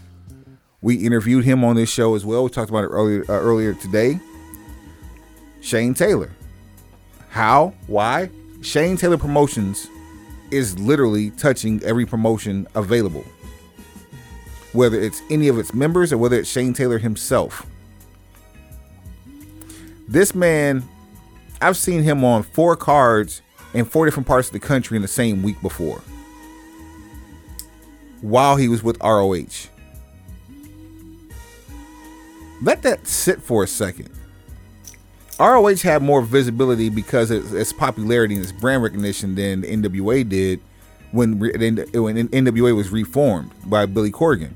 [0.82, 2.44] we interviewed him on this show as well.
[2.44, 4.20] We talked about it earlier uh, earlier today.
[5.62, 6.32] Shane Taylor.
[7.30, 7.74] How?
[7.88, 8.30] Why?
[8.62, 9.88] Shane Taylor Promotions
[10.52, 13.26] is literally touching every promotion available.
[14.74, 17.66] Whether it's any of its members or whether it's Shane Taylor himself.
[20.08, 20.84] This man,
[21.62, 23.42] I've seen him on four cards
[23.76, 26.02] in four different parts of the country in the same week before.
[28.22, 29.69] While he was with ROH.
[32.61, 34.10] Let that sit for a second.
[35.38, 40.61] ROH had more visibility because of its popularity and its brand recognition than NWA did
[41.11, 44.53] when, when NWA was reformed by Billy Corgan.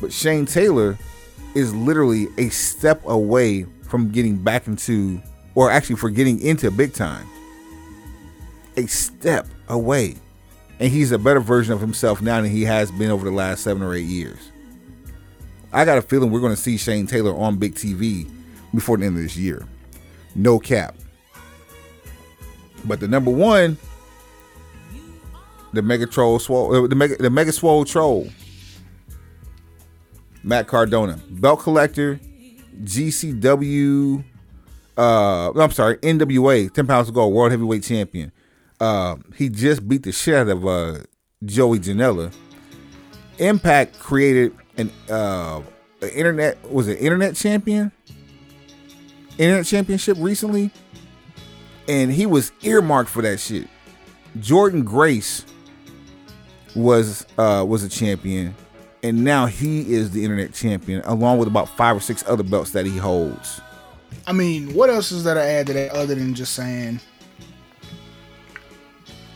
[0.00, 0.98] But Shane Taylor
[1.54, 5.20] is literally a step away from getting back into,
[5.54, 7.26] or actually for getting into big time.
[8.76, 10.16] A step away.
[10.78, 13.62] And he's a better version of himself now than he has been over the last
[13.62, 14.50] seven or eight years.
[15.72, 18.28] I got a feeling we're going to see Shane Taylor on big TV
[18.74, 19.66] before the end of this year.
[20.34, 20.94] No cap.
[22.84, 23.76] But the number one,
[25.72, 28.28] the Mega Troll Swole, uh, the Mega the Mega Swole Troll,
[30.42, 32.18] Matt Cardona, belt collector,
[32.82, 34.24] GCW.
[35.00, 38.32] Uh, I'm sorry, NWA, 10 pounds to go, world heavyweight champion.
[38.78, 40.98] Uh, he just beat the shit out of uh,
[41.42, 42.30] Joey Janela.
[43.38, 45.62] Impact created an, uh,
[46.02, 47.90] an internet was an internet champion,
[49.38, 50.70] internet championship recently,
[51.88, 53.68] and he was earmarked for that shit.
[54.38, 55.46] Jordynne Grace
[56.76, 58.54] was uh, was a champion,
[59.02, 62.72] and now he is the internet champion, along with about five or six other belts
[62.72, 63.62] that he holds.
[64.26, 67.00] I mean, what else is there to add to that other than just saying?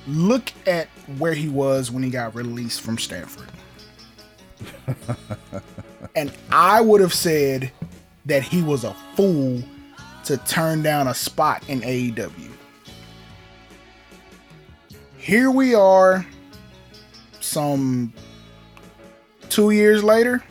[0.06, 0.88] Look at
[1.18, 3.48] where he was when he got released from Stamford.
[6.16, 7.72] and I would have said
[8.26, 9.62] that he was a fool
[10.24, 12.50] to turn down a spot in AEW.
[15.18, 16.26] Here we are,
[17.40, 18.12] some
[19.48, 20.42] two years later.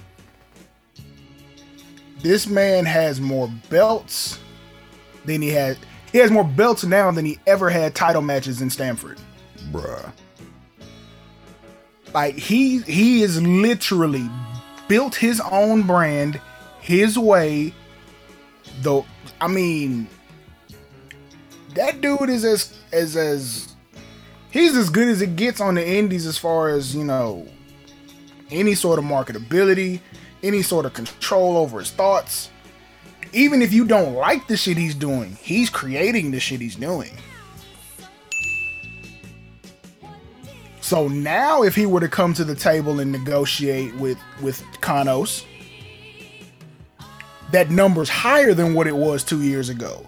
[2.23, 4.39] This man has more belts
[5.25, 5.77] than he had.
[6.11, 9.19] He has more belts now than he ever had title matches in Stamford.
[9.71, 10.11] Bruh.
[12.13, 14.29] Like he he is literally
[14.87, 16.39] built his own brand
[16.79, 17.73] his way.
[18.81, 19.05] Though
[19.41, 20.07] I mean
[21.75, 23.75] that dude is as as as
[24.51, 27.47] he's as good as it gets on the indies as far as, you know,
[28.51, 29.99] any sort of marketability,
[30.43, 32.49] any sort of control over his thoughts.
[33.31, 37.11] Even if you don't like the shit he's doing, he's creating the shit he's doing.
[40.81, 45.45] So now, if he were to come to the table and negotiate with with Kanos,
[47.51, 50.05] that number's higher than what it was two years ago.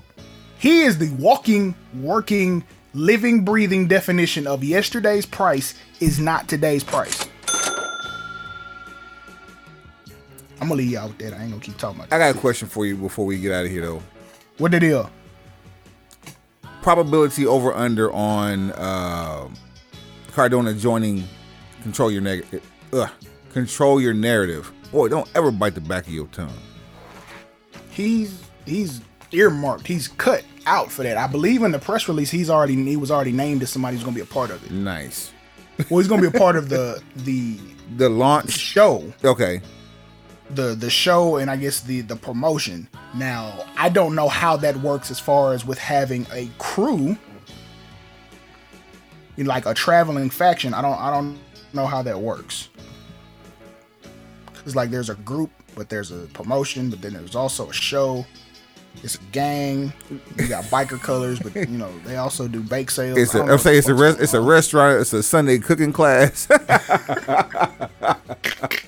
[0.60, 2.64] He is the walking, working,
[2.94, 7.28] living, breathing definition of yesterday's price is not today's price.
[10.66, 11.34] I'm gonna leave y'all with that.
[11.34, 12.12] I ain't gonna keep talking about.
[12.12, 14.02] I got a question for you before we get out of here, though.
[14.58, 15.12] What the deal?
[16.82, 19.48] Probability over under on uh,
[20.32, 21.24] Cardona joining
[21.84, 22.64] control your negative.
[22.94, 23.10] Ugh,
[23.54, 24.72] control your narrative.
[24.92, 26.54] Boy, don't ever bite the back of your tongue.
[27.92, 29.02] He's he's
[29.32, 29.86] earmarked.
[29.86, 31.18] He's cut out for that.
[31.18, 34.04] I believe in the press release he's already he was already named as somebody who's
[34.04, 34.72] gonna be a part of it.
[34.72, 35.32] Nice.
[35.92, 37.60] Well, he's gonna be a part of the the
[37.98, 38.52] The launch.
[38.52, 39.12] show.
[39.24, 39.62] Okay.
[40.52, 42.88] The the show and I guess the the promotion.
[43.16, 47.18] Now, I don't know how that works as far as with having a crew,
[49.38, 50.74] like a traveling faction.
[50.74, 51.38] I don't I don't
[51.74, 52.70] know how that works.
[54.66, 58.26] It's like there's a group, but there's a promotion, but then there's also a show.
[59.04, 59.94] It's a gang.
[60.38, 63.18] You got biker colors, but you know they also do bake sales.
[63.18, 65.02] It's a, I'm saying it's a res, it's a restaurant.
[65.02, 66.48] It's a Sunday cooking class.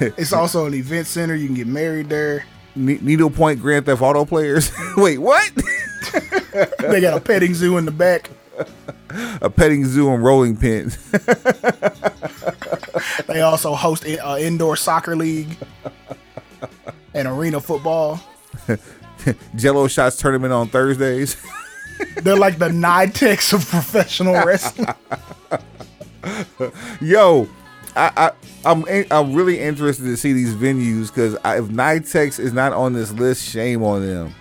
[0.00, 1.34] It's also an event center.
[1.34, 2.44] You can get married there.
[2.74, 4.70] Ne- Needle Point Grand Theft Auto players.
[4.96, 5.50] Wait, what?
[6.80, 8.30] They got a petting zoo in the back.
[9.42, 10.96] a petting zoo and rolling pins.
[13.26, 15.56] They also host an uh, indoor soccer league
[17.14, 18.20] and arena football.
[19.54, 21.36] Jello shots tournament on Thursdays.
[22.22, 24.88] They're like the NYTEX of professional wrestling.
[27.00, 27.48] Yo,
[27.96, 28.32] I, I
[28.64, 33.12] I'm I'm really interested to see these venues because if NYTEX is not on this
[33.12, 34.34] list, shame on them.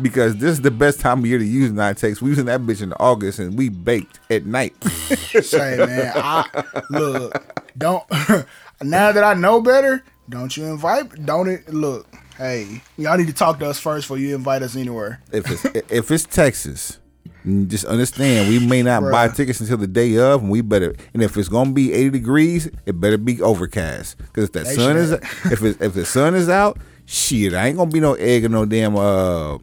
[0.00, 2.22] Because this is the best time of year to use NYTEX.
[2.22, 4.82] We using that bitch in August and we baked at night.
[4.84, 8.04] Say, man, I, look, don't.
[8.82, 11.26] now that I know better, don't you invite?
[11.26, 11.68] Don't it?
[11.68, 12.06] Look,
[12.36, 15.20] Hey, y'all need to talk to us first before you invite us anywhere.
[15.30, 16.98] If it's if it's Texas,
[17.46, 20.94] mm, just understand we may not buy tickets until the day of, and we better.
[21.14, 24.18] And if it's gonna be eighty degrees, it better be overcast.
[24.18, 27.68] Because if that They sun is if it, if the sun is out, shit, I
[27.68, 29.58] ain't gonna be no egg in no damn uh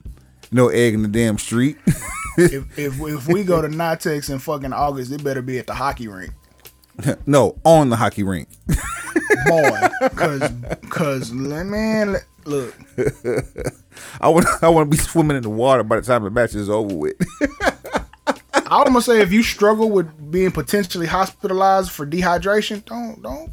[0.51, 1.77] no egg in the damn street.
[2.37, 5.73] if, if if we go to NYTEX in fucking August, it better be at the
[5.73, 6.31] hockey rink,
[7.25, 8.47] no, on the hockey rink.
[9.47, 9.79] boy.
[10.15, 10.51] Cause
[10.89, 12.75] cause man, look,
[14.21, 16.55] I want I want to be swimming in the water by the time the match
[16.55, 17.15] is over with.
[18.71, 23.51] I'm gonna say if you struggle with being potentially hospitalized for dehydration, don't don't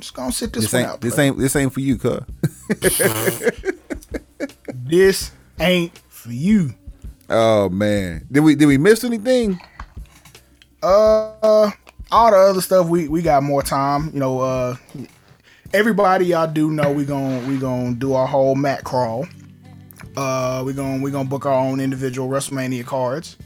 [0.00, 1.00] just gonna sit this, this one out.
[1.00, 1.24] this bro.
[1.24, 2.20] ain't this ain't for you, cuz.
[4.74, 6.74] this ain't for you.
[7.30, 9.60] Oh man, did we did we miss anything?
[10.82, 11.70] Uh,
[12.10, 14.10] all the other stuff we we got more time.
[14.12, 14.76] You know, uh,
[15.72, 19.26] everybody y'all do know we gon' we gonna do our whole mat crawl.
[20.18, 23.36] Uh, we gon' we gonna book our own individual WrestleMania cards.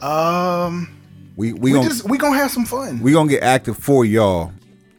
[0.00, 0.88] Um,
[1.36, 3.00] We we, we, gonna just we gonna have some fun.
[3.00, 4.50] we gonna get active for y'all.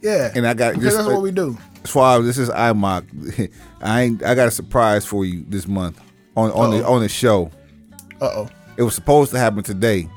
[0.03, 1.57] yeah, and I got because just- that's what we do.
[1.85, 3.51] Suave, this is IMOC.
[3.81, 5.99] I ain't, I got a surprise for you this month
[6.37, 6.93] on on the Uh-oh.
[6.93, 7.49] on the show.
[8.21, 8.49] Uh oh.
[8.77, 10.07] It was supposed to happen today,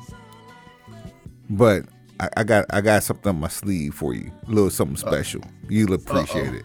[1.48, 1.84] but
[2.20, 4.30] I, I got I got something up my sleeve for you.
[4.46, 5.40] A little something special.
[5.70, 6.64] You'll appreciate it.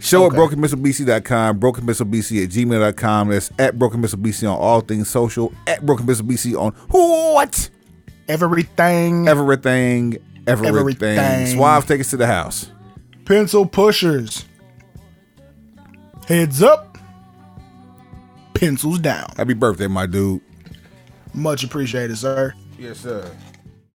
[0.00, 0.36] Show Okay.
[0.36, 3.28] at brokenmissilebc.com, brokenmissilebc at gmail.com.
[3.30, 7.68] That's at brokenmissilebc on all things social, at brokenmissilebc on what?
[8.28, 9.26] Everything.
[9.28, 10.66] Everything, everything.
[10.68, 11.46] Everything.
[11.56, 12.70] Suave, take us to the house.
[13.24, 14.44] Pencil pushers.
[16.26, 16.98] Heads up.
[18.54, 19.30] Pencils down.
[19.36, 20.40] Happy birthday, my dude.
[21.34, 22.52] Much appreciated, sir.
[22.78, 23.30] Yes, sir.